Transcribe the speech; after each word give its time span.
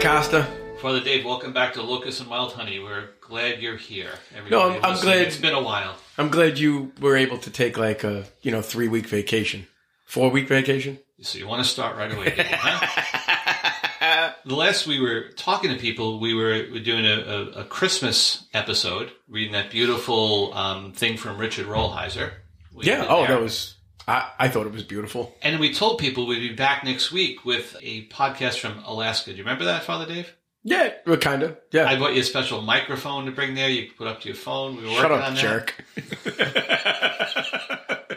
hey, 0.00 0.08
what's 0.08 0.28
going 0.28 0.36
on, 0.36 0.42
Costa? 0.42 0.46
Father 0.80 1.00
Dave, 1.00 1.24
welcome 1.24 1.52
back 1.52 1.74
to 1.74 1.82
Locust 1.82 2.20
and 2.20 2.30
Wild 2.30 2.52
Honey. 2.52 2.78
We're 2.78 3.10
glad 3.20 3.60
you're 3.60 3.76
here. 3.76 4.10
No, 4.50 4.70
I'm- 4.70 4.80
I'm 4.84 5.00
glad- 5.00 5.26
It's 5.26 5.36
been 5.36 5.54
a 5.54 5.62
while. 5.62 5.96
I'm 6.16 6.28
glad 6.30 6.58
you 6.58 6.92
were 7.00 7.16
able 7.16 7.38
to 7.38 7.50
take 7.50 7.76
like 7.76 8.02
a 8.04 8.24
you 8.42 8.50
know 8.50 8.62
three 8.62 8.88
week 8.88 9.06
vacation, 9.06 9.66
four 10.06 10.30
week 10.30 10.48
vacation. 10.48 10.98
So 11.22 11.38
you 11.38 11.46
want 11.46 11.62
to 11.62 11.70
start 11.70 11.96
right 11.96 12.12
away, 12.12 12.30
Dave, 12.34 12.46
huh? 12.48 14.32
the 14.46 14.54
last 14.54 14.86
we 14.86 15.00
were 15.00 15.28
talking 15.36 15.70
to 15.70 15.76
people, 15.78 16.18
we 16.18 16.32
were, 16.32 16.52
we 16.52 16.70
were 16.72 16.78
doing 16.78 17.04
a, 17.04 17.18
a, 17.20 17.60
a 17.60 17.64
Christmas 17.64 18.46
episode, 18.54 19.12
reading 19.28 19.52
that 19.52 19.70
beautiful 19.70 20.54
um, 20.54 20.92
thing 20.92 21.18
from 21.18 21.36
Richard 21.36 21.66
Rolheiser. 21.66 22.32
We 22.72 22.86
Yeah. 22.86 23.04
Oh, 23.06 23.18
there. 23.26 23.28
that 23.36 23.40
was. 23.42 23.74
I, 24.10 24.30
I 24.40 24.48
thought 24.48 24.66
it 24.66 24.72
was 24.72 24.82
beautiful. 24.82 25.36
And 25.42 25.60
we 25.60 25.72
told 25.72 25.98
people 25.98 26.26
we'd 26.26 26.40
be 26.40 26.54
back 26.54 26.82
next 26.84 27.12
week 27.12 27.44
with 27.44 27.76
a 27.82 28.06
podcast 28.08 28.58
from 28.58 28.82
Alaska. 28.84 29.30
Do 29.30 29.36
you 29.36 29.44
remember 29.44 29.64
that, 29.66 29.84
Father 29.84 30.06
Dave? 30.06 30.32
Yeah, 30.64 30.92
well, 31.06 31.16
kind 31.16 31.42
of. 31.42 31.56
Yeah. 31.70 31.86
I 31.88 31.98
bought 31.98 32.14
you 32.14 32.20
a 32.20 32.24
special 32.24 32.60
microphone 32.60 33.24
to 33.26 33.30
bring 33.32 33.54
there. 33.54 33.68
You 33.70 33.86
could 33.86 33.96
put 33.96 34.06
up 34.08 34.20
to 34.22 34.28
your 34.28 34.36
phone. 34.36 34.76
We 34.76 34.82
were 34.82 34.90
Shut 34.90 35.10
working 35.10 35.22
up, 35.22 35.28
on 35.28 35.34
that. 35.34 35.40
jerk. 35.40 35.74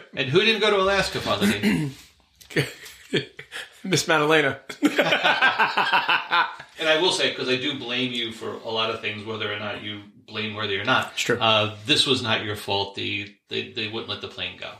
And 0.16 0.28
who 0.28 0.40
didn't 0.42 0.60
go 0.60 0.70
to 0.70 0.76
Alaska, 0.80 1.20
Father 1.20 1.46
Dave? 1.50 2.00
Miss 3.84 4.06
Madalena. 4.06 4.60
And 6.76 6.88
I 6.88 7.00
will 7.00 7.12
say, 7.12 7.30
because 7.30 7.48
I 7.48 7.56
do 7.56 7.78
blame 7.78 8.12
you 8.12 8.32
for 8.32 8.50
a 8.50 8.68
lot 8.68 8.90
of 8.90 9.00
things, 9.00 9.24
whether 9.24 9.52
or 9.52 9.58
not 9.60 9.82
you 9.82 10.00
blameworthy 10.26 10.76
or 10.76 10.84
not. 10.84 11.12
It's 11.12 11.22
true. 11.22 11.38
Uh, 11.38 11.76
this 11.86 12.04
was 12.04 12.20
not 12.20 12.44
your 12.44 12.56
fault. 12.56 12.96
The 12.96 13.32
they, 13.48 13.70
they 13.70 13.86
wouldn't 13.88 14.08
let 14.08 14.20
the 14.20 14.26
plane 14.28 14.56
go. 14.58 14.72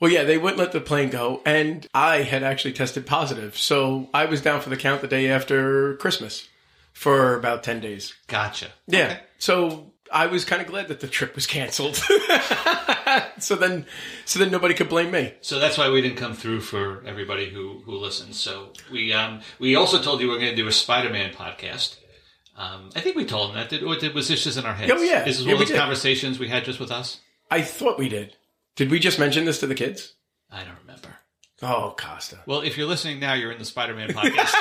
Well, 0.00 0.10
yeah, 0.10 0.24
they 0.24 0.38
wouldn't 0.38 0.58
let 0.58 0.72
the 0.72 0.80
plane 0.80 1.08
go, 1.10 1.40
and 1.46 1.86
I 1.94 2.18
had 2.22 2.42
actually 2.42 2.72
tested 2.74 3.06
positive, 3.06 3.56
so 3.56 4.08
I 4.12 4.24
was 4.26 4.40
down 4.42 4.60
for 4.60 4.68
the 4.70 4.76
count 4.76 5.00
the 5.00 5.08
day 5.08 5.28
after 5.30 5.96
Christmas 5.96 6.48
for 6.92 7.36
about 7.36 7.62
ten 7.62 7.80
days. 7.80 8.12
Gotcha. 8.26 8.66
Yeah. 8.86 9.04
Okay. 9.06 9.20
So 9.38 9.92
I 10.12 10.26
was 10.26 10.44
kind 10.44 10.60
of 10.60 10.68
glad 10.68 10.88
that 10.88 11.00
the 11.00 11.08
trip 11.08 11.34
was 11.34 11.46
canceled. 11.46 11.96
so 13.38 13.54
then, 13.56 13.86
so 14.24 14.38
then 14.38 14.50
nobody 14.50 14.74
could 14.74 14.88
blame 14.88 15.10
me. 15.10 15.34
So 15.40 15.58
that's 15.58 15.78
why 15.78 15.88
we 15.90 16.00
didn't 16.02 16.18
come 16.18 16.34
through 16.34 16.60
for 16.60 17.02
everybody 17.06 17.50
who 17.50 17.80
who 17.84 17.96
listens. 17.96 18.38
So 18.38 18.72
we 18.92 19.12
um 19.12 19.40
we 19.58 19.76
also 19.76 20.00
told 20.02 20.20
you 20.20 20.28
we 20.28 20.36
are 20.36 20.38
going 20.38 20.50
to 20.50 20.56
do 20.56 20.66
a 20.68 20.72
Spider-Man 20.72 21.32
podcast. 21.34 21.96
Um, 22.56 22.90
I 22.94 23.00
think 23.00 23.16
we 23.16 23.24
told 23.24 23.48
them 23.50 23.56
that. 23.56 23.68
Did, 23.68 23.82
or 23.82 23.96
did 23.96 24.14
was 24.14 24.28
this 24.28 24.44
just 24.44 24.56
in 24.58 24.64
our 24.64 24.74
heads? 24.74 24.92
Oh, 24.94 25.02
yeah. 25.02 25.24
This 25.24 25.40
is 25.40 25.44
Yeah, 25.46 25.54
one 25.54 25.62
of 25.62 25.68
those 25.68 25.74
did. 25.74 25.80
conversations 25.80 26.38
we 26.38 26.48
had 26.48 26.64
just 26.64 26.78
with 26.78 26.92
us. 26.92 27.20
I 27.50 27.62
thought 27.62 27.98
we 27.98 28.08
did. 28.08 28.36
Did 28.76 28.90
we 28.90 28.98
just 28.98 29.18
mention 29.18 29.44
this 29.44 29.60
to 29.60 29.66
the 29.66 29.74
kids? 29.74 30.14
I 30.50 30.64
don't 30.64 30.78
remember. 30.80 31.08
Oh, 31.62 31.94
Costa. 31.96 32.40
Well, 32.46 32.60
if 32.60 32.76
you're 32.76 32.88
listening 32.88 33.20
now, 33.20 33.34
you're 33.34 33.52
in 33.52 33.58
the 33.58 33.64
Spider-Man 33.64 34.10
podcast. 34.10 34.52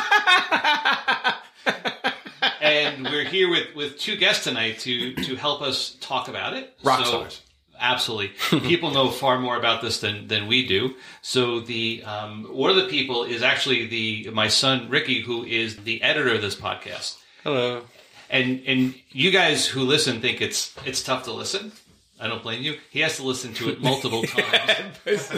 and 2.61 3.05
we're 3.05 3.23
here 3.23 3.50
with, 3.50 3.75
with 3.75 3.97
two 3.97 4.16
guests 4.16 4.44
tonight 4.44 4.80
to, 4.80 5.16
to 5.16 5.36
help 5.36 5.61
us 5.64 5.97
talk 6.00 6.28
about 6.28 6.53
it. 6.53 6.78
Rock 6.83 7.05
stars. 7.05 7.42
Absolutely. 7.80 8.60
People 8.61 8.92
know 8.92 9.10
far 9.10 9.39
more 9.39 9.58
about 9.58 9.82
this 9.82 9.99
than, 9.99 10.27
than 10.27 10.45
we 10.45 10.67
do. 10.67 10.93
So 11.23 11.59
the 11.59 12.04
um, 12.04 12.45
one 12.45 12.70
of 12.70 12.76
the 12.76 12.88
people 12.88 13.23
is 13.23 13.42
actually 13.42 13.88
the 13.88 14.30
my 14.32 14.48
son 14.48 14.89
Ricky, 14.89 15.21
who 15.21 15.43
is 15.43 15.77
the 15.77 16.02
editor 16.02 16.33
of 16.33 16.42
this 16.42 16.55
podcast. 16.55 17.17
Hello. 17.43 17.82
And 18.30 18.61
and 18.65 18.95
you 19.09 19.32
guys 19.32 19.65
who 19.65 19.82
listen 19.82 20.21
think 20.21 20.39
it's 20.39 20.73
it's 20.86 21.04
tough 21.04 21.23
to 21.23 21.33
listen. 21.33 21.73
I 22.20 22.28
don't 22.28 22.42
blame 22.44 22.62
you. 22.64 22.76
He 22.90 23.00
has 23.02 23.18
to 23.18 23.24
listen 23.24 23.54
to 23.56 23.70
it 23.70 23.82
multiple 23.82 24.24
times. 24.24 25.32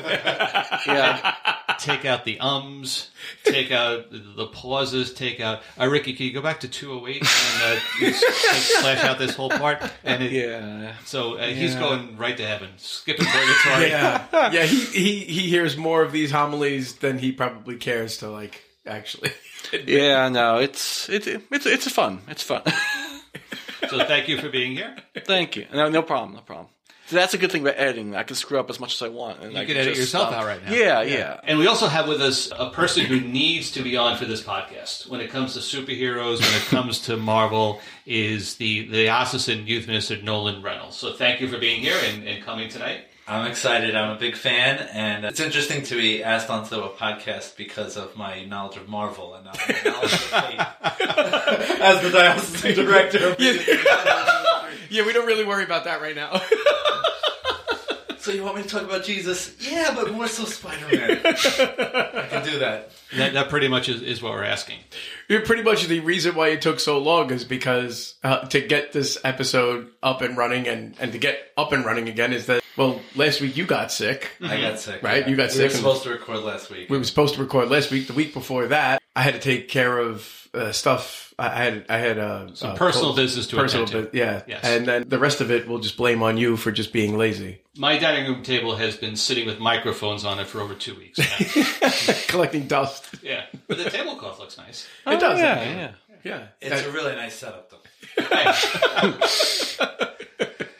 Yeah. 0.85 1.33
take 1.79 2.05
out 2.05 2.25
the 2.25 2.39
ums, 2.39 3.09
take 3.43 3.71
out 3.71 4.11
the, 4.11 4.17
the 4.19 4.47
pauses, 4.47 5.13
take 5.13 5.39
out. 5.39 5.61
Uh, 5.79 5.87
Ricky, 5.87 6.13
can 6.13 6.25
you 6.27 6.33
go 6.33 6.41
back 6.41 6.59
to 6.61 6.67
208 6.67 7.15
and 7.21 7.77
uh, 7.77 7.79
you 7.99 8.13
slash 8.13 9.03
out 9.03 9.17
this 9.17 9.35
whole 9.35 9.49
part? 9.49 9.81
And 10.03 10.21
it, 10.23 10.31
Yeah. 10.31 10.93
so 11.05 11.35
uh, 11.37 11.47
he's 11.47 11.75
going 11.75 12.17
right 12.17 12.35
to 12.37 12.45
heaven, 12.45 12.69
skipping 12.77 13.25
purgatory. 13.25 13.89
Yeah, 13.89 14.25
yeah. 14.51 14.63
He, 14.65 14.85
he 14.85 15.19
he 15.25 15.49
hears 15.49 15.77
more 15.77 16.03
of 16.03 16.11
these 16.11 16.31
homilies 16.31 16.95
than 16.97 17.17
he 17.17 17.31
probably 17.31 17.77
cares 17.77 18.17
to 18.17 18.29
like 18.29 18.61
actually. 18.85 19.31
Yeah. 19.85 20.29
No, 20.35 20.57
it's 20.59 21.09
it's 21.09 21.25
it's 21.27 21.65
it's 21.65 21.89
fun. 21.89 22.21
It's 22.27 22.43
fun. 22.43 22.61
So 23.89 24.03
thank 24.05 24.27
you 24.27 24.39
for 24.39 24.49
being 24.49 24.73
here. 24.73 24.95
Thank 25.25 25.55
you. 25.55 25.67
No, 25.73 25.89
no 25.89 26.01
problem. 26.01 26.33
No 26.33 26.41
problem. 26.41 26.67
So 27.07 27.17
that's 27.17 27.35
a 27.35 27.37
good 27.37 27.51
thing 27.51 27.61
about 27.61 27.75
editing. 27.77 28.15
I 28.15 28.23
can 28.23 28.35
screw 28.35 28.59
up 28.59 28.67
as 28.71 28.79
much 28.79 28.95
as 28.95 29.01
I 29.03 29.09
want. 29.09 29.39
And 29.43 29.53
You 29.53 29.59
I 29.59 29.65
can 29.65 29.77
edit 29.77 29.95
yourself 29.95 30.29
stop. 30.29 30.41
out 30.41 30.47
right 30.47 30.65
now. 30.65 30.71
Yeah, 30.73 31.01
yeah. 31.03 31.39
And 31.43 31.59
we 31.59 31.67
also 31.67 31.85
have 31.85 32.07
with 32.07 32.19
us 32.19 32.51
a 32.57 32.71
person 32.71 33.05
who 33.05 33.19
needs 33.21 33.69
to 33.73 33.83
be 33.83 33.95
on 33.95 34.17
for 34.17 34.25
this 34.25 34.41
podcast. 34.41 35.07
When 35.07 35.21
it 35.21 35.29
comes 35.29 35.53
to 35.53 35.59
superheroes, 35.59 36.41
when 36.41 36.53
it 36.59 36.65
comes 36.65 37.01
to 37.01 37.15
Marvel, 37.15 37.79
is 38.07 38.55
the 38.55 38.87
the 38.87 39.05
Diocesan 39.05 39.67
Youth 39.67 39.85
Minister 39.85 40.19
Nolan 40.19 40.63
Reynolds. 40.63 40.95
So 40.97 41.13
thank 41.13 41.41
you 41.41 41.47
for 41.47 41.59
being 41.59 41.79
here 41.79 41.97
and, 42.09 42.27
and 42.27 42.43
coming 42.43 42.69
tonight. 42.69 43.01
I'm 43.27 43.47
excited. 43.47 43.95
I'm 43.95 44.15
a 44.15 44.19
big 44.19 44.35
fan, 44.35 44.87
and 44.93 45.25
it's 45.25 45.39
interesting 45.39 45.81
to 45.85 45.95
be 45.95 46.23
asked 46.23 46.51
onto 46.51 46.75
a 46.81 46.89
podcast 46.89 47.57
because 47.57 47.97
of 47.97 48.15
my 48.15 48.45
knowledge 48.45 48.77
of 48.77 48.87
Marvel 48.87 49.33
and 49.33 49.45
not 49.45 49.57
my 49.67 49.91
knowledge 49.91 50.13
of 50.13 50.19
faith. 50.19 51.81
As 51.81 52.01
the 52.03 52.11
diocesan 52.11 52.75
director, 52.75 53.29
of 53.29 53.39
Yeah, 54.91 55.07
we 55.07 55.13
don't 55.13 55.25
really 55.25 55.43
worry 55.43 55.63
about 55.63 55.85
that 55.85 56.01
right 56.01 56.15
now. 56.15 56.39
so 58.19 58.31
you 58.31 58.43
want 58.43 58.57
me 58.57 58.61
to 58.61 58.69
talk 58.69 58.83
about 58.83 59.03
Jesus? 59.03 59.55
Yeah, 59.59 59.93
but 59.95 60.11
more 60.11 60.27
so 60.27 60.45
Spider-Man. 60.45 61.21
I 61.25 62.27
can 62.29 62.45
do 62.45 62.59
that. 62.59 62.91
That, 63.15 63.33
that 63.33 63.49
pretty 63.49 63.69
much 63.69 63.89
is, 63.89 64.03
is 64.03 64.21
what 64.21 64.33
we're 64.33 64.43
asking. 64.43 64.77
Yeah, 65.29 65.39
Pretty 65.43 65.63
much 65.63 65.87
the 65.87 65.99
reason 65.99 66.35
why 66.35 66.49
it 66.49 66.61
took 66.61 66.79
so 66.79 66.99
long 66.99 67.31
is 67.31 67.43
because 67.43 68.13
uh, 68.23 68.41
to 68.49 68.61
get 68.61 68.91
this 68.91 69.17
episode 69.23 69.89
up 70.03 70.21
and 70.21 70.37
running 70.37 70.67
and, 70.67 70.95
and 70.99 71.11
to 71.13 71.17
get 71.17 71.39
up 71.57 71.71
and 71.71 71.83
running 71.83 72.07
again 72.07 72.31
is 72.31 72.45
that, 72.45 72.61
well, 72.77 73.01
last 73.15 73.41
week 73.41 73.57
you 73.57 73.65
got 73.65 73.91
sick. 73.91 74.31
I 74.41 74.59
got 74.61 74.79
sick. 74.79 75.01
Right, 75.03 75.27
you 75.27 75.35
got 75.35 75.49
we 75.49 75.51
sick 75.55 75.59
We 75.59 75.63
were 75.65 75.69
supposed 75.77 76.03
to 76.03 76.09
record 76.09 76.39
last 76.39 76.69
week. 76.69 76.89
We 76.89 76.97
were 76.97 77.03
supposed 77.03 77.35
to 77.35 77.41
record 77.41 77.69
last 77.69 77.91
week. 77.91 78.07
The 78.07 78.13
week 78.13 78.33
before 78.33 78.67
that, 78.67 79.01
I 79.15 79.21
had 79.21 79.33
to 79.35 79.39
take 79.39 79.67
care 79.69 79.97
of 79.97 80.47
uh, 80.53 80.71
stuff. 80.71 81.33
I 81.37 81.47
I 81.47 81.55
had 81.55 81.85
I 81.89 81.97
had 81.97 82.17
uh, 82.17 82.53
Some 82.55 82.71
uh, 82.71 82.75
personal 82.75 83.13
clothes- 83.13 83.25
business 83.25 83.47
to 83.47 83.55
personal 83.57 83.85
attend 83.85 84.05
to. 84.05 84.11
bu- 84.11 84.17
yeah. 84.17 84.41
Yes. 84.47 84.63
And 84.63 84.85
then 84.85 85.07
the 85.09 85.19
rest 85.19 85.41
of 85.41 85.51
it, 85.51 85.67
we'll 85.67 85.79
just 85.79 85.97
blame 85.97 86.23
on 86.23 86.37
you 86.37 86.55
for 86.57 86.71
just 86.71 86.93
being 86.93 87.17
lazy, 87.17 87.61
My 87.77 87.97
dining 87.97 88.29
room 88.31 88.41
table 88.43 88.75
has 88.77 88.95
been 88.97 89.15
sitting 89.17 89.45
with 89.45 89.59
microphones 89.59 90.23
on 90.25 90.39
it 90.39 90.47
for 90.47 90.61
over 90.61 90.73
two 90.75 90.95
weeks. 90.95 91.19
collecting 92.27 92.67
dust. 92.67 93.05
yeah, 93.21 93.45
but 93.67 93.77
the 93.77 93.89
tablecloth 93.89 94.39
looks 94.39 94.57
nice. 94.57 94.87
It 95.07 95.19
does. 95.19 95.39
Yeah, 95.39 95.45
actually. 95.45 95.75
yeah. 95.75 95.91
Yeah. 96.23 96.47
It's 96.61 96.81
That- 96.81 96.89
a 96.89 96.91
really 96.91 97.15
nice 97.15 97.35
setup, 97.35 97.69
though. 97.69 97.77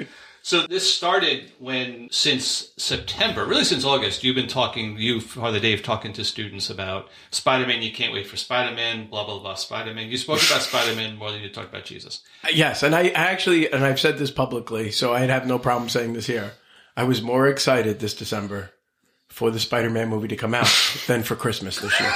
So 0.46 0.68
this 0.68 0.94
started 0.94 1.52
when, 1.58 2.08
since 2.12 2.72
September, 2.78 3.48
really 3.48 3.64
since 3.64 3.84
August, 3.84 4.24
you've 4.24 4.36
been 4.36 4.46
talking, 4.46 4.96
you, 4.96 5.20
Father 5.20 5.60
Dave, 5.60 5.82
talking 5.82 6.14
to 6.14 6.24
students 6.24 6.70
about 6.70 7.10
Spider-Man. 7.32 7.82
You 7.82 7.92
can't 7.92 8.14
wait 8.14 8.28
for 8.28 8.38
Spider-Man, 8.38 9.08
blah, 9.10 9.26
blah, 9.26 9.40
blah, 9.40 9.56
Spider-Man. 9.56 10.08
You 10.08 10.18
spoke 10.18 10.44
about 10.44 10.62
Spider-Man 10.62 11.16
more 11.18 11.32
than 11.32 11.42
you 11.42 11.50
talked 11.50 11.70
about 11.70 11.84
Jesus. 11.84 12.22
Uh, 12.44 12.50
yes, 12.54 12.84
and 12.84 12.94
I 12.94 13.06
I 13.06 13.32
actually, 13.32 13.74
and 13.74 13.84
I've 13.84 14.00
said 14.00 14.20
this 14.20 14.30
publicly, 14.30 14.92
so 14.92 15.16
I'd 15.16 15.32
have 15.32 15.48
no 15.48 15.58
problem 15.58 15.90
saying 15.90 16.14
this 16.14 16.28
here. 16.28 16.52
I 16.96 17.06
was 17.06 17.24
more 17.24 17.48
excited 17.48 18.00
this 18.00 18.14
December 18.14 18.70
for 19.30 19.50
the 19.50 19.60
Spider-Man 19.60 20.10
movie 20.10 20.28
to 20.28 20.36
come 20.36 20.54
out 20.54 20.70
than 21.08 21.24
for 21.24 21.36
Christmas 21.36 21.80
this 21.80 22.00
year. 22.00 22.14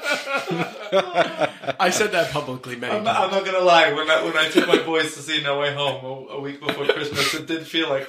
I 1.80 1.90
said 1.90 2.12
that 2.12 2.30
publicly 2.32 2.76
many 2.76 2.92
I'm 2.94 3.04
times. 3.04 3.16
not, 3.18 3.24
I'm 3.24 3.30
not 3.30 3.44
gonna 3.44 3.64
lie. 3.64 3.92
When 3.92 4.10
I 4.10 4.24
when 4.24 4.36
I 4.36 4.48
took 4.48 4.66
my 4.68 4.82
boys 4.82 5.14
to 5.14 5.20
see 5.22 5.42
No 5.42 5.60
Way 5.60 5.72
Home 5.74 6.04
a, 6.04 6.32
a 6.34 6.40
week 6.40 6.60
before 6.60 6.86
Christmas, 6.86 7.32
it 7.34 7.46
did 7.46 7.66
feel 7.66 7.88
like 7.88 8.06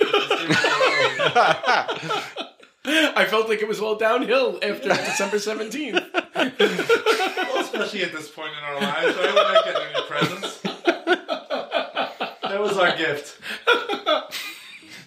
I 2.84 3.26
felt 3.30 3.48
like 3.48 3.62
it 3.62 3.68
was 3.68 3.80
all 3.80 3.96
downhill 3.96 4.58
after 4.64 4.90
December 4.90 5.38
17th. 5.38 6.14
well, 6.34 7.60
especially 7.62 8.04
at 8.04 8.12
this 8.12 8.30
point 8.30 8.52
in 8.58 8.64
our 8.64 8.76
lives, 8.82 9.16
right? 9.18 9.34
We're 9.36 9.54
not 9.54 9.66
getting 9.66 9.82
any 9.96 10.06
presents. 10.08 10.62
That 12.42 12.60
was 12.60 12.78
our 12.78 12.98
gift. 12.98 13.38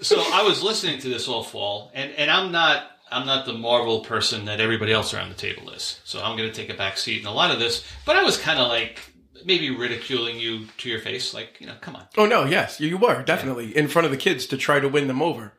So 0.01 0.23
I 0.33 0.43
was 0.43 0.63
listening 0.63 1.01
to 1.01 1.09
this 1.09 1.27
all 1.29 1.43
fall, 1.43 1.91
and, 1.95 2.13
and 2.13 2.31
I'm 2.31 2.53
not 2.53 2.94
I'm 3.15 3.27
not 3.27 3.47
the 3.47 3.53
Marvel 3.53 4.01
person 4.01 4.45
that 4.47 4.61
everybody 4.61 4.93
else 4.93 5.15
around 5.15 5.29
the 5.29 5.37
table 5.37 5.71
is. 5.71 6.01
So 6.05 6.23
I'm 6.23 6.37
going 6.37 6.51
to 6.51 6.55
take 6.55 6.69
a 6.69 6.75
back 6.77 6.99
seat 6.99 7.21
in 7.21 7.27
a 7.27 7.33
lot 7.33 7.51
of 7.51 7.59
this. 7.59 7.85
But 8.05 8.17
I 8.17 8.25
was 8.25 8.37
kind 8.37 8.59
of 8.59 8.69
like 8.69 9.01
maybe 9.45 9.71
ridiculing 9.71 10.39
you 10.39 10.67
to 10.79 10.89
your 10.89 11.01
face, 11.01 11.33
like 11.33 11.61
you 11.61 11.67
know, 11.67 11.75
come 11.81 11.97
on. 11.97 12.07
Oh 12.17 12.27
no, 12.27 12.45
yes, 12.45 12.81
you 12.81 12.99
were 12.99 13.23
definitely 13.23 13.77
in 13.77 13.89
front 13.89 14.07
of 14.07 14.11
the 14.11 14.19
kids 14.19 14.47
to 14.47 14.57
try 14.57 14.81
to 14.81 14.89
win 14.89 15.07
them 15.07 15.23
over. 15.23 15.53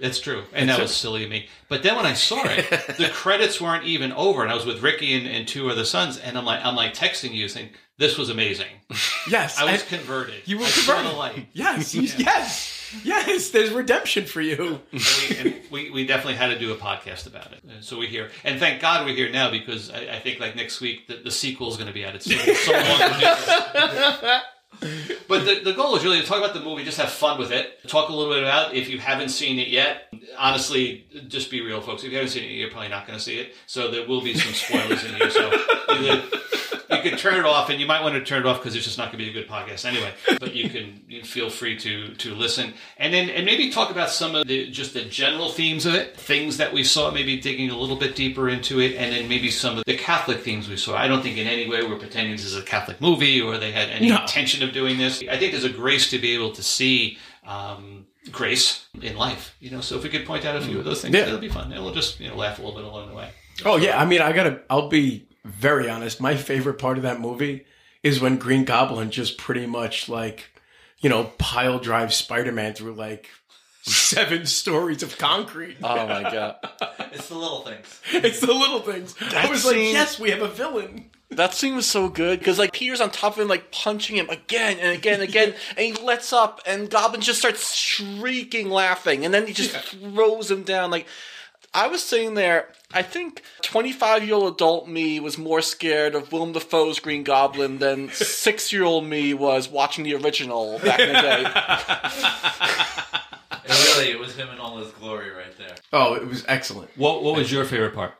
It's 0.00 0.20
true, 0.20 0.44
and 0.52 0.68
that 0.68 0.80
was 0.80 0.94
silly 0.94 1.24
of 1.24 1.30
me. 1.30 1.48
But 1.68 1.82
then 1.82 1.96
when 1.96 2.06
I 2.06 2.14
saw 2.14 2.42
it, 2.44 2.68
the 2.96 3.08
credits 3.12 3.60
weren't 3.60 3.84
even 3.84 4.12
over, 4.12 4.42
and 4.42 4.50
I 4.50 4.54
was 4.54 4.64
with 4.64 4.82
Ricky 4.82 5.14
and, 5.14 5.26
and 5.26 5.46
two 5.46 5.70
other 5.70 5.84
sons, 5.84 6.18
and 6.18 6.38
I'm 6.38 6.44
like, 6.44 6.64
I'm 6.64 6.76
like 6.76 6.94
texting 6.94 7.32
you 7.34 7.48
saying 7.48 7.70
this 7.98 8.16
was 8.16 8.30
amazing. 8.30 8.68
Yes, 9.28 9.58
I 9.58 9.70
was 9.70 9.82
converted. 9.82 10.40
You 10.46 10.56
were 10.58 10.64
I 10.64 10.70
converted. 10.70 11.10
the 11.10 11.16
light. 11.16 11.46
Yes, 11.52 11.94
yes, 12.18 12.94
yes. 13.04 13.50
There's 13.50 13.70
redemption 13.70 14.24
for 14.24 14.40
you. 14.40 14.80
And 14.90 15.02
we, 15.02 15.36
and 15.36 15.54
we, 15.70 15.90
we 15.90 16.06
definitely 16.06 16.36
had 16.36 16.46
to 16.46 16.58
do 16.58 16.72
a 16.72 16.76
podcast 16.76 17.26
about 17.26 17.52
it. 17.52 17.62
And 17.62 17.84
so 17.84 17.98
we're 17.98 18.08
here. 18.08 18.30
And 18.42 18.58
thank 18.58 18.80
God 18.80 19.04
we're 19.04 19.14
here 19.14 19.30
now 19.30 19.50
because 19.50 19.90
I, 19.90 20.16
I 20.16 20.18
think 20.20 20.40
like 20.40 20.56
next 20.56 20.80
week 20.80 21.08
the, 21.08 21.16
the 21.16 21.30
sequel 21.30 21.68
is 21.68 21.76
going 21.76 21.88
to 21.88 21.92
be 21.92 22.06
out. 22.06 22.14
It's 22.14 22.24
so 22.24 22.72
long. 24.32 24.40
but 25.28 25.44
the, 25.44 25.60
the 25.64 25.72
goal 25.72 25.96
is 25.96 26.04
really 26.04 26.20
to 26.20 26.26
talk 26.26 26.38
about 26.38 26.54
the 26.54 26.60
movie, 26.60 26.84
just 26.84 26.98
have 26.98 27.10
fun 27.10 27.38
with 27.38 27.50
it. 27.52 27.86
Talk 27.88 28.08
a 28.08 28.12
little 28.12 28.32
bit 28.32 28.42
about 28.42 28.74
it. 28.74 28.78
if 28.78 28.88
you 28.88 28.98
haven't 28.98 29.30
seen 29.30 29.58
it 29.58 29.68
yet. 29.68 30.12
Honestly, 30.38 31.06
just 31.28 31.50
be 31.50 31.60
real, 31.60 31.80
folks. 31.80 32.04
If 32.04 32.10
you 32.10 32.16
haven't 32.16 32.30
seen 32.32 32.44
it, 32.44 32.48
you're 32.52 32.70
probably 32.70 32.88
not 32.88 33.06
going 33.06 33.18
to 33.18 33.24
see 33.24 33.38
it. 33.38 33.54
So 33.66 33.90
there 33.90 34.06
will 34.06 34.20
be 34.22 34.34
some 34.34 34.52
spoilers 34.54 35.04
in 35.04 35.14
here. 35.14 35.30
So 35.30 35.50
either 35.90 36.22
you 36.90 37.02
can 37.10 37.18
turn 37.18 37.38
it 37.38 37.44
off, 37.44 37.70
and 37.70 37.80
you 37.80 37.86
might 37.86 38.02
want 38.02 38.14
to 38.14 38.24
turn 38.24 38.40
it 38.40 38.46
off 38.46 38.58
because 38.58 38.74
it's 38.76 38.84
just 38.84 38.98
not 38.98 39.12
going 39.12 39.18
to 39.18 39.24
be 39.24 39.30
a 39.30 39.32
good 39.32 39.48
podcast 39.48 39.84
anyway. 39.84 40.12
But 40.38 40.54
you 40.54 40.70
can 40.70 41.02
you 41.08 41.22
feel 41.24 41.50
free 41.50 41.76
to 41.78 42.14
to 42.14 42.34
listen, 42.34 42.72
and 42.98 43.12
then 43.12 43.28
and 43.30 43.44
maybe 43.44 43.70
talk 43.70 43.90
about 43.90 44.10
some 44.10 44.34
of 44.34 44.46
the 44.46 44.70
just 44.70 44.94
the 44.94 45.04
general 45.04 45.48
themes 45.50 45.86
of 45.86 45.94
it, 45.94 46.16
things 46.16 46.56
that 46.58 46.72
we 46.72 46.84
saw, 46.84 47.10
maybe 47.10 47.38
digging 47.40 47.70
a 47.70 47.76
little 47.76 47.96
bit 47.96 48.14
deeper 48.16 48.48
into 48.48 48.80
it, 48.80 48.94
and 48.96 49.12
then 49.14 49.28
maybe 49.28 49.50
some 49.50 49.76
of 49.78 49.84
the 49.86 49.96
Catholic 49.96 50.40
themes 50.40 50.68
we 50.68 50.76
saw. 50.76 50.96
I 50.96 51.08
don't 51.08 51.22
think 51.22 51.36
in 51.36 51.46
any 51.46 51.68
way 51.68 51.82
we're 51.82 51.98
pretending 51.98 52.32
this 52.32 52.44
is 52.44 52.56
a 52.56 52.62
Catholic 52.62 53.00
movie 53.00 53.40
or 53.40 53.58
they 53.58 53.72
had 53.72 53.90
any 53.90 54.08
No. 54.08 54.20
intention 54.22 54.62
of 54.68 54.74
doing 54.74 54.98
this. 54.98 55.22
I 55.28 55.36
think 55.38 55.52
there's 55.52 55.64
a 55.64 55.70
grace 55.70 56.10
to 56.10 56.18
be 56.18 56.34
able 56.34 56.52
to 56.52 56.62
see. 56.62 57.18
Um, 57.46 58.06
grace 58.30 58.86
in 59.00 59.16
life, 59.16 59.56
you 59.58 59.70
know. 59.70 59.80
So 59.80 59.96
if 59.96 60.02
we 60.04 60.10
could 60.10 60.26
point 60.26 60.44
out 60.44 60.54
a 60.56 60.60
few 60.60 60.78
of 60.78 60.84
those 60.84 61.00
things, 61.00 61.14
Yeah. 61.14 61.26
it'll 61.26 61.38
be 61.38 61.48
fun, 61.48 61.72
and 61.72 61.82
we'll 61.82 61.94
just 61.94 62.20
you 62.20 62.28
know 62.28 62.36
laugh 62.36 62.58
a 62.58 62.62
little 62.62 62.76
bit 62.76 62.84
along 62.84 63.08
the 63.08 63.14
way. 63.14 63.30
Oh 63.64 63.76
yeah, 63.76 63.98
I 64.00 64.04
mean, 64.04 64.20
I 64.20 64.32
gotta. 64.32 64.60
I'll 64.68 64.88
be 64.88 65.26
very 65.44 65.88
honest. 65.88 66.20
My 66.20 66.36
favorite 66.36 66.78
part 66.78 66.98
of 66.98 67.04
that 67.04 67.20
movie 67.20 67.64
is 68.02 68.20
when 68.20 68.36
Green 68.36 68.64
Goblin 68.64 69.10
just 69.10 69.38
pretty 69.38 69.66
much 69.66 70.08
like, 70.10 70.50
you 71.00 71.08
know, 71.08 71.24
pile 71.38 71.78
drives 71.78 72.16
Spider 72.16 72.52
Man 72.52 72.74
through 72.74 72.94
like 72.94 73.28
seven 73.82 74.44
stories 74.60 75.02
of 75.02 75.16
concrete. 75.16 75.78
Oh 75.82 76.06
my 76.06 76.22
god. 76.22 76.56
It's 77.10 77.28
the 77.30 77.36
little 77.38 77.62
things. 77.62 78.00
It's 78.12 78.40
the 78.40 78.52
little 78.52 78.80
things. 78.80 79.14
I 79.22 79.30
That 79.30 79.50
was 79.50 79.64
like, 79.64 79.76
yes, 79.76 80.20
we 80.20 80.30
have 80.30 80.42
a 80.42 80.48
villain. 80.48 81.10
That 81.30 81.52
scene 81.52 81.76
was 81.76 81.86
so 81.86 82.08
good 82.08 82.38
because 82.38 82.58
like 82.58 82.72
Peter's 82.72 83.00
on 83.02 83.10
top 83.10 83.34
of 83.34 83.40
him, 83.40 83.48
like 83.48 83.70
punching 83.70 84.16
him 84.16 84.30
again 84.30 84.78
and 84.78 84.96
again 84.96 85.20
and 85.20 85.28
again, 85.28 85.54
and 85.76 85.78
he 85.78 85.92
lets 85.92 86.32
up, 86.32 86.60
and 86.66 86.88
Goblin 86.88 87.20
just 87.20 87.38
starts 87.38 87.74
shrieking, 87.74 88.70
laughing, 88.70 89.24
and 89.24 89.34
then 89.34 89.46
he 89.46 89.52
just 89.52 89.76
throws 89.76 90.50
him 90.50 90.62
down. 90.62 90.90
Like 90.90 91.06
I 91.74 91.86
was 91.86 92.02
sitting 92.02 92.32
there, 92.32 92.68
I 92.94 93.02
think 93.02 93.42
twenty-five 93.60 94.24
year 94.24 94.36
old 94.36 94.54
adult 94.54 94.88
me 94.88 95.20
was 95.20 95.36
more 95.36 95.60
scared 95.60 96.14
of 96.14 96.32
Willem 96.32 96.52
Dafoe's 96.52 96.98
Green 96.98 97.24
Goblin 97.24 97.78
than 97.78 98.08
six-year-old 98.08 99.04
me 99.04 99.34
was 99.34 99.68
watching 99.68 100.04
the 100.04 100.14
original 100.14 100.78
back 100.78 100.98
in 101.00 101.12
the 101.12 101.20
day. 101.20 101.44
It 103.64 103.96
really, 103.96 104.10
it 104.10 104.18
was 104.18 104.34
him 104.34 104.48
in 104.48 104.58
all 104.58 104.78
his 104.78 104.90
glory 104.92 105.30
right 105.30 105.56
there. 105.58 105.74
Oh, 105.92 106.14
it 106.14 106.26
was 106.26 106.42
excellent. 106.48 106.90
What 106.96 107.22
What 107.22 107.36
was 107.36 107.52
your 107.52 107.66
favorite 107.66 107.94
part? 107.94 108.14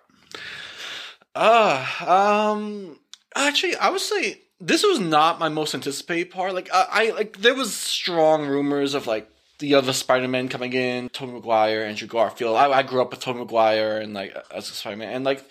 Uh, 1.35 1.87
um, 2.07 2.99
actually, 3.35 3.77
I 3.77 3.91
would 3.91 4.01
say 4.01 4.41
this 4.61 4.83
was 4.83 4.99
not 4.99 5.39
my 5.39 5.49
most 5.49 5.75
anticipated 5.75 6.31
part. 6.31 6.55
Like, 6.55 6.69
I, 6.73 6.87
I 6.91 7.11
like 7.11 7.39
there 7.39 7.55
was 7.55 7.75
strong 7.75 8.47
rumors 8.47 8.95
of 8.95 9.07
like 9.07 9.31
the 9.59 9.75
other 9.75 9.93
Spider-Man 9.93 10.49
coming 10.49 10.73
in, 10.73 11.09
Tobey 11.09 11.33
Maguire, 11.33 11.83
Andrew 11.83 12.09
Garfield. 12.09 12.57
I, 12.57 12.71
I 12.71 12.83
grew 12.83 13.03
up 13.03 13.11
with 13.11 13.21
Tobey 13.21 13.41
Maguire 13.41 13.99
and 13.99 14.15
like 14.15 14.37
as 14.55 14.71
a 14.71 14.73
Spider-Man, 14.73 15.13
and 15.13 15.25
like 15.25 15.49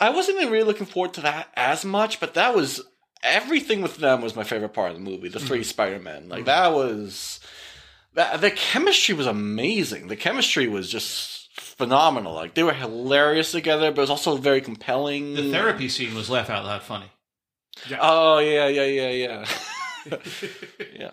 I 0.00 0.10
wasn't 0.10 0.40
even 0.40 0.52
really 0.52 0.64
looking 0.64 0.86
forward 0.86 1.14
to 1.14 1.22
that 1.22 1.48
as 1.54 1.84
much. 1.84 2.20
But 2.20 2.34
that 2.34 2.54
was 2.54 2.82
everything 3.22 3.82
with 3.82 3.98
them 3.98 4.20
was 4.20 4.36
my 4.36 4.44
favorite 4.44 4.74
part 4.74 4.90
of 4.90 4.96
the 4.96 5.02
movie. 5.02 5.28
The 5.28 5.38
3 5.38 5.62
Spider-Men, 5.62 6.28
like 6.28 6.46
that 6.46 6.72
was 6.72 7.40
that 8.14 8.40
the 8.40 8.50
chemistry 8.50 9.14
was 9.14 9.26
amazing. 9.26 10.08
The 10.08 10.16
chemistry 10.16 10.66
was 10.66 10.90
just 10.90 11.41
phenomenal. 11.76 12.34
Like 12.34 12.54
they 12.54 12.62
were 12.62 12.72
hilarious 12.72 13.52
together, 13.52 13.90
but 13.90 13.98
it 13.98 14.02
was 14.02 14.10
also 14.10 14.36
very 14.36 14.60
compelling. 14.60 15.34
The 15.34 15.50
therapy 15.50 15.88
scene 15.88 16.14
was 16.14 16.30
laugh 16.30 16.50
out 16.50 16.64
loud 16.64 16.82
funny. 16.82 17.10
Yeah. 17.88 17.98
Oh 18.00 18.38
yeah, 18.38 18.68
yeah, 18.68 18.84
yeah, 18.84 19.10
yeah. 19.10 19.46
yeah. 20.94 21.10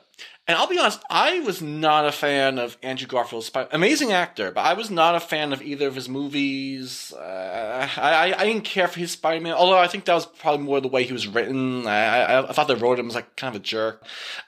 And 0.47 0.57
I'll 0.57 0.67
be 0.67 0.79
honest, 0.79 1.03
I 1.11 1.41
was 1.41 1.61
not 1.61 2.07
a 2.07 2.11
fan 2.11 2.57
of 2.57 2.75
Andrew 2.81 3.07
Garfield's 3.07 3.45
Spider. 3.45 3.69
Amazing 3.71 4.13
actor, 4.13 4.49
but 4.49 4.61
I 4.61 4.73
was 4.73 4.89
not 4.89 5.13
a 5.13 5.19
fan 5.19 5.53
of 5.53 5.61
either 5.61 5.87
of 5.87 5.93
his 5.93 6.09
movies. 6.09 7.13
Uh, 7.15 7.87
I, 7.97 8.31
I 8.31 8.39
I 8.39 8.45
didn't 8.45 8.63
care 8.63 8.87
for 8.87 8.99
his 8.99 9.11
Spider 9.11 9.41
Man, 9.41 9.53
although 9.53 9.77
I 9.77 9.87
think 9.87 10.05
that 10.05 10.15
was 10.15 10.25
probably 10.25 10.65
more 10.65 10.81
the 10.81 10.87
way 10.87 11.03
he 11.03 11.13
was 11.13 11.27
written. 11.27 11.85
I, 11.85 12.23
I, 12.23 12.49
I 12.49 12.53
thought 12.53 12.67
they 12.67 12.73
wrote 12.73 12.97
him 12.97 13.05
was 13.05 13.13
like 13.13 13.35
kind 13.35 13.55
of 13.55 13.61
a 13.61 13.63
jerk. 13.63 14.03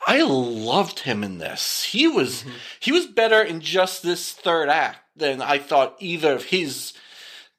I 0.07 0.23
loved 0.23 1.01
him 1.01 1.23
in 1.23 1.37
this. 1.37 1.83
He 1.83 2.07
was 2.07 2.45
he 2.79 2.91
was 2.91 3.05
better 3.05 3.43
in 3.43 3.61
just 3.61 4.01
this 4.01 4.31
third 4.31 4.69
act 4.69 5.00
than 5.15 5.41
I 5.41 5.57
thought 5.59 5.95
either 5.99 6.33
of 6.33 6.45
his 6.45 6.93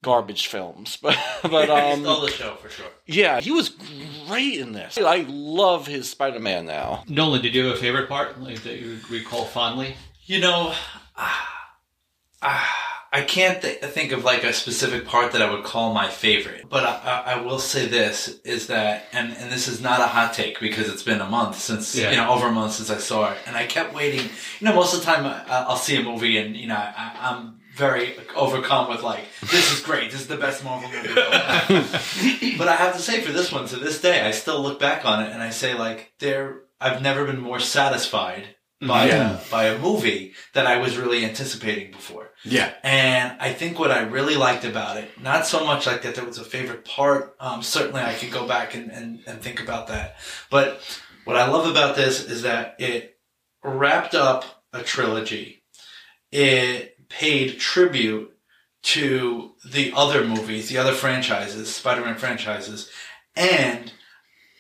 garbage 0.03 0.47
films. 0.47 0.99
But 1.03 1.19
but 1.43 1.71
um. 1.71 2.03
Stole 2.03 2.21
the 2.21 2.31
show 2.31 2.55
for 2.57 2.69
sure. 2.69 2.87
Yeah, 3.07 3.41
he 3.41 3.51
was 3.51 3.71
great 4.29 4.61
in 4.61 4.73
this. 4.73 4.99
I 4.99 5.25
love 5.29 5.87
his 5.87 6.09
Spider 6.09 6.41
Man 6.41 6.67
now. 6.67 7.05
Nolan, 7.09 7.43
did 7.43 7.55
you 7.55 7.67
have 7.67 7.77
a 7.77 7.79
favorite 7.79 8.09
part 8.09 8.41
like, 8.41 8.63
that 8.63 8.79
you 8.81 8.99
recall 9.11 9.45
fondly? 9.45 9.97
You 10.25 10.41
know, 10.41 10.73
ah, 11.17 11.73
ah, 12.43 12.82
I 13.15 13.21
can't 13.21 13.61
th- 13.61 13.81
think 13.81 14.13
of 14.13 14.25
like 14.25 14.43
a 14.43 14.53
specific 14.55 15.07
part 15.07 15.33
that 15.33 15.43
I 15.43 15.51
would 15.53 15.65
call 15.65 15.93
my 15.93 16.09
favorite. 16.09 16.65
But 16.71 16.85
I, 16.85 17.23
I, 17.27 17.33
I 17.35 17.41
will 17.43 17.59
say 17.59 17.87
this 17.87 18.41
is 18.43 18.69
that, 18.69 19.05
and, 19.13 19.33
and 19.37 19.53
this 19.53 19.69
is 19.69 19.83
not 19.83 20.01
a 20.01 20.07
hot 20.07 20.33
take 20.33 20.59
because 20.61 20.89
it's 20.89 21.03
been 21.03 21.21
a 21.21 21.29
month 21.29 21.59
since, 21.59 21.95
Yeah. 21.95 22.11
you 22.11 22.17
know, 22.17 22.31
over 22.33 22.47
a 22.49 22.53
month 22.53 22.73
since 22.73 22.89
I 22.91 22.97
saw 22.97 23.31
it. 23.33 23.39
And 23.47 23.55
I 23.55 23.67
kept 23.67 23.93
waiting. 23.95 24.31
You 24.61 24.67
know, 24.67 24.75
most 24.75 24.95
of 24.95 25.01
the 25.01 25.07
time 25.07 25.27
uh, 25.27 25.45
I, 25.47 25.65
I'll 25.69 25.77
see 25.77 25.97
a 25.97 26.03
movie 26.03 26.39
and, 26.39 26.57
you 26.57 26.69
know, 26.69 26.75
I, 26.77 27.19
I'm 27.21 27.59
very 27.77 28.15
overcome 28.35 28.89
with 28.89 29.03
like, 29.03 29.25
this 29.43 29.73
is 29.73 29.81
great. 29.81 30.11
This 30.11 30.23
is 30.23 30.27
the 30.29 30.37
best 30.39 30.65
Marvel 30.65 30.89
movie. 30.91 31.09
of 31.11 31.19
all 31.19 31.31
time. 31.33 32.57
but 32.59 32.69
I 32.69 32.77
have 32.77 32.95
to 32.97 33.03
say 33.03 33.21
for 33.21 33.33
this 33.33 33.53
one, 33.53 33.67
to 33.69 33.77
this 33.77 34.01
day, 34.01 34.23
I 34.23 34.31
still 34.31 34.61
look 34.63 34.81
back 34.81 35.05
on 35.05 35.23
it 35.23 35.33
and 35.33 35.43
I 35.43 35.51
say 35.51 35.75
like, 35.75 36.13
there, 36.19 36.63
I've 36.81 37.03
never 37.03 37.27
been 37.27 37.41
more 37.41 37.61
satisfied 37.61 38.57
by 38.81 39.07
Yeah. 39.09 39.39
a, 39.39 39.51
by 39.51 39.65
a 39.65 39.79
movie 39.79 40.33
that 40.55 40.67
I 40.67 40.79
was 40.79 40.97
really 40.97 41.25
anticipating 41.25 41.93
before. 41.93 42.22
Yeah. 42.45 42.73
And 42.83 43.37
I 43.41 43.53
think 43.53 43.79
what 43.79 43.91
I 43.91 44.01
really 44.01 44.35
liked 44.35 44.65
about 44.65 44.97
it, 44.97 45.21
not 45.21 45.47
so 45.47 45.65
much 45.65 45.87
like 45.87 46.03
that 46.03 46.15
there 46.15 46.25
was 46.25 46.39
a 46.39 46.45
favorite 46.45 46.85
part. 46.85 47.37
Um, 47.39 47.63
certainly 47.63 48.03
I 48.03 48.15
could 48.15 48.33
go 48.33 48.47
back 48.47 48.75
and, 48.75 48.91
and, 48.91 49.21
and 49.27 49.41
think 49.41 49.63
about 49.63 49.87
that. 49.89 50.17
But 50.51 50.81
what 51.25 51.37
I 51.37 51.49
love 51.49 51.71
about 51.71 51.95
this 51.95 52.25
is 52.25 52.43
that 52.43 52.77
it 52.79 53.19
wrapped 53.63 54.15
up 54.15 54.65
a 54.73 54.83
trilogy. 54.83 55.63
It 56.33 57.09
paid 57.09 57.61
tribute 57.61 58.31
to 58.83 59.53
the 59.65 59.93
other 59.95 60.25
movies, 60.25 60.69
the 60.69 60.79
other 60.79 60.93
franchises, 60.93 61.73
Spider-Man 61.73 62.17
franchises, 62.17 62.91
and 63.37 63.93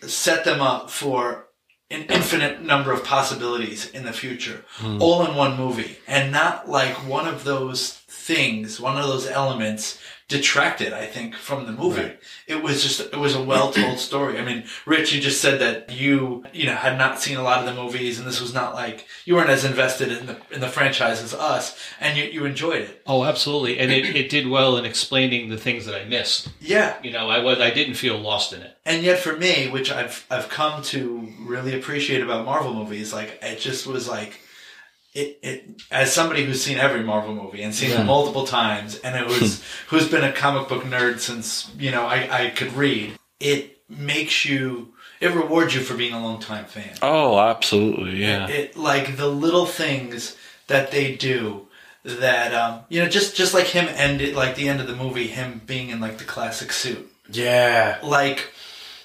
set 0.02 0.44
them 0.44 0.60
up 0.60 0.90
for 0.90 1.48
an 1.92 2.04
infinite 2.04 2.62
number 2.62 2.92
of 2.92 3.04
possibilities 3.04 3.90
in 3.90 4.04
the 4.04 4.12
future, 4.12 4.64
hmm. 4.76 5.00
all 5.00 5.24
in 5.24 5.34
one 5.34 5.56
movie, 5.56 5.98
and 6.06 6.32
not 6.32 6.68
like 6.68 6.94
one 7.08 7.28
of 7.28 7.44
those 7.44 7.92
things, 8.08 8.80
one 8.80 8.96
of 8.96 9.06
those 9.06 9.26
elements 9.26 9.98
detracted, 10.32 10.92
I 10.92 11.06
think, 11.06 11.36
from 11.36 11.66
the 11.66 11.72
movie. 11.72 12.02
Right. 12.02 12.20
It 12.48 12.62
was 12.62 12.82
just, 12.82 13.00
it 13.00 13.16
was 13.16 13.36
a 13.36 13.42
well-told 13.42 13.98
story. 14.10 14.38
I 14.38 14.44
mean, 14.44 14.64
Rich, 14.84 15.12
you 15.12 15.20
just 15.20 15.40
said 15.40 15.60
that 15.60 15.92
you, 15.92 16.44
you 16.52 16.66
know, 16.66 16.74
had 16.74 16.98
not 16.98 17.20
seen 17.20 17.36
a 17.36 17.42
lot 17.42 17.60
of 17.60 17.66
the 17.66 17.80
movies, 17.80 18.18
and 18.18 18.26
this 18.26 18.40
was 18.40 18.52
not 18.52 18.74
like 18.74 19.06
you 19.24 19.36
weren't 19.36 19.50
as 19.50 19.64
invested 19.64 20.10
in 20.10 20.26
the 20.26 20.36
in 20.50 20.60
the 20.60 20.68
franchise 20.68 21.22
as 21.22 21.32
us, 21.32 21.78
and 22.00 22.18
you 22.18 22.24
you 22.24 22.44
enjoyed 22.44 22.82
it. 22.82 23.02
Oh, 23.06 23.22
absolutely, 23.24 23.78
and 23.78 23.92
it, 23.92 24.16
it 24.16 24.28
did 24.28 24.48
well 24.48 24.76
in 24.76 24.84
explaining 24.84 25.48
the 25.50 25.56
things 25.56 25.86
that 25.86 25.94
I 25.94 26.04
missed. 26.04 26.48
Yeah, 26.60 26.96
You 27.02 27.12
know, 27.12 27.28
I 27.30 27.38
was 27.38 27.60
I 27.60 27.70
didn't 27.70 27.94
feel 27.94 28.18
lost 28.18 28.52
in 28.52 28.60
it. 28.62 28.76
and 28.84 29.02
yet 29.04 29.18
for 29.20 29.36
me, 29.36 29.68
which 29.70 29.92
I've 29.92 30.26
I've 30.30 30.48
come 30.48 30.82
to 30.84 31.28
really 31.40 31.78
appreciate 31.78 32.22
about 32.22 32.44
Marvel 32.44 32.74
movies, 32.74 33.12
like 33.12 33.38
it 33.42 33.60
just 33.60 33.86
was 33.86 34.08
like 34.08 34.40
it 35.14 35.38
it 35.42 35.82
as 35.90 36.12
somebody 36.12 36.44
who's 36.44 36.62
seen 36.62 36.78
every 36.78 37.02
Marvel 37.02 37.34
movie 37.34 37.62
and 37.62 37.74
seen 37.74 37.90
it 37.90 38.04
multiple 38.04 38.46
times, 38.46 38.98
and 39.00 39.16
it 39.16 39.26
was 39.26 39.62
who's 39.88 40.08
been 40.08 40.24
a 40.24 40.32
comic 40.32 40.68
book 40.68 40.84
nerd 40.84 41.18
since 41.20 41.70
you 41.78 41.90
know 41.90 42.04
I 42.06 42.44
I 42.46 42.50
could 42.50 42.72
read. 42.74 43.14
It 43.40 43.78
makes 43.88 44.44
you 44.44 44.94
it 45.20 45.34
rewards 45.34 45.74
you 45.74 45.80
for 45.82 45.94
being 45.96 46.14
a 46.14 46.22
long 46.22 46.40
time 46.40 46.64
fan. 46.64 46.94
Oh, 47.02 47.38
absolutely, 47.38 48.16
yeah. 48.22 48.48
It 48.48 48.76
like 48.76 49.16
the 49.16 49.28
little 49.28 49.66
things 49.66 50.36
that 50.68 50.90
they 50.90 51.14
do 51.16 51.66
that 52.04 52.52
um 52.52 52.80
you 52.88 53.00
know 53.00 53.08
just 53.08 53.36
just 53.36 53.54
like 53.54 53.66
him 53.66 53.86
ended 53.88 54.34
like 54.34 54.56
the 54.56 54.68
end 54.68 54.80
of 54.80 54.88
the 54.88 54.96
movie 54.96 55.28
him 55.28 55.60
being 55.66 55.90
in 55.90 56.00
like 56.00 56.18
the 56.18 56.24
classic 56.24 56.72
suit 56.72 57.08
Yeah. 57.30 57.98
like 58.02 58.52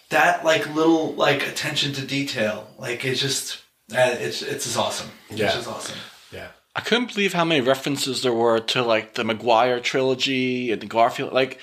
that 0.09 0.43
like 0.43 0.73
little 0.73 1.13
like 1.13 1.45
attention 1.45 1.93
to 1.93 2.01
detail 2.05 2.67
like 2.79 3.05
it's 3.05 3.21
just 3.21 3.59
uh, 3.93 4.15
it's 4.19 4.41
it's 4.41 4.65
just 4.65 4.77
awesome 4.77 5.09
Yeah. 5.29 5.45
it's 5.45 5.55
just 5.55 5.67
awesome 5.69 5.97
Yeah. 6.31 6.49
I 6.75 6.81
couldn't 6.81 7.13
believe 7.13 7.33
how 7.33 7.43
many 7.45 7.61
references 7.61 8.21
there 8.21 8.33
were 8.33 8.59
to 8.59 8.83
like 8.83 9.15
the 9.15 9.23
Maguire 9.23 9.79
trilogy 9.79 10.71
and 10.71 10.79
the 10.79 10.85
Garfield. 10.85 11.33
Like, 11.33 11.59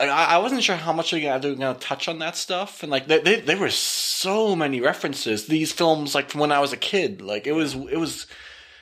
I, 0.00 0.06
I 0.08 0.38
wasn't 0.38 0.64
sure 0.64 0.74
how 0.74 0.92
much 0.92 1.12
they 1.12 1.24
were 1.24 1.38
going 1.38 1.58
to 1.60 1.74
touch 1.78 2.08
on 2.08 2.18
that 2.18 2.34
stuff, 2.36 2.82
and 2.82 2.90
like 2.90 3.06
they, 3.06 3.20
they 3.20 3.40
there 3.40 3.56
were 3.56 3.70
so 3.70 4.56
many 4.56 4.80
references. 4.80 5.46
These 5.46 5.70
films, 5.70 6.12
like 6.16 6.28
from 6.30 6.40
when 6.40 6.50
I 6.50 6.58
was 6.58 6.72
a 6.72 6.76
kid, 6.76 7.22
like 7.22 7.46
it 7.46 7.52
was 7.52 7.74
it 7.76 7.96
was 7.98 8.26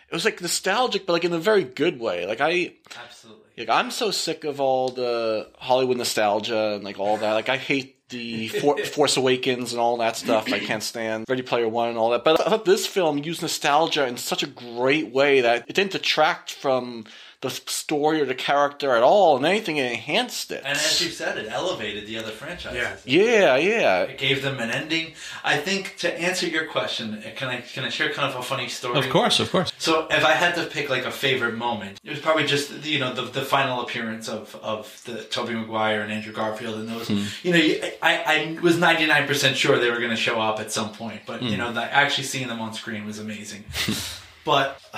it 0.09 0.15
was 0.15 0.25
like 0.25 0.41
nostalgic, 0.41 1.05
but 1.05 1.13
like 1.13 1.25
in 1.25 1.33
a 1.35 1.39
very 1.39 1.65
good 1.65 2.01
way. 2.01 2.27
Like 2.27 2.41
I 2.41 2.73
Absolutely. 3.05 3.43
like 3.59 3.69
I'm 3.69 3.91
so 3.91 4.11
sick 4.11 4.45
of 4.45 4.63
all 4.63 4.89
the 4.89 5.51
Hollywood 5.59 5.99
nostalgia 5.99 6.73
and 6.77 6.85
like 6.85 6.99
all 6.99 7.19
that. 7.19 7.35
Like 7.35 7.51
I 7.51 7.59
hate 7.59 8.00
the 8.11 8.49
For- 8.49 8.79
Force 8.85 9.17
Awakens 9.17 9.73
and 9.73 9.81
all 9.81 9.97
that 9.99 10.17
stuff. 10.17 10.53
I 10.53 10.59
can't 10.59 10.83
stand 10.83 11.25
Ready 11.29 11.43
Player 11.43 11.69
One 11.69 11.89
and 11.89 11.99
all 11.99 12.11
that. 12.11 12.25
But 12.25 12.41
I 12.47 12.51
thought 12.51 12.65
this 12.65 12.87
film 12.87 13.19
used 13.19 13.43
nostalgia 13.43 14.07
in 14.07 14.17
such 14.17 14.43
a 14.43 14.47
great 14.47 15.13
way 15.13 15.41
that 15.41 15.65
it 15.69 15.75
didn't 15.75 15.93
detract 15.93 16.53
from 16.53 17.07
the 17.41 17.49
story 17.51 18.21
or 18.21 18.27
the 18.27 18.35
character 18.35 18.95
at 18.95 19.03
all, 19.03 19.39
and 19.39 19.47
anything 19.47 19.79
it 19.79 19.91
enhanced 19.91 20.51
it. 20.51 20.63
And 20.65 20.77
as 20.77 21.03
you 21.03 21.11
said, 21.11 21.39
it 21.39 21.47
elevated 21.51 22.07
the 22.07 22.19
other 22.19 22.33
franchises. 22.33 23.07
yeah, 23.07 23.57
yeah. 23.57 23.57
yeah. 23.57 24.03
It 24.03 24.19
gave 24.19 24.43
them 24.43 24.61
an 24.61 24.71
ending. 24.71 25.15
I 25.43 25.57
think 25.57 25.97
to 25.99 26.21
answer 26.21 26.47
your 26.47 26.67
question, 26.67 27.15
uh, 27.15 27.31
can 27.35 27.49
I 27.49 27.63
can 27.63 27.85
I 27.85 27.89
share 27.89 28.13
kind 28.13 28.31
of 28.31 28.39
a 28.39 28.43
funny 28.43 28.69
story? 28.69 28.99
Of 28.99 29.09
course, 29.09 29.41
of 29.41 29.51
course. 29.51 29.73
So 29.79 30.07
if 30.11 30.23
I 30.23 30.33
had 30.33 30.55
to 30.57 30.67
pick 30.67 30.91
like 30.91 31.07
a 31.07 31.11
favorite 31.11 31.57
moment, 31.57 31.99
it 32.05 32.11
was 32.11 32.21
probably 32.21 32.45
just 32.45 32.85
you 32.85 32.99
know 32.99 33.15
the, 33.15 33.23
the 33.23 33.43
final 33.43 33.81
appearance 33.81 34.29
of 34.29 34.55
of 34.57 35.03
the 35.07 35.25
Tobey 35.25 35.55
Maguire 35.55 36.03
and 36.03 36.13
Andrew 36.13 36.35
Garfield 36.35 36.79
and 36.79 36.89
those. 36.89 37.09
Hmm. 37.09 37.25
You 37.43 37.53
know, 37.53 37.89
I 38.03 38.59
I 38.59 38.59
was 38.61 38.77
ninety 38.77 39.07
nine 39.07 39.27
percent 39.27 39.57
sure 39.57 39.79
they 39.79 39.91
were 39.91 39.99
going 39.99 40.11
to 40.11 40.17
show 40.17 40.41
up 40.41 40.61
at 40.61 40.73
some 40.73 40.93
point, 40.93 41.23
but 41.25 41.41
hmm. 41.41 41.47
you 41.47 41.57
know, 41.57 41.73
that 41.73 41.93
actually 41.93 42.25
seeing 42.25 42.49
them 42.49 42.61
on 42.61 42.75
screen 42.75 43.07
was 43.07 43.19
amazing. 43.19 43.65
But 44.51 44.81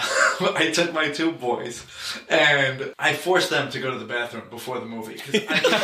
I 0.56 0.70
took 0.72 0.92
my 0.94 1.10
two 1.10 1.32
boys 1.32 1.84
and 2.28 2.94
I 2.98 3.12
forced 3.12 3.50
them 3.50 3.70
to 3.70 3.78
go 3.80 3.90
to 3.90 3.98
the 3.98 4.06
bathroom 4.06 4.44
before 4.50 4.78
the 4.80 4.86
movie 4.86 5.14
because 5.14 5.34
I, 5.34 5.38
did 5.38 5.70
not- 5.70 5.82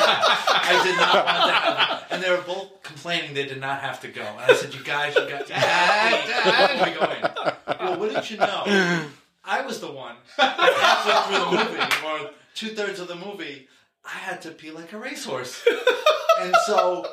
I 0.71 0.83
did 0.85 0.97
not 0.97 1.15
want 1.27 1.47
to 1.47 1.53
have 1.53 2.05
And 2.11 2.23
they 2.23 2.31
were 2.31 2.41
both 2.43 2.83
complaining 2.83 3.35
they 3.35 3.45
did 3.47 3.61
not 3.61 3.81
have 3.81 4.01
to 4.01 4.09
go. 4.09 4.23
And 4.23 4.41
I 4.41 4.55
said, 4.55 4.73
You 4.75 4.83
guys, 4.83 5.15
you 5.15 5.29
got 5.29 5.47
Dad, 5.47 6.27
Dad, 6.27 6.89
we 6.89 6.99
go 6.99 7.05
in. 7.13 7.79
Well, 7.87 7.99
what 8.01 8.15
did 8.15 8.31
you 8.31 8.39
know? 8.39 8.63
I 9.45 9.61
was 9.67 9.81
the 9.81 9.93
one 9.93 10.17
halfway 10.37 11.37
through 11.37 11.59
the 11.59 11.65
movie 11.65 12.07
or 12.07 12.31
two 12.55 12.69
thirds 12.69 13.01
of 13.01 13.09
the 13.09 13.17
movie. 13.17 13.69
I 14.05 14.11
had 14.19 14.41
to 14.43 14.51
pee 14.51 14.71
like 14.71 14.93
a 14.95 14.99
racehorse. 14.99 15.63
And 16.41 16.55
so 16.67 17.07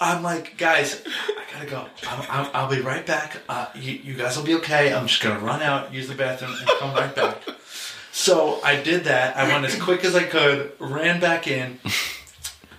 I'm 0.00 0.22
like, 0.22 0.56
guys, 0.56 1.02
I 1.06 1.52
gotta 1.52 1.66
go. 1.68 1.86
I'm, 2.08 2.22
I'm, 2.30 2.50
I'll 2.54 2.70
be 2.70 2.80
right 2.80 3.04
back. 3.04 3.36
Uh, 3.48 3.66
you, 3.74 3.92
you 3.92 4.14
guys 4.14 4.36
will 4.36 4.44
be 4.44 4.54
okay. 4.54 4.94
I'm 4.94 5.06
just 5.06 5.22
gonna 5.22 5.40
run 5.40 5.60
out, 5.60 5.92
use 5.92 6.08
the 6.08 6.14
bathroom, 6.14 6.54
and 6.58 6.68
come 6.78 6.94
right 6.94 7.14
back. 7.14 7.42
So 8.10 8.60
I 8.64 8.80
did 8.80 9.04
that. 9.04 9.36
I 9.36 9.46
went 9.46 9.66
as 9.66 9.80
quick 9.80 10.04
as 10.04 10.14
I 10.16 10.24
could, 10.24 10.72
ran 10.78 11.20
back 11.20 11.46
in, 11.46 11.78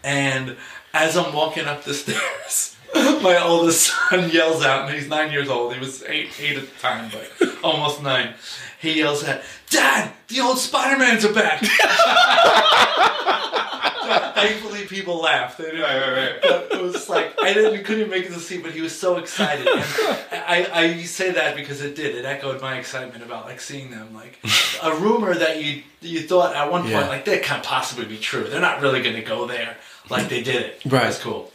and 0.04 0.58
as 0.94 1.16
I'm 1.16 1.34
walking 1.34 1.66
up 1.66 1.84
the 1.84 1.94
stairs, 2.02 2.76
my 3.22 3.40
oldest 3.44 3.88
son 4.10 4.30
yells 4.30 4.64
out, 4.64 4.88
and 4.90 4.96
he's 4.98 5.08
nine 5.08 5.32
years 5.32 5.50
old. 5.50 5.74
He 5.74 5.80
was 5.80 6.04
eight, 6.04 6.30
eight 6.40 6.58
at 6.58 6.64
the 6.70 6.80
time, 6.80 7.10
but 7.12 7.56
almost 7.64 8.02
nine. 8.04 8.34
He 8.80 8.98
yells 9.00 9.24
out, 9.24 9.42
"Dad, 9.70 10.12
the 10.28 10.40
old 10.42 10.58
Spider-Mans 10.58 11.24
are 11.26 11.34
back!" 11.34 11.62
Thankfully, 14.36 14.86
people 14.88 15.22
laughed. 15.22 15.58
They 15.60 15.66
didn't- 15.72 16.42
But 16.42 16.70
it 16.72 16.82
was 16.82 17.08
like 17.08 17.40
I 17.42 17.54
didn't 17.54 17.84
couldn't 17.84 18.10
make 18.10 18.26
it 18.26 18.34
to 18.34 18.40
see, 18.40 18.58
but 18.58 18.72
he 18.72 18.82
was 18.82 18.98
so 18.98 19.18
excited. 19.18 19.68
And 19.68 20.44
I, 20.48 20.68
I 20.74 21.04
say 21.04 21.32
that 21.32 21.56
because 21.56 21.82
it 21.82 21.96
did. 21.96 22.16
It 22.16 22.26
echoed 22.26 22.60
my 22.62 22.78
excitement 22.80 23.24
about 23.24 23.46
like 23.46 23.62
seeing 23.62 23.92
them. 23.92 24.14
Like 24.14 24.40
a 24.82 24.96
rumor 24.96 25.36
that 25.36 25.64
you 25.64 25.84
you 26.02 26.22
thought 26.22 26.56
at 26.56 26.72
one 26.72 26.82
point 26.82 26.94
Yeah. 26.94 27.08
like 27.08 27.26
that 27.26 27.44
can't 27.44 27.64
possibly 27.64 28.06
be 28.06 28.18
true. 28.18 28.46
They're 28.46 28.60
not 28.60 28.82
really 28.82 29.02
going 29.04 29.16
to 29.16 29.22
go 29.22 29.46
there. 29.46 29.78
Like 30.10 30.28
they 30.30 30.42
did 30.42 30.56
it. 30.64 30.82
Right. 30.86 31.04
That's 31.04 31.20
cool. 31.20 31.51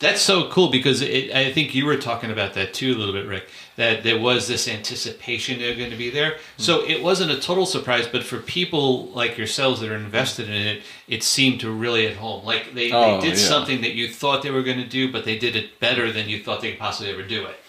That's 0.00 0.22
so 0.22 0.48
cool 0.48 0.70
because 0.70 1.02
it, 1.02 1.30
I 1.34 1.52
think 1.52 1.74
you 1.74 1.84
were 1.84 1.96
talking 1.98 2.30
about 2.30 2.54
that 2.54 2.72
too 2.72 2.92
a 2.94 2.96
little 2.96 3.12
bit, 3.12 3.26
Rick. 3.26 3.48
That 3.76 4.02
there 4.02 4.18
was 4.18 4.48
this 4.48 4.66
anticipation 4.66 5.58
they're 5.58 5.76
going 5.76 5.90
to 5.90 5.96
be 5.96 6.08
there. 6.10 6.32
Hmm. 6.56 6.62
So 6.62 6.84
it 6.86 7.02
wasn't 7.02 7.30
a 7.32 7.38
total 7.38 7.66
surprise, 7.66 8.08
but 8.08 8.24
for 8.24 8.38
people 8.38 9.08
like 9.08 9.36
yourselves 9.36 9.80
that 9.80 9.90
are 9.90 9.96
invested 9.96 10.48
in 10.48 10.54
it, 10.54 10.82
it 11.06 11.22
seemed 11.22 11.60
to 11.60 11.70
really 11.70 12.06
at 12.06 12.16
home. 12.16 12.44
Like 12.46 12.72
they, 12.74 12.90
Oh, 12.92 13.20
they 13.20 13.28
did 13.28 13.38
yeah. 13.38 13.44
something 13.46 13.82
that 13.82 13.94
you 13.94 14.08
thought 14.08 14.42
they 14.42 14.50
were 14.50 14.62
going 14.62 14.78
to 14.78 14.88
do, 14.88 15.12
but 15.12 15.24
they 15.26 15.38
did 15.38 15.54
it 15.54 15.78
better 15.80 16.10
than 16.10 16.30
you 16.30 16.42
thought 16.42 16.62
they 16.62 16.70
could 16.70 16.80
possibly 16.80 17.12
ever 17.12 17.22
do 17.22 17.44
it. 17.44 17.59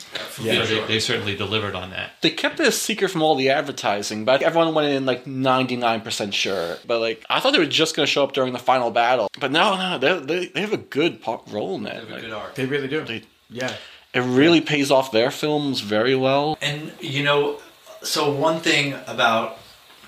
Yeah, 0.41 0.53
You 0.53 0.65
sure. 0.65 0.82
they, 0.82 0.88
they 0.94 1.00
certainly 1.00 1.36
delivered 1.36 1.75
on 1.75 1.91
that. 1.91 2.12
They 2.22 2.32
kept 2.32 2.60
it 2.60 2.68
a 2.68 2.72
secret 2.72 3.10
from 3.12 3.22
all 3.22 3.36
the 3.36 3.50
advertising, 3.50 4.25
but 4.25 4.41
everyone 4.41 4.74
went 4.74 4.91
in 4.94 5.06
like 5.06 5.25
99% 5.25 6.34
sure. 6.34 6.77
But 6.86 7.00
like, 7.00 7.24
I 7.30 7.39
thought 7.39 7.51
they 7.53 7.60
were 7.60 7.65
just 7.65 7.96
going 7.96 8.06
to 8.06 8.12
show 8.12 8.24
up 8.24 8.34
during 8.34 8.53
the 8.53 8.60
final 8.60 8.91
battle. 8.91 9.27
But 9.39 9.51
no, 9.51 9.75
no, 9.77 9.98
they, 9.98 10.20
they, 10.25 10.46
they 10.48 10.62
have 10.62 10.74
a 10.74 10.77
good 10.77 11.22
po- 11.22 11.44
role 11.50 11.75
in 11.75 11.84
They 11.84 11.91
it. 11.91 11.96
have 11.96 12.10
a 12.10 12.13
Like, 12.13 12.22
good 12.22 12.32
arc. 12.34 12.56
They 12.56 12.65
really 12.65 12.88
do. 12.88 13.03
They- 13.06 13.24
yeah. 13.50 13.75
it 14.13 14.22
really 14.22 14.62
pays 14.62 14.91
off 14.91 15.12
their 15.12 15.32
films 15.32 15.82
very 15.82 16.15
well. 16.15 16.58
And 16.62 16.91
you 17.00 17.24
know, 17.24 17.60
so 18.03 18.32
one 18.32 18.60
thing 18.60 18.96
about 19.08 19.58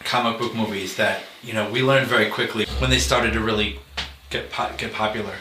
comic 0.03 0.37
book 0.39 0.53
movies 0.53 0.95
that 0.97 1.21
you 1.43 1.53
know 1.53 1.69
we 1.71 1.81
learned 1.81 2.07
very 2.07 2.29
quickly 2.29 2.65
when 2.79 2.89
they 2.89 2.99
started 2.99 3.31
to 3.33 3.39
really 3.39 3.79
get 4.29 4.49
po- 4.51 4.71
get 4.77 4.91
popular 4.93 5.33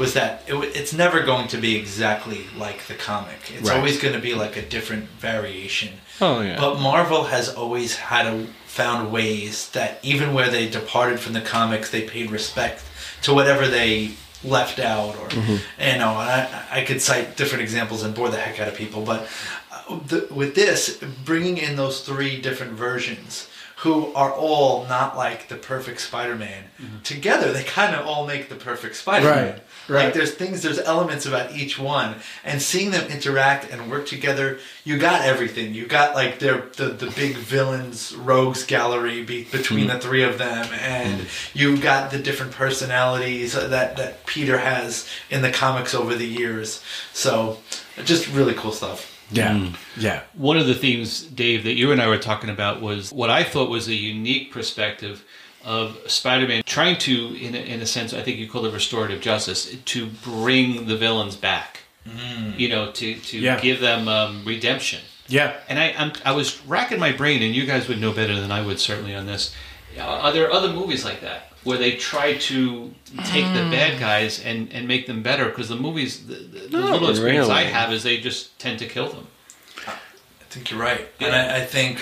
was 0.00 0.14
that 0.14 0.42
it, 0.48 0.54
it's 0.74 0.92
never 0.92 1.22
going 1.22 1.46
to 1.48 1.58
be 1.58 1.76
exactly 1.76 2.46
like 2.56 2.86
the 2.86 2.94
comic. 2.94 3.38
It's 3.54 3.68
Right. 3.68 3.76
always 3.76 4.00
going 4.00 4.14
to 4.14 4.20
be 4.20 4.34
like 4.34 4.56
a 4.56 4.62
different 4.62 5.04
variation. 5.20 5.90
Oh, 6.20 6.40
yeah. 6.40 6.56
But 6.58 6.80
Marvel 6.80 7.24
has 7.24 7.48
always 7.54 7.96
had 7.96 8.26
a, 8.26 8.46
found 8.66 9.12
ways 9.12 9.68
that 9.70 9.98
even 10.02 10.32
where 10.34 10.50
they 10.50 10.68
departed 10.68 11.18
from 11.20 11.32
the 11.34 11.40
comics, 11.40 11.90
they 11.90 12.02
paid 12.02 12.30
respect 12.30 12.82
to 13.22 13.34
whatever 13.34 13.66
they 13.68 14.12
left 14.42 14.78
out, 14.78 15.16
or 15.16 15.28
you 15.36 15.42
know. 15.46 15.58
And 15.78 16.02
I, 16.02 16.66
I 16.70 16.84
could 16.84 17.02
cite 17.02 17.36
different 17.36 17.62
examples 17.62 18.02
and 18.02 18.14
bore 18.14 18.30
the 18.30 18.38
heck 18.38 18.58
out 18.60 18.68
of 18.68 18.74
people, 18.74 19.02
but 19.02 19.28
uh, 19.72 19.98
the, 20.06 20.26
with 20.32 20.54
this, 20.54 20.98
bringing 21.24 21.58
in 21.58 21.76
those 21.76 22.00
three 22.00 22.40
different 22.40 22.72
versions. 22.72 23.46
Who 23.84 24.12
are 24.12 24.30
all 24.30 24.84
not 24.88 25.16
like 25.16 25.48
the 25.48 25.56
perfect 25.56 26.02
Spider-Man? 26.02 26.64
Together, 27.02 27.50
they 27.50 27.62
kind 27.64 27.94
of 27.96 28.06
all 28.06 28.26
make 28.26 28.50
the 28.50 28.54
perfect 28.54 28.94
Spider-Man. 28.94 29.52
Right, 29.54 29.62
right. 29.90 30.04
Like 30.06 30.14
there's 30.14 30.32
things, 30.32 30.62
there's 30.62 30.78
elements 30.78 31.26
about 31.26 31.54
each 31.54 31.78
one, 31.78 32.16
and 32.44 32.62
seeing 32.62 32.90
them 32.92 33.10
interact 33.10 33.70
and 33.70 33.90
work 33.90 34.06
together, 34.06 34.58
you 34.84 34.98
got 34.98 35.22
everything. 35.22 35.74
You 35.74 35.86
got 35.86 36.14
like 36.14 36.38
their 36.38 36.68
the, 36.76 36.86
the 36.86 37.10
big 37.10 37.34
villains, 37.36 38.14
rogues 38.14 38.64
gallery 38.64 39.22
be, 39.22 39.44
between 39.44 39.86
Mm. 39.88 39.92
the 39.92 39.98
three 39.98 40.22
of 40.22 40.38
them, 40.38 40.66
and 40.80 41.26
you 41.54 41.76
got 41.76 42.10
the 42.10 42.18
different 42.18 42.52
personalities 42.52 43.52
that 43.52 43.96
that 43.96 44.24
Peter 44.26 44.58
has 44.58 45.06
in 45.28 45.42
the 45.42 45.50
comics 45.50 45.94
over 45.94 46.14
the 46.14 46.26
years. 46.26 46.82
So, 47.12 47.58
just 48.04 48.28
really 48.28 48.54
cool 48.54 48.72
stuff. 48.72 49.06
Yeah. 49.32 49.70
Yeah. 49.96 50.22
One 50.34 50.56
of 50.58 50.66
the 50.66 50.74
themes, 50.74 51.22
Dave, 51.22 51.62
that 51.64 51.74
you 51.74 51.92
and 51.92 52.02
I 52.02 52.08
were 52.08 52.18
talking 52.18 52.50
about 52.50 52.80
was 52.80 53.12
what 53.12 53.30
I 53.30 53.44
thought 53.44 53.70
was 53.70 53.86
a 53.86 53.94
unique 53.94 54.50
perspective 54.52 55.24
of 55.64 55.98
Spider-Man 56.06 56.62
trying 56.64 56.96
to, 56.98 57.34
in 57.34 57.54
a, 57.54 57.58
in 57.58 57.80
a 57.80 57.86
sense, 57.86 58.12
I 58.14 58.22
think 58.22 58.38
you 58.38 58.48
call 58.48 58.64
it 58.66 58.72
restorative 58.72 59.20
justice, 59.20 59.74
to 59.84 60.06
bring 60.24 60.86
the 60.86 60.96
villains 60.96 61.36
back. 61.36 61.80
You 62.56 62.68
know, 62.70 62.90
to 62.92 63.14
to 63.14 63.38
Yeah. 63.38 63.60
give 63.60 63.80
them 63.80 64.08
um, 64.08 64.42
redemption. 64.44 65.00
Yeah. 65.28 65.54
And 65.68 65.78
I 65.78 65.94
I'm, 65.96 66.12
I 66.24 66.32
was 66.32 66.60
racking 66.66 66.98
my 66.98 67.12
brain, 67.12 67.42
and 67.42 67.54
you 67.54 67.66
guys 67.66 67.86
would 67.88 68.00
know 68.00 68.12
better 68.12 68.40
than 68.40 68.50
I 68.50 68.64
would 68.64 68.80
certainly 68.80 69.14
on 69.14 69.26
this. 69.26 69.54
Are 70.00 70.32
there 70.32 70.50
other 70.50 70.72
movies 70.72 71.04
like 71.04 71.20
that 71.20 71.52
where 71.62 71.76
they 71.78 71.92
try 71.96 72.34
to 72.38 72.94
take 73.26 73.44
the 73.52 73.68
bad 73.70 74.00
guys 74.00 74.42
and, 74.42 74.72
and 74.72 74.88
make 74.88 75.06
them 75.06 75.22
better? 75.22 75.44
Because 75.50 75.68
the 75.68 75.76
movies, 75.76 76.26
the, 76.26 76.34
the, 76.36 76.58
the 76.68 76.78
Not 76.80 76.92
little 76.92 77.10
experience 77.10 77.48
I 77.48 77.62
have 77.64 77.92
is 77.92 78.02
they 78.02 78.16
just 78.18 78.58
tend 78.58 78.78
to 78.78 78.86
kill 78.86 79.08
them. 79.10 79.26
I 79.86 79.92
think 80.48 80.70
you're 80.70 80.80
right, 80.80 81.06
and 81.20 81.34
I, 81.34 81.58
I 81.58 81.60
think, 81.64 82.00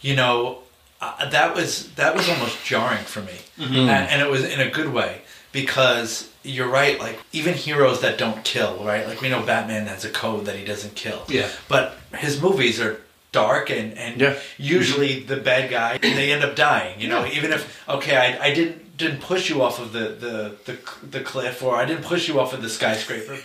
you 0.00 0.14
know, 0.14 0.58
uh, 1.00 1.28
that 1.30 1.54
was 1.54 1.92
that 1.94 2.14
was 2.16 2.28
almost 2.28 2.64
jarring 2.64 3.04
for 3.04 3.20
me, 3.22 3.38
and, 3.58 3.88
and 3.90 4.22
it 4.22 4.30
was 4.30 4.44
in 4.44 4.60
a 4.60 4.70
good 4.70 4.92
way 4.92 5.22
because 5.52 6.30
you're 6.42 6.68
right. 6.68 6.98
Like 6.98 7.18
even 7.32 7.54
heroes 7.54 8.00
that 8.02 8.18
don't 8.18 8.44
kill, 8.44 8.84
right? 8.84 9.06
Like 9.06 9.20
we 9.20 9.28
know 9.28 9.42
Batman 9.42 9.86
has 9.86 10.04
a 10.04 10.10
code 10.10 10.44
that 10.46 10.56
he 10.56 10.64
doesn't 10.64 10.94
kill. 10.94 11.24
Yeah. 11.28 11.48
But 11.68 11.96
his 12.18 12.40
movies 12.42 12.80
are 12.80 13.00
dark 13.32 13.70
and 13.70 13.96
and 13.98 14.20
Yeah. 14.20 14.38
usually 14.58 15.20
the 15.20 15.36
bad 15.36 15.70
guy 15.70 15.98
they 15.98 16.32
end 16.32 16.44
up 16.44 16.54
dying. 16.56 17.00
You 17.00 17.08
know, 17.08 17.26
even 17.26 17.52
if 17.52 17.62
okay, 17.88 18.16
I, 18.16 18.46
I 18.48 18.54
didn't 18.54 18.96
didn't 18.96 19.20
push 19.22 19.50
you 19.50 19.60
off 19.60 19.80
of 19.80 19.92
the, 19.92 20.10
the, 20.24 20.54
the, 20.66 20.78
the 21.10 21.20
cliff 21.20 21.64
or 21.64 21.74
I 21.74 21.84
didn't 21.84 22.04
push 22.04 22.28
you 22.28 22.38
off 22.38 22.52
of 22.52 22.62
the 22.62 22.68
skyscraper. 22.68 23.32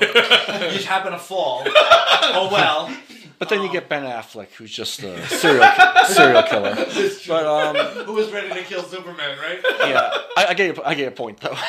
You 0.69 0.75
just 0.75 0.85
happen 0.85 1.11
to 1.11 1.17
fall. 1.17 1.63
Oh 1.65 2.49
well. 2.51 2.95
But 3.39 3.47
then 3.49 3.63
you 3.63 3.71
get 3.71 3.87
Ben 3.89 4.03
Affleck, 4.03 4.49
who's 4.57 4.71
just 4.71 5.01
a 5.01 5.25
serial 5.27 5.65
serial 6.07 6.43
killer. 6.43 6.75
But 7.27 7.45
um, 7.45 8.05
Who 8.05 8.13
was 8.13 8.29
ready 8.31 8.49
to 8.49 8.61
kill 8.63 8.83
Superman, 8.83 9.37
right? 9.39 9.59
yeah, 9.79 10.11
I, 10.37 10.47
I 10.49 10.53
get 10.53 10.75
your, 10.75 10.85
I 10.87 10.93
get 10.93 11.03
your 11.03 11.11
point 11.11 11.39
though. 11.39 11.57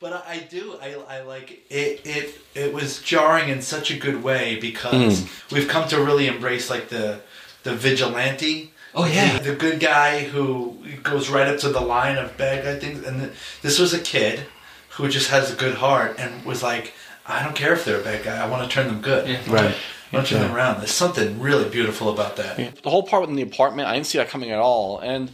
But 0.00 0.14
I, 0.14 0.22
I 0.32 0.38
do. 0.38 0.76
I, 0.80 0.94
I 1.18 1.20
like 1.20 1.60
it. 1.68 2.00
It 2.06 2.40
it 2.54 2.72
was 2.72 3.02
jarring 3.02 3.50
in 3.50 3.60
such 3.60 3.90
a 3.90 3.98
good 3.98 4.22
way 4.24 4.56
because 4.58 5.28
we've 5.52 5.68
come 5.68 5.86
to 5.90 6.02
really 6.02 6.26
embrace 6.26 6.70
like 6.70 6.88
the 6.88 7.20
the 7.64 7.74
vigilante 7.74 8.72
Oh 8.94 9.04
yeah. 9.04 9.38
the 9.40 9.54
good 9.54 9.78
guy 9.78 10.20
who 10.24 10.78
goes 11.02 11.28
right 11.28 11.46
up 11.46 11.58
to 11.58 11.68
the 11.68 11.82
line 11.82 12.16
of 12.16 12.34
bad 12.38 12.64
guy 12.64 12.78
things. 12.78 13.04
And 13.06 13.20
th- 13.20 13.32
this 13.60 13.78
was 13.78 13.92
a 13.92 13.98
kid 14.00 14.46
who 14.92 15.06
just 15.10 15.28
has 15.28 15.52
a 15.52 15.54
good 15.54 15.74
heart 15.74 16.16
and 16.18 16.46
was 16.46 16.62
like, 16.62 16.94
I 17.26 17.44
don't 17.44 17.54
care 17.54 17.74
if 17.74 17.84
they're 17.84 18.00
a 18.00 18.02
bad 18.02 18.24
guy. 18.24 18.42
I 18.42 18.48
want 18.48 18.62
to 18.62 18.74
turn 18.74 18.86
them 18.86 19.02
good. 19.02 19.28
Yeah. 19.28 19.42
Right. 19.48 19.76
Want 20.12 20.26
to 20.26 20.34
them 20.34 20.54
around. 20.54 20.78
There's 20.78 20.90
something 20.90 21.38
really 21.40 21.68
beautiful 21.68 22.08
about 22.10 22.36
that. 22.36 22.82
The 22.82 22.90
whole 22.90 23.04
part 23.04 23.28
in 23.28 23.36
the 23.36 23.42
apartment, 23.42 23.88
I 23.88 23.94
didn't 23.94 24.06
see 24.06 24.18
that 24.18 24.28
coming 24.28 24.50
at 24.50 24.58
all. 24.58 24.98
And 24.98 25.30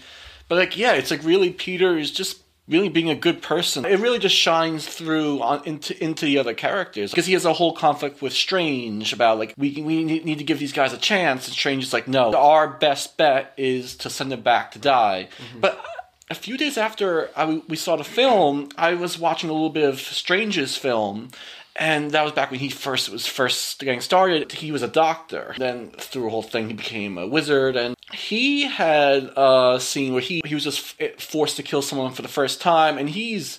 but 0.48 0.56
like 0.56 0.76
yeah, 0.76 0.92
it's 0.92 1.10
like 1.10 1.24
really 1.24 1.50
Peter 1.52 1.96
is 1.96 2.10
just 2.10 2.42
really 2.68 2.88
being 2.88 3.10
a 3.10 3.14
good 3.14 3.42
person. 3.42 3.84
It 3.84 4.00
really 4.00 4.18
just 4.18 4.34
shines 4.34 4.86
through 4.86 5.40
on 5.40 5.62
into 5.64 6.02
into 6.02 6.24
the 6.26 6.38
other 6.38 6.54
characters 6.54 7.10
because 7.10 7.26
he 7.26 7.32
has 7.32 7.44
a 7.44 7.52
whole 7.52 7.72
conflict 7.72 8.20
with 8.20 8.32
Strange 8.32 9.12
about 9.12 9.38
like 9.38 9.54
we 9.56 9.82
we 9.82 10.04
need 10.04 10.38
to 10.38 10.44
give 10.44 10.58
these 10.58 10.72
guys 10.72 10.92
a 10.92 10.98
chance, 10.98 11.46
and 11.46 11.54
Strange 11.54 11.84
is 11.84 11.92
like 11.92 12.08
no, 12.08 12.34
our 12.34 12.68
best 12.68 13.16
bet 13.16 13.52
is 13.56 13.96
to 13.96 14.10
send 14.10 14.32
them 14.32 14.42
back 14.42 14.72
to 14.72 14.78
die. 14.78 15.28
Mm-hmm. 15.38 15.60
But 15.60 15.84
a 16.28 16.34
few 16.34 16.56
days 16.56 16.76
after 16.76 17.30
I, 17.36 17.62
we 17.68 17.76
saw 17.76 17.96
the 17.96 18.04
film, 18.04 18.68
I 18.76 18.94
was 18.94 19.18
watching 19.18 19.48
a 19.48 19.52
little 19.52 19.70
bit 19.70 19.84
of 19.84 20.00
Strange's 20.00 20.76
film, 20.76 21.30
and 21.78 22.10
that 22.12 22.22
was 22.22 22.32
back 22.32 22.50
when 22.50 22.60
he 22.60 22.70
first 22.70 23.08
was 23.08 23.26
first 23.26 23.78
getting 23.80 24.00
started. 24.00 24.52
He 24.52 24.72
was 24.72 24.82
a 24.82 24.88
doctor. 24.88 25.54
Then 25.58 25.90
through 25.90 26.26
a 26.26 26.30
whole 26.30 26.42
thing, 26.42 26.68
he 26.68 26.74
became 26.74 27.18
a 27.18 27.26
wizard, 27.26 27.76
and 27.76 27.96
he 28.12 28.62
had 28.62 29.30
a 29.36 29.78
scene 29.80 30.12
where 30.12 30.22
he 30.22 30.42
he 30.44 30.54
was 30.54 30.64
just 30.64 31.00
f- 31.00 31.20
forced 31.20 31.56
to 31.56 31.62
kill 31.62 31.82
someone 31.82 32.12
for 32.12 32.22
the 32.22 32.28
first 32.28 32.60
time, 32.60 32.98
and 32.98 33.10
he's 33.10 33.58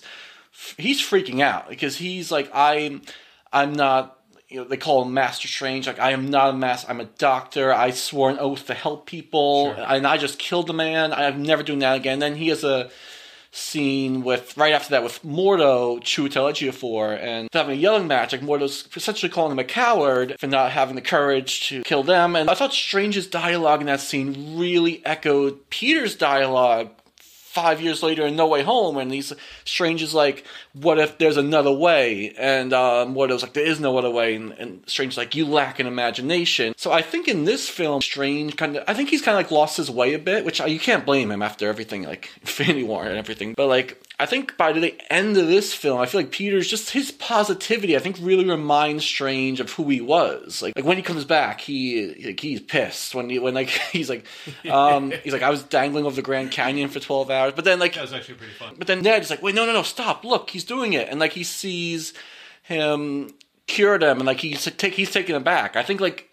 he's 0.76 1.00
freaking 1.00 1.40
out 1.40 1.68
because 1.68 1.96
he's 1.96 2.30
like 2.30 2.50
I'm 2.52 3.02
I'm 3.52 3.72
not. 3.72 4.16
You 4.50 4.60
know, 4.60 4.64
they 4.64 4.78
call 4.78 5.02
him 5.04 5.12
Master 5.12 5.46
Strange. 5.46 5.86
Like, 5.86 5.98
I 5.98 6.12
am 6.12 6.30
not 6.30 6.54
a 6.54 6.56
master. 6.56 6.88
I'm 6.88 7.00
a 7.00 7.04
doctor. 7.04 7.70
I 7.70 7.90
swore 7.90 8.30
an 8.30 8.38
oath 8.38 8.64
to 8.68 8.72
help 8.72 9.04
people, 9.04 9.72
and 9.72 10.06
I 10.06 10.16
just 10.16 10.38
killed 10.38 10.68
the 10.68 10.72
man. 10.72 11.12
I'm 11.12 11.42
never 11.42 11.62
doing 11.62 11.80
that 11.80 11.96
again. 11.96 12.18
Then 12.18 12.34
he 12.34 12.48
has 12.48 12.64
a 12.64 12.90
scene 13.50 14.22
with 14.22 14.56
right 14.56 14.72
after 14.72 14.90
that 14.90 15.02
with 15.02 15.22
Mordo, 15.22 16.00
Chiwetel 16.00 16.52
Ejiofor 16.52 17.18
and 17.18 17.48
having 17.52 17.76
a 17.76 17.80
yelling 17.80 18.06
match. 18.06 18.32
Like 18.32 18.42
Mordo's 18.42 18.88
essentially 18.94 19.30
calling 19.30 19.52
him 19.52 19.58
a 19.58 19.64
coward 19.64 20.36
for 20.38 20.46
not 20.46 20.72
having 20.72 20.94
the 20.94 21.00
courage 21.00 21.68
to 21.68 21.82
kill 21.82 22.02
them. 22.02 22.36
And 22.36 22.50
I 22.50 22.54
thought 22.54 22.72
Strange's 22.72 23.26
dialogue 23.26 23.80
in 23.80 23.86
that 23.86 24.00
scene 24.00 24.58
really 24.58 25.04
echoed 25.04 25.68
Peter's 25.70 26.14
dialogue 26.14 26.90
five 27.62 27.80
years 27.80 28.02
later 28.02 28.26
in 28.26 28.36
No 28.36 28.46
Way 28.46 28.62
Home, 28.62 28.96
and 28.98 29.12
he's 29.12 29.32
Strange 29.64 30.02
is 30.02 30.14
like, 30.14 30.44
"What 30.74 30.98
if 30.98 31.18
there's 31.18 31.36
another 31.36 31.72
way?" 31.72 32.32
And 32.38 32.72
um, 32.72 33.14
Mordo's 33.14 33.42
like, 33.42 33.54
"There 33.54 33.66
is 33.66 33.80
no 33.80 33.98
other 33.98 34.10
way," 34.10 34.34
and, 34.36 34.52
and 34.52 35.16
like, 35.16 35.34
"You 35.34 35.44
lack 35.46 35.80
an 35.80 35.86
imagination." 35.86 36.74
So 36.76 36.92
I 36.92 37.02
think 37.02 37.26
in 37.26 37.44
this 37.44 37.68
film, 37.68 38.00
Strange 38.00 38.56
kind 38.56 38.76
of, 38.76 38.84
I 38.86 38.94
think 38.94 39.10
he's 39.10 39.22
kind 39.22 39.36
of 39.36 39.44
like 39.44 39.50
lost 39.50 39.76
his 39.76 39.90
way 39.90 40.14
a 40.14 40.18
bit, 40.18 40.44
which 40.44 40.60
I, 40.60 40.66
you 40.66 40.78
can't 40.78 41.04
blame 41.04 41.30
him 41.30 41.42
after 41.42 41.68
everything 41.68 42.04
like 42.04 42.30
Infinity 42.42 42.84
War 42.84 43.04
and 43.04 43.18
everything. 43.18 43.54
But 43.54 43.66
like, 43.66 44.00
I 44.20 44.26
think 44.26 44.56
by 44.56 44.72
the 44.72 44.96
end 45.12 45.36
of 45.36 45.46
this 45.46 45.72
film, 45.72 46.00
I 46.00 46.06
feel 46.06 46.20
like 46.20 46.32
Peter's 46.32 46.66
just 46.66 46.90
his 46.90 47.12
positivity. 47.12 47.94
I 47.94 48.00
think 48.00 48.16
really 48.20 48.44
reminds 48.44 49.04
Strange 49.04 49.60
of 49.60 49.70
who 49.72 49.88
he 49.88 50.00
was. 50.00 50.60
Like, 50.60 50.74
like 50.74 50.84
when 50.84 50.96
he 50.96 51.04
comes 51.04 51.24
back, 51.24 51.60
he 51.60 52.24
like, 52.26 52.40
he's 52.40 52.60
pissed 52.60 53.14
when 53.14 53.30
he 53.30 53.38
when 53.38 53.54
like 53.54 53.68
he's 53.92 54.10
like, 54.10 54.26
um, 54.68 55.12
he's 55.24 55.32
like, 55.32 55.42
I 55.42 55.50
was 55.50 55.62
dangling 55.62 56.04
over 56.04 56.16
the 56.16 56.22
Grand 56.22 56.50
Canyon 56.50 56.88
for 56.88 56.98
twelve 56.98 57.30
hours, 57.30 57.52
but 57.54 57.64
then 57.64 57.78
like 57.78 57.94
That 57.94 58.02
was 58.02 58.12
actually 58.12 58.34
pretty 58.34 58.54
fun. 58.54 58.74
but 58.76 58.88
then 58.88 59.02
Ned's 59.02 59.30
like, 59.30 59.40
wait, 59.42 59.54
no, 59.54 59.64
no, 59.64 59.72
no, 59.72 59.82
stop! 59.82 60.24
Look, 60.24 60.50
he's 60.50 60.64
doing 60.64 60.94
it, 60.94 61.08
and 61.08 61.20
like 61.20 61.34
he 61.34 61.44
sees 61.44 62.12
him 62.62 63.30
cure 63.68 63.98
them, 64.00 64.18
and 64.18 64.26
like 64.26 64.40
he's 64.40 64.64
take 64.64 64.94
he's 64.94 65.12
taking 65.12 65.34
them 65.34 65.44
back. 65.44 65.76
I 65.76 65.84
think 65.84 66.00
like 66.00 66.28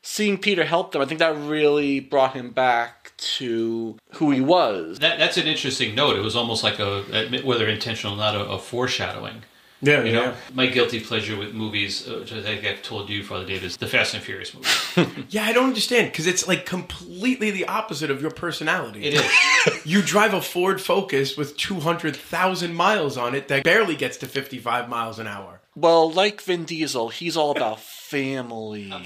seeing 0.00 0.38
Peter 0.38 0.64
help 0.64 0.92
them, 0.92 1.02
I 1.02 1.04
think 1.04 1.18
that 1.18 1.36
really 1.36 2.00
brought 2.00 2.32
him 2.32 2.50
back 2.50 3.05
to 3.18 3.96
who 4.14 4.30
he 4.30 4.40
was. 4.40 4.98
That, 4.98 5.18
that's 5.18 5.36
an 5.36 5.46
interesting 5.46 5.94
note. 5.94 6.16
It 6.16 6.20
was 6.22 6.36
almost 6.36 6.62
like 6.62 6.78
a, 6.78 7.02
whether 7.44 7.68
intentional 7.68 8.14
or 8.14 8.18
not, 8.18 8.34
a, 8.34 8.44
a 8.44 8.58
foreshadowing. 8.58 9.42
Yeah, 9.82 10.04
You 10.04 10.12
know, 10.12 10.22
yeah. 10.22 10.34
my 10.54 10.66
guilty 10.66 11.00
pleasure 11.00 11.36
with 11.36 11.52
movies, 11.52 12.08
uh, 12.08 12.20
which 12.20 12.32
I 12.32 12.40
think 12.42 12.64
I've 12.64 12.80
told 12.80 13.10
you, 13.10 13.22
Father 13.22 13.44
David, 13.44 13.64
is 13.64 13.76
the 13.76 13.86
Fast 13.86 14.14
and 14.14 14.22
Furious 14.22 14.54
movies. 14.54 14.72
Yeah, 15.28 15.44
I 15.44 15.52
don't 15.52 15.66
understand 15.66 16.10
because 16.10 16.26
it's 16.26 16.48
like 16.48 16.64
completely 16.64 17.50
the 17.50 17.66
opposite 17.66 18.10
of 18.10 18.22
your 18.22 18.30
personality. 18.30 19.04
It 19.04 19.14
is. 19.14 19.82
You 19.84 20.00
drive 20.00 20.32
a 20.32 20.40
Ford 20.40 20.80
Focus 20.80 21.36
with 21.36 21.56
200,000 21.56 22.74
miles 22.74 23.16
on 23.16 23.34
it 23.34 23.48
that 23.48 23.64
barely 23.64 23.96
gets 23.96 24.16
to 24.18 24.26
55 24.26 24.88
miles 24.88 25.18
an 25.18 25.26
hour. 25.26 25.60
Well, 25.74 26.10
like 26.10 26.40
Vin 26.40 26.64
Diesel, 26.64 27.10
he's 27.10 27.36
all 27.36 27.50
about 27.50 27.78
family. 28.08 28.88
well, 28.90 29.00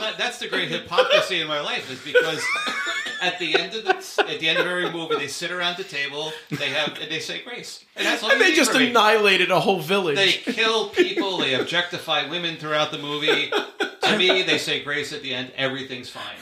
that, 0.00 0.14
that's 0.18 0.38
the 0.38 0.48
great 0.48 0.68
hypocrisy 0.68 1.40
in 1.40 1.48
my 1.48 1.60
life, 1.60 1.90
is 1.90 2.00
because 2.00 2.42
at 3.20 3.38
the 3.38 3.56
end 3.58 3.74
of 3.74 3.84
the 3.84 3.94
at 4.28 4.38
the 4.40 4.48
end 4.48 4.58
of 4.58 4.66
every 4.66 4.90
movie, 4.90 5.16
they 5.16 5.28
sit 5.28 5.50
around 5.50 5.76
the 5.76 5.84
table, 5.84 6.32
they 6.50 6.68
have 6.70 6.98
and 7.00 7.10
they 7.10 7.20
say 7.20 7.42
grace, 7.42 7.84
and 7.96 8.06
that's 8.06 8.22
all 8.22 8.30
And 8.30 8.40
they 8.40 8.54
just 8.54 8.70
from 8.72 8.80
me. 8.80 8.90
annihilated 8.90 9.50
a 9.50 9.60
whole 9.60 9.80
village. 9.80 10.16
They 10.16 10.32
kill 10.32 10.88
people, 10.90 11.38
they 11.38 11.54
objectify 11.54 12.28
women 12.28 12.56
throughout 12.56 12.90
the 12.90 12.98
movie. 12.98 13.50
To 14.02 14.18
me, 14.18 14.42
they 14.42 14.58
say 14.58 14.82
grace 14.82 15.12
at 15.12 15.22
the 15.22 15.34
end. 15.34 15.50
Everything's 15.56 16.10
fine. 16.10 16.36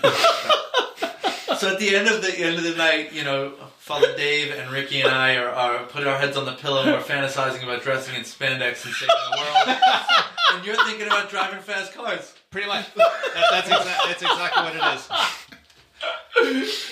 So 1.58 1.72
at 1.72 1.78
the 1.78 1.94
end 1.94 2.08
of 2.08 2.22
the 2.22 2.36
end 2.38 2.56
of 2.56 2.64
the 2.64 2.74
night, 2.74 3.12
you 3.12 3.22
know, 3.22 3.52
Father 3.82 4.14
Dave 4.16 4.54
and 4.56 4.70
Ricky 4.70 5.00
and 5.00 5.10
I 5.10 5.34
are, 5.34 5.48
are 5.48 5.82
putting 5.86 6.06
our 6.06 6.16
heads 6.16 6.36
on 6.36 6.44
the 6.44 6.52
pillow 6.52 6.82
and 6.82 6.92
we're 6.92 7.00
fantasizing 7.00 7.64
about 7.64 7.82
dressing 7.82 8.14
in 8.14 8.22
spandex 8.22 8.84
and 8.84 8.94
saving 8.94 9.08
the 9.08 9.38
world. 9.38 9.66
and 10.52 10.64
you're 10.64 10.76
thinking 10.84 11.08
about 11.08 11.28
driving 11.28 11.58
fast 11.58 11.92
cars. 11.92 12.32
Pretty 12.52 12.68
much. 12.68 12.94
That, 12.94 13.10
that's, 13.50 13.68
exa- 13.68 14.06
that's 14.06 14.22
exactly 14.22 14.62
what 14.62 14.76
it 14.76 14.82
is. 14.94 15.08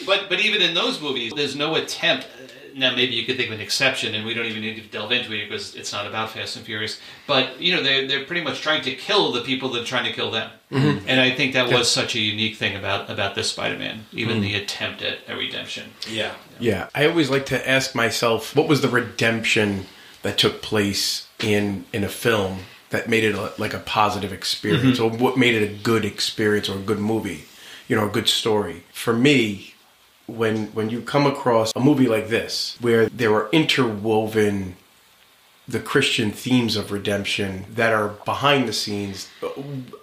But 0.05 0.29
but 0.29 0.40
even 0.40 0.62
in 0.62 0.74
those 0.74 1.00
movies, 1.00 1.33
there's 1.37 1.55
no 1.55 1.76
attempt. 1.76 2.26
Now 2.74 2.94
maybe 2.94 3.14
you 3.14 3.24
could 3.24 3.37
think 3.37 3.48
of 3.48 3.54
an 3.54 3.61
exception, 3.61 4.14
and 4.14 4.26
we 4.26 4.35
don't 4.35 4.46
even 4.46 4.62
need 4.62 4.76
to 4.76 4.88
delve 4.88 5.12
into 5.12 5.33
it 5.33 5.48
because 5.48 5.74
it's 5.74 5.92
not 5.92 6.06
about 6.06 6.30
Fast 6.30 6.56
and 6.56 6.64
Furious. 6.64 7.00
But 7.26 7.61
you 7.61 7.74
know, 7.74 7.83
they're 7.83 8.06
they're 8.06 8.24
pretty 8.24 8.42
much 8.42 8.61
trying 8.61 8.83
to 8.83 8.94
kill 8.94 9.33
the 9.33 9.42
people 9.42 9.68
that 9.70 9.83
are 9.83 9.87
trying 9.87 10.04
to 10.04 10.12
kill 10.12 10.30
them. 10.30 10.50
Mm-hmm. 10.70 11.09
And 11.09 11.20
I 11.20 11.30
think 11.33 11.52
that 11.54 11.72
was 11.72 11.90
such 11.90 12.14
a 12.14 12.20
unique 12.20 12.56
thing 12.56 12.76
about 12.76 13.11
about 13.11 13.35
this 13.35 13.50
Spider-Man, 13.50 14.06
even 14.12 14.35
mm-hmm. 14.35 14.42
the 14.42 14.54
attempt 14.56 15.02
at 15.02 15.18
a 15.28 15.37
redemption. 15.37 15.90
Yeah. 16.09 16.35
Yeah, 16.59 16.88
I 16.94 17.06
always 17.06 17.30
like 17.30 17.46
to 17.46 17.68
ask 17.68 17.94
myself, 17.94 18.54
what 18.54 18.68
was 18.68 18.83
the 18.83 18.88
redemption 18.88 19.87
that 20.22 20.37
took 20.38 20.61
place 20.62 21.26
in 21.38 21.87
in 21.92 22.04
a 22.04 22.09
film 22.09 22.61
that 22.90 23.09
made 23.09 23.24
it 23.24 23.35
a, 23.35 23.52
like 23.56 23.72
a 23.72 23.78
positive 23.78 24.33
experience, 24.33 24.98
mm-hmm. 24.98 25.14
or 25.14 25.18
what 25.18 25.38
made 25.38 25.54
it 25.54 25.62
a 25.62 25.74
good 25.83 26.04
experience 26.04 26.68
or 26.68 26.76
a 26.76 26.83
good 26.83 26.98
movie, 26.98 27.44
you 27.88 27.96
know, 27.96 28.06
a 28.06 28.11
good 28.11 28.28
story. 28.28 28.83
For 28.92 29.14
me, 29.14 29.69
when 30.36 30.66
when 30.68 30.90
you 30.90 31.00
come 31.02 31.26
across 31.26 31.72
a 31.76 31.80
movie 31.80 32.08
like 32.08 32.28
this, 32.28 32.76
where 32.80 33.06
there 33.08 33.32
are 33.34 33.48
interwoven 33.52 34.76
the 35.68 35.80
Christian 35.80 36.32
themes 36.32 36.76
of 36.76 36.90
redemption 36.90 37.64
that 37.74 37.92
are 37.92 38.08
behind 38.24 38.66
the 38.68 38.72
scenes. 38.72 39.28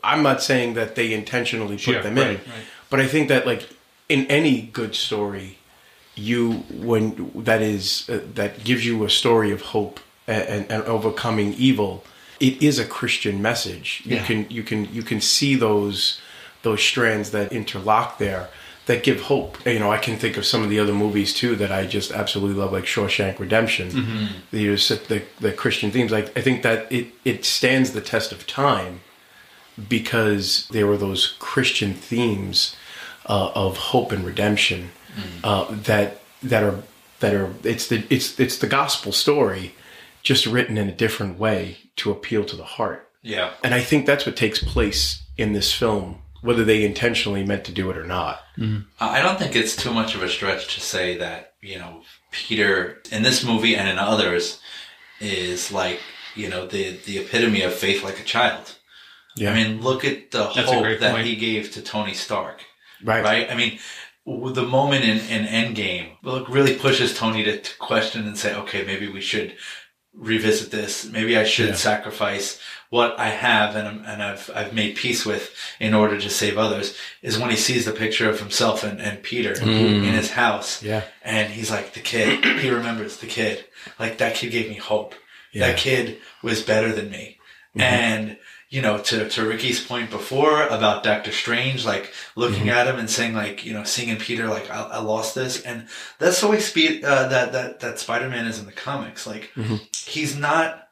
I'm 0.03 0.23
not 0.23 0.41
saying 0.41 0.75
that 0.75 0.95
they 0.95 1.13
intentionally 1.13 1.75
put 1.75 1.81
Sure, 1.81 2.01
them 2.03 2.15
right, 2.15 2.27
in, 2.29 2.35
right. 2.37 2.65
but 2.89 2.99
I 3.01 3.07
think 3.07 3.27
that 3.27 3.45
like 3.45 3.67
in 4.07 4.25
any 4.27 4.61
good 4.61 4.95
story, 4.95 5.57
you 6.15 6.63
when 6.71 7.31
that 7.35 7.61
is 7.61 8.09
uh, 8.09 8.21
that 8.35 8.63
gives 8.63 8.85
you 8.85 9.03
a 9.03 9.09
story 9.09 9.51
of 9.51 9.61
hope 9.61 9.99
and, 10.27 10.43
and, 10.47 10.71
and 10.71 10.83
overcoming 10.83 11.53
evil. 11.53 12.03
It 12.39 12.61
is 12.61 12.77
a 12.79 12.85
Christian 12.85 13.41
message. 13.41 14.03
You 14.05 14.17
Yeah. 14.17 14.25
can 14.25 14.47
you 14.49 14.63
can 14.63 14.85
you 14.93 15.03
can 15.03 15.19
see 15.21 15.55
those 15.55 16.19
those 16.63 16.81
strands 16.81 17.31
that 17.31 17.51
interlock 17.51 18.17
there 18.19 18.49
that 18.87 19.03
give 19.03 19.21
hope. 19.21 19.63
You 19.65 19.79
know, 19.79 19.91
I 19.91 19.97
can 19.97 20.17
think 20.17 20.37
of 20.37 20.45
some 20.45 20.63
of 20.63 20.69
the 20.69 20.79
other 20.79 20.93
movies 20.93 21.33
too 21.33 21.55
that 21.57 21.71
I 21.71 21.85
just 21.85 22.11
absolutely 22.11 22.55
love, 22.55 22.73
like 22.73 22.85
Shawshank 22.85 23.39
Redemption. 23.39 23.89
The, 24.51 24.59
you 24.59 24.71
know, 24.71 24.75
the 24.75 25.23
the 25.39 25.51
Christian 25.51 25.91
themes. 25.91 26.11
Like 26.11 26.35
I 26.37 26.41
think 26.41 26.63
that 26.63 26.91
it 26.91 27.07
it 27.23 27.45
stands 27.45 27.91
the 27.91 28.01
test 28.01 28.31
of 28.31 28.47
time 28.47 29.01
because 29.87 30.67
there 30.71 30.87
were 30.87 30.97
those 30.97 31.35
Christian 31.39 31.93
themes 31.93 32.75
uh, 33.27 33.51
of 33.53 33.77
hope 33.77 34.11
and 34.11 34.25
redemption 34.25 34.89
uh, 35.43 35.65
that 35.69 36.21
that 36.43 36.63
are 36.63 36.83
that 37.19 37.33
are 37.33 37.53
it's 37.63 37.87
the 37.87 38.03
it's 38.09 38.39
it's 38.39 38.57
the 38.57 38.67
gospel 38.67 39.11
story 39.11 39.73
just 40.23 40.45
written 40.45 40.77
in 40.77 40.89
a 40.89 40.91
different 40.93 41.39
way 41.39 41.77
to 41.97 42.11
appeal 42.11 42.43
to 42.45 42.55
the 42.55 42.63
heart. 42.63 43.09
Yeah. 43.21 43.51
And 43.63 43.73
I 43.73 43.81
think 43.81 44.05
that's 44.05 44.25
what 44.25 44.35
takes 44.35 44.63
place 44.63 45.23
in 45.37 45.53
this 45.53 45.73
film, 45.73 46.21
whether 46.41 46.63
they 46.63 46.85
intentionally 46.85 47.43
meant 47.43 47.63
to 47.65 47.71
do 47.71 47.89
it 47.89 47.97
or 47.97 48.05
not. 48.05 48.39
Mm-hmm. 48.57 48.81
Uh, 48.99 49.09
I 49.09 49.21
don't 49.21 49.39
think 49.39 49.55
it's 49.55 49.75
too 49.75 49.93
much 49.93 50.15
of 50.15 50.23
a 50.23 50.29
stretch 50.29 50.75
to 50.75 50.81
say 50.81 51.17
that, 51.17 51.53
you 51.61 51.77
know, 51.77 52.03
Peter 52.31 53.01
in 53.11 53.23
this 53.23 53.43
movie 53.43 53.75
and 53.75 53.89
in 53.89 53.97
others 53.97 54.59
is 55.19 55.71
like, 55.71 55.99
you 56.35 56.49
know, 56.49 56.67
the, 56.67 56.97
the 57.05 57.19
epitome 57.19 57.61
of 57.63 57.73
faith 57.73 58.03
like 58.03 58.19
a 58.19 58.23
child. 58.23 58.75
Yeah. 59.35 59.51
I 59.51 59.55
mean, 59.55 59.81
look 59.81 60.03
at 60.03 60.31
the 60.31 60.51
That's 60.53 60.71
hope 60.71 60.99
that 60.99 61.11
point. 61.13 61.25
he 61.25 61.35
gave 61.35 61.71
to 61.73 61.81
Tony 61.81 62.13
Stark. 62.13 62.63
right. 63.03 63.23
right? 63.23 63.51
I 63.51 63.55
mean, 63.55 63.79
the 64.25 64.63
moment 64.63 65.05
in, 65.05 65.19
in 65.29 65.45
Endgame 65.45 66.17
look 66.21 66.49
really 66.49 66.75
pushes 66.75 67.17
Tony 67.17 67.43
to, 67.43 67.59
to 67.59 67.77
question 67.77 68.27
and 68.27 68.37
say, 68.37 68.53
okay, 68.55 68.83
maybe 68.83 69.07
we 69.07 69.21
should 69.21 69.55
revisit 70.17 70.71
this. 70.71 71.05
Maybe 71.05 71.37
I 71.37 71.43
should 71.43 71.69
Yeah. 71.69 71.75
sacrifice 71.75 72.59
what 72.89 73.19
I 73.19 73.29
have 73.29 73.75
and, 73.75 74.05
and 74.05 74.23
I've, 74.23 74.49
I've 74.55 74.73
made 74.73 74.95
peace 74.95 75.25
with 75.25 75.53
in 75.79 75.93
order 75.93 76.19
to 76.19 76.29
save 76.29 76.57
others 76.57 76.97
is 77.21 77.37
when 77.37 77.49
he 77.49 77.57
sees 77.57 77.85
the 77.85 77.91
picture 77.91 78.29
of 78.29 78.39
himself 78.39 78.83
and, 78.83 79.01
and 79.01 79.21
Peter 79.21 79.53
mm. 79.53 80.05
in 80.07 80.13
his 80.13 80.31
house. 80.31 80.81
Yeah. 80.81 81.03
And 81.21 81.51
he's 81.51 81.69
like, 81.69 81.93
the 81.93 81.99
kid, 81.99 82.43
he 82.59 82.69
remembers 82.69 83.17
the 83.17 83.27
kid. 83.27 83.65
Like 83.99 84.17
that 84.19 84.35
kid 84.35 84.51
gave 84.51 84.69
me 84.69 84.75
hope. 84.75 85.15
Yeah. 85.53 85.67
That 85.67 85.77
kid 85.77 86.17
was 86.41 86.63
better 86.63 86.93
than 86.93 87.09
me. 87.09 87.39
Mm-hmm. 87.75 87.81
And, 87.81 88.37
you 88.69 88.81
know, 88.81 88.97
to, 88.97 89.29
to 89.29 89.47
Ricky's 89.47 89.85
point 89.85 90.09
before 90.09 90.63
about 90.63 91.03
Doctor 91.03 91.31
Strange, 91.31 91.85
like 91.85 92.11
looking 92.35 92.67
at 92.69 92.87
him 92.87 92.97
and 92.99 93.09
saying 93.09 93.33
like, 93.33 93.65
you 93.65 93.73
know, 93.73 93.83
seeing 93.85 94.09
in 94.09 94.17
Peter, 94.17 94.47
like, 94.47 94.69
I, 94.69 94.81
I 94.83 94.99
lost 94.99 95.35
this. 95.35 95.61
And 95.61 95.87
that's 96.19 96.41
the 96.41 96.47
way 96.47 96.59
speed, 96.59 97.03
uh, 97.05 97.29
that, 97.29 97.53
that, 97.53 97.79
that 97.79 97.99
Spider-Man 97.99 98.45
is 98.45 98.59
in 98.59 98.65
the 98.65 98.73
comics. 98.73 99.25
Like, 99.25 99.51
he's 100.05 100.35
not, 100.35 100.86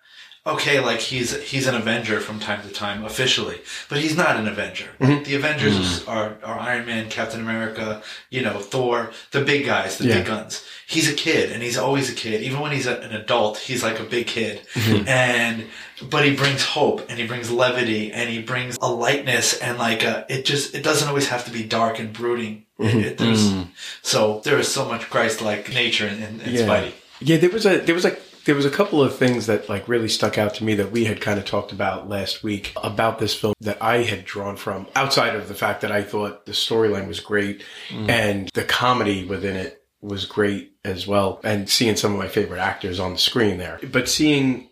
okay, 0.46 0.80
like 0.80 1.00
he's 1.00 1.42
he's 1.42 1.68
an 1.68 1.76
Avenger 1.76 2.20
from 2.20 2.40
time 2.40 2.62
to 2.62 2.70
time 2.74 3.04
officially, 3.04 3.60
but 3.90 3.98
he's 4.00 4.16
not 4.16 4.36
an 4.38 4.48
Avenger. 4.48 4.90
Mm-hmm. 5.00 5.24
The 5.24 5.36
Avengers 5.36 5.76
mm-hmm. 5.76 6.10
are, 6.10 6.38
are 6.44 6.60
Iron 6.60 6.86
Man, 6.86 7.10
Captain 7.10 7.40
America, 7.42 8.02
you 8.30 8.42
know, 8.42 8.60
Thor, 8.60 9.12
the 9.32 9.42
big 9.42 9.66
guys, 9.66 9.98
the 9.98 10.08
Yeah. 10.08 10.18
big 10.18 10.26
guns. 10.28 10.64
He's 10.88 11.10
a 11.12 11.16
kid, 11.16 11.52
and 11.52 11.64
he's 11.64 11.78
always 11.78 12.12
a 12.12 12.14
kid. 12.14 12.44
Even 12.44 12.60
when 12.60 12.72
he's 12.72 12.86
a, 12.86 12.98
an 13.00 13.12
adult, 13.12 13.58
he's 13.58 13.82
like 13.82 14.00
a 14.00 14.04
big 14.04 14.28
kid, 14.28 14.62
mm-hmm. 14.74 15.08
and 15.08 15.66
but 16.10 16.26
he 16.26 16.36
brings 16.36 16.64
hope, 16.64 17.06
and 17.10 17.20
he 17.20 17.26
brings 17.26 17.50
levity, 17.50 18.12
and 18.12 18.30
he 18.30 18.42
brings 18.42 18.78
a 18.82 18.92
lightness, 18.92 19.58
and 19.60 19.80
like 19.80 20.04
a, 20.04 20.26
it 20.30 20.46
just 20.46 20.76
it 20.76 20.84
doesn't 20.84 21.08
always 21.08 21.28
have 21.30 21.46
to 21.46 21.52
be 21.52 21.64
dark 21.64 22.00
and 22.00 22.14
brooding. 22.14 22.66
It, 22.78 22.96
it, 22.96 23.18
there's, 23.18 23.54
So 24.02 24.42
there 24.44 24.60
is 24.60 24.68
so 24.68 24.84
much 24.86 25.10
Christ-like 25.10 25.70
nature 25.70 26.08
in, 26.08 26.22
in, 26.22 26.42
in 26.42 26.54
Yeah. 26.54 26.62
Spidey. 26.68 26.92
Yeah, 27.22 27.38
there 27.38 27.50
was 27.50 27.66
a 27.66 27.78
there 27.80 27.96
was 27.96 28.04
like 28.04 28.22
there 28.46 28.56
was 28.56 28.66
a 28.66 28.70
couple 28.72 29.02
of 29.04 29.16
things 29.18 29.48
that 29.48 29.68
like 29.68 29.88
really 29.88 30.08
stuck 30.08 30.38
out 30.38 30.54
to 30.56 30.64
me 30.64 30.76
that 30.76 30.92
we 30.92 31.06
had 31.06 31.20
kind 31.20 31.40
of 31.40 31.46
talked 31.46 31.72
about 31.72 32.08
last 32.08 32.44
week 32.44 32.72
about 32.82 33.20
this 33.20 33.34
film 33.34 33.54
that 33.60 33.82
I 33.82 34.04
had 34.04 34.24
drawn 34.24 34.56
from 34.56 34.88
outside 34.96 35.36
of 35.36 35.48
the 35.48 35.56
fact 35.56 35.82
that 35.82 35.92
I 35.92 36.04
thought 36.04 36.46
the 36.46 36.52
storyline 36.52 37.08
was 37.08 37.20
great 37.20 37.64
and 37.92 38.50
the 38.54 38.64
comedy 38.64 39.26
within 39.26 39.56
it 39.56 39.82
was 40.02 40.26
great 40.26 40.74
as 40.86 41.08
well 41.08 41.40
and 41.44 41.68
seeing 41.68 41.96
some 41.96 42.14
of 42.14 42.20
my 42.20 42.28
favorite 42.28 42.60
actors 42.60 43.00
on 43.00 43.14
the 43.14 43.18
screen 43.18 43.58
there. 43.58 43.80
But 43.92 44.08
seeing 44.08 44.70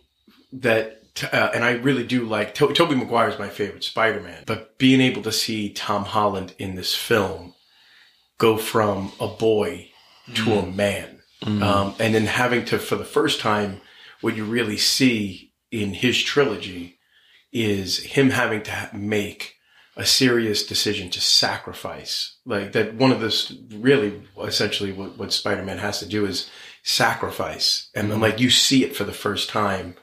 that 0.52 1.00
uh, 1.32 1.50
and 1.54 1.64
I 1.64 1.72
really 1.72 2.04
do 2.04 2.24
like 2.24 2.54
to- 2.54 2.72
Tobey 2.72 2.94
Maguire 2.96 3.28
is 3.28 3.38
my 3.38 3.48
favorite 3.48 3.84
Spider-Man 3.84 4.44
but 4.46 4.78
being 4.78 5.00
able 5.00 5.22
to 5.22 5.32
see 5.32 5.72
Tom 5.72 6.04
Holland 6.04 6.54
in 6.58 6.74
this 6.74 6.94
film 6.94 7.54
go 8.38 8.56
from 8.56 9.12
a 9.20 9.28
boy 9.28 9.90
to 10.34 10.52
a 10.54 10.66
man 10.66 11.20
um, 11.44 11.94
and 11.98 12.14
then 12.14 12.26
having 12.26 12.64
to, 12.66 12.78
for 12.78 12.96
the 12.96 13.04
first 13.04 13.40
time, 13.40 13.80
what 14.20 14.36
you 14.36 14.44
really 14.44 14.76
see 14.78 15.52
in 15.70 15.94
his 15.94 16.22
trilogy 16.22 16.98
is 17.52 17.98
him 17.98 18.30
having 18.30 18.62
to 18.62 18.90
make 18.92 19.56
a 19.96 20.04
serious 20.04 20.66
decision 20.66 21.10
to 21.10 21.20
sacrifice. 21.20 22.36
Like 22.44 22.72
that, 22.72 22.94
one 22.94 23.12
of 23.12 23.20
this 23.20 23.52
really 23.70 24.22
essentially 24.42 24.92
what, 24.92 25.16
what 25.18 25.32
Spider 25.32 25.62
Man 25.62 25.78
has 25.78 26.00
to 26.00 26.06
do 26.06 26.26
is 26.26 26.50
sacrifice. 26.82 27.90
And 27.94 28.10
then, 28.10 28.20
like, 28.20 28.40
you 28.40 28.50
see 28.50 28.84
it 28.84 28.96
for 28.96 29.04
the 29.04 29.12
first 29.12 29.48
time, 29.48 29.96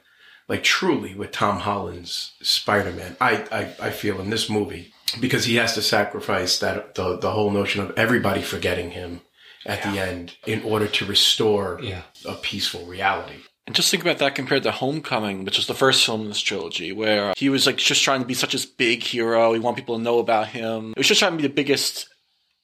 like, 0.48 0.62
truly 0.62 1.14
with 1.14 1.30
Tom 1.30 1.60
Holland's 1.60 2.32
Spider 2.42 2.92
Man. 2.92 3.16
I, 3.20 3.44
I, 3.52 3.86
I 3.86 3.90
feel 3.90 4.20
in 4.20 4.30
this 4.30 4.48
movie 4.48 4.92
because 5.20 5.44
he 5.44 5.56
has 5.56 5.74
to 5.74 5.82
sacrifice 5.82 6.58
that, 6.58 6.94
the, 6.94 7.18
the 7.18 7.30
whole 7.30 7.50
notion 7.50 7.82
of 7.82 7.96
everybody 7.98 8.42
forgetting 8.42 8.92
him 8.92 9.20
at 9.66 9.82
the 9.82 9.98
end 10.00 10.36
in 10.46 10.62
order 10.62 10.86
to 10.88 11.04
restore 11.04 11.78
Yeah. 11.82 12.02
a 12.24 12.34
peaceful 12.34 12.84
reality. 12.86 13.36
And 13.66 13.76
just 13.76 13.90
think 13.90 14.02
about 14.02 14.18
that 14.18 14.34
compared 14.34 14.64
to 14.64 14.72
Homecoming, 14.72 15.44
which 15.44 15.56
was 15.56 15.68
the 15.68 15.74
first 15.74 16.04
film 16.04 16.22
in 16.22 16.28
this 16.28 16.40
trilogy, 16.40 16.90
where 16.90 17.32
he 17.36 17.48
was 17.48 17.64
like 17.66 17.76
just 17.76 18.02
trying 18.02 18.20
to 18.20 18.26
be 18.26 18.34
such 18.34 18.54
a 18.54 18.66
big 18.76 19.02
hero. 19.04 19.52
He 19.52 19.60
want 19.60 19.76
people 19.76 19.96
to 19.96 20.02
know 20.02 20.18
about 20.18 20.48
him. 20.48 20.88
He 20.96 21.00
was 21.00 21.06
just 21.06 21.20
trying 21.20 21.32
to 21.32 21.36
be 21.36 21.44
the 21.44 21.54
biggest 21.54 22.08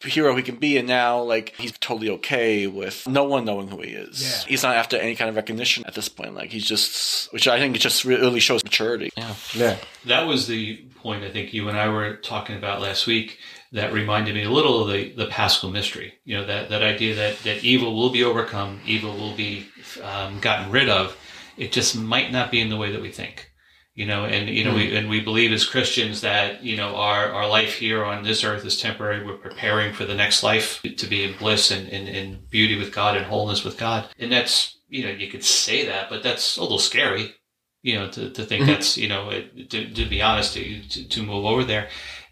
hero 0.04 0.34
he 0.36 0.42
can 0.42 0.56
be, 0.56 0.76
and 0.76 0.86
now 0.86 1.20
like 1.22 1.54
he's 1.58 1.72
totally 1.78 2.08
okay 2.10 2.66
with 2.68 3.06
no 3.08 3.24
one 3.24 3.44
knowing 3.44 3.68
who 3.68 3.80
he 3.80 3.90
is. 3.90 4.22
Yeah. 4.22 4.48
He's 4.48 4.62
not 4.64 4.76
after 4.76 4.96
any 4.96 5.14
kind 5.16 5.28
of 5.28 5.36
recognition 5.36 5.84
at 5.86 5.94
this 5.94 6.08
point. 6.08 6.34
Like 6.34 6.50
he's 6.50 6.64
just, 6.64 7.32
which 7.32 7.46
I 7.48 7.58
think 7.58 7.76
just 7.78 8.04
really 8.04 8.40
shows 8.40 8.62
maturity. 8.64 9.10
Yeah. 9.16 9.34
Yeah. 9.54 9.76
That 10.04 10.26
was 10.26 10.46
the 10.48 10.76
point 11.02 11.22
I 11.24 11.30
think 11.30 11.52
you 11.54 11.68
and 11.68 11.78
I 11.78 11.88
were 11.88 12.14
talking 12.16 12.56
about 12.56 12.80
last 12.80 13.06
week. 13.06 13.38
That 13.72 13.92
reminded 13.92 14.34
me 14.34 14.44
a 14.44 14.50
little 14.50 14.82
of 14.82 14.88
the, 14.88 15.12
the 15.12 15.26
Paschal 15.26 15.70
mystery. 15.70 16.14
You 16.24 16.38
know 16.38 16.46
that 16.46 16.70
that 16.70 16.82
idea 16.82 17.14
that 17.16 17.38
that 17.40 17.64
evil 17.64 17.94
will 17.94 18.10
be 18.10 18.24
overcome, 18.24 18.80
evil 18.86 19.16
will 19.16 19.34
be 19.34 19.68
um, 20.02 20.40
gotten 20.40 20.70
rid 20.70 20.88
of. 20.88 21.16
It 21.56 21.72
just 21.72 21.96
might 21.96 22.32
not 22.32 22.50
be 22.50 22.60
in 22.60 22.70
the 22.70 22.76
way 22.76 22.92
that 22.92 23.02
we 23.02 23.10
think. 23.10 23.50
You 23.94 24.06
know, 24.06 24.24
and 24.24 24.48
you 24.48 24.64
know, 24.64 24.74
we 24.74 24.96
and 24.96 25.10
we 25.10 25.20
believe 25.20 25.52
as 25.52 25.66
Christians 25.66 26.20
that 26.22 26.62
you 26.62 26.76
know 26.76 26.96
our 26.96 27.30
our 27.32 27.48
life 27.48 27.74
here 27.74 28.04
on 28.04 28.22
this 28.22 28.44
earth 28.44 28.64
is 28.64 28.80
temporary. 28.80 29.26
We're 29.26 29.36
preparing 29.36 29.92
for 29.92 30.04
the 30.04 30.14
next 30.14 30.42
life 30.42 30.80
to 30.82 31.06
be 31.06 31.24
in 31.24 31.36
bliss 31.36 31.70
and 31.70 31.88
in, 31.88 32.06
in 32.06 32.38
beauty 32.48 32.76
with 32.76 32.94
God 32.94 33.16
and 33.16 33.26
wholeness 33.26 33.64
with 33.64 33.76
God. 33.76 34.08
And 34.18 34.32
that's 34.32 34.78
you 34.88 35.04
know 35.04 35.10
you 35.10 35.28
could 35.28 35.44
say 35.44 35.84
that, 35.86 36.08
but 36.08 36.22
that's 36.22 36.56
a 36.56 36.62
little 36.62 36.78
scary 36.78 37.34
you 37.82 37.94
know, 37.98 38.10
to, 38.10 38.30
to 38.30 38.44
think 38.44 38.66
that's, 38.66 38.96
you 38.96 39.08
know, 39.08 39.30
it, 39.30 39.70
to, 39.70 39.88
to 39.94 40.04
be 40.06 40.20
honest, 40.20 40.54
to, 40.54 40.88
to, 40.88 41.08
to 41.08 41.22
move 41.22 41.44
over 41.44 41.64
there. 41.64 41.88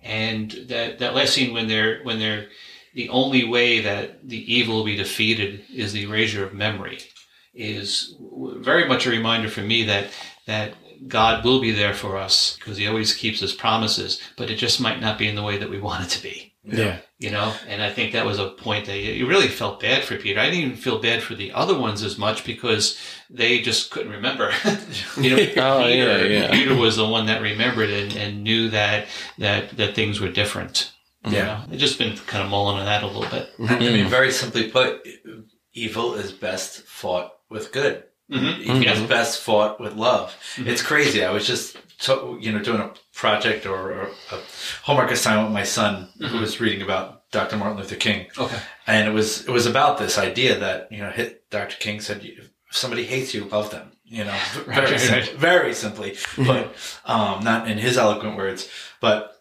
And 0.07 0.51
that, 0.69 1.01
that 1.01 1.29
scene 1.29 1.53
when 1.53 1.69
they're, 1.69 2.03
when 2.05 2.19
they're, 2.19 2.47
the 2.95 3.09
only 3.11 3.45
way 3.45 3.81
that 3.81 4.27
the 4.27 4.55
evil 4.55 4.77
will 4.77 4.85
be 4.85 4.97
defeated 4.97 5.65
is 5.71 5.93
the 5.93 6.05
erasure 6.05 6.45
of 6.45 6.55
memory 6.55 7.01
is 7.53 8.15
very 8.21 8.89
much 8.89 9.07
a 9.07 9.11
reminder 9.11 9.49
for 9.49 9.61
me 9.61 9.85
that, 9.85 10.09
that 10.47 10.75
God 11.07 11.45
will 11.45 11.61
be 11.61 11.73
there 11.73 11.95
for 11.95 12.17
us 12.17 12.57
because 12.57 12.79
he 12.79 12.87
always 12.87 13.15
keeps 13.15 13.41
his 13.41 13.53
promises, 13.53 14.21
but 14.37 14.51
it 14.51 14.57
just 14.57 14.81
might 14.81 15.01
not 15.01 15.19
be 15.19 15.29
in 15.29 15.35
the 15.35 15.43
way 15.43 15.59
that 15.59 15.69
we 15.69 15.79
want 15.79 16.05
it 16.05 16.11
to 16.11 16.23
be 16.23 16.55
Yeah. 16.65 16.99
You 17.19 17.31
know 17.31 17.55
and 17.67 17.83
i 17.83 17.91
think 17.91 18.13
that 18.13 18.27
was 18.27 18.39
a 18.39 18.51
point 18.51 18.85
that 18.87 18.99
you 18.99 19.13
you 19.13 19.27
really 19.27 19.49
felt 19.49 19.81
bad 19.81 20.05
for 20.05 20.17
peter 20.17 20.39
i 20.39 20.45
didn't 20.51 20.61
even 20.65 20.77
feel 20.77 20.99
bad 21.01 21.23
for 21.23 21.35
the 21.35 21.51
other 21.53 21.79
ones 21.79 22.03
as 22.03 22.19
much 22.19 22.45
because 22.45 22.99
they 23.31 23.61
just 23.61 23.91
couldn't 23.91 24.13
remember 24.13 24.53
you 25.17 25.31
know 25.31 25.37
Oh, 25.57 25.83
peter, 25.85 25.95
yeah, 25.95 26.25
yeah. 26.27 26.51
peter 26.51 26.75
was 26.75 26.97
the 26.97 27.09
one 27.09 27.27
that 27.27 27.41
remembered 27.41 27.89
and, 27.91 28.15
and 28.17 28.43
knew 28.45 28.69
that 28.71 29.07
that 29.39 29.71
that 29.79 29.95
things 29.95 30.21
were 30.21 30.31
different 30.31 30.93
you 31.25 31.33
Yeah. 31.33 31.45
know? 31.45 31.63
i've 31.73 31.79
just 31.79 31.99
been 31.99 32.17
kind 32.19 32.45
of 32.45 32.51
mulling 32.51 32.79
on 32.79 32.85
that 32.85 33.03
a 33.03 33.07
little 33.07 33.31
bit 33.31 33.49
I 33.71 33.79
mean, 33.79 34.09
very 34.09 34.31
simply 34.31 34.71
put, 34.71 35.01
evil 35.73 36.15
is 36.15 36.33
best 36.33 36.83
fought 36.83 37.33
with 37.51 37.73
good. 37.73 38.05
Mhm. 38.31 38.59
Evil 38.61 38.83
Yeah. 38.83 38.93
is 38.95 39.03
best 39.09 39.41
fought 39.41 39.81
with 39.81 39.95
love. 39.95 40.35
It's 40.59 40.83
crazy. 40.83 41.25
I 41.25 41.31
was 41.31 41.47
just, 41.47 41.77
to, 42.01 42.37
you 42.41 42.53
know, 42.53 42.59
doing 42.63 42.81
a 42.81 42.93
project 43.15 43.67
or, 43.67 43.93
or 43.93 44.11
a 44.33 44.39
homework 44.83 45.11
assignment 45.11 45.49
with 45.49 45.55
my 45.55 45.63
son 45.65 46.09
who 46.19 46.39
was 46.39 46.61
reading 46.61 46.83
about 46.83 47.31
Dr. 47.31 47.57
Martin 47.57 47.79
Luther 47.79 47.97
King. 47.97 48.27
okay 48.39 48.59
And 48.87 49.09
it 49.09 49.13
was, 49.13 49.47
it 49.47 49.51
was 49.51 49.67
about 49.67 49.99
this 49.99 50.19
idea 50.19 50.59
that, 50.59 50.91
you 50.93 50.99
know, 50.99 51.11
hit, 51.11 51.49
Dr. 51.51 51.77
King 51.79 52.01
said, 52.01 52.21
if 52.25 52.51
somebody 52.71 53.05
hates 53.05 53.35
you, 53.35 53.45
love 53.45 53.71
them. 53.71 53.93
You 54.05 54.25
know, 54.25 54.39
very, 54.67 54.93
Right, 54.93 55.01
sim- 55.01 55.37
very 55.37 55.75
simply, 55.75 56.17
but, 56.37 56.75
um, 57.07 57.43
not 57.43 57.69
in 57.69 57.79
his 57.79 57.97
eloquent 57.99 58.37
words, 58.37 58.69
but 59.01 59.33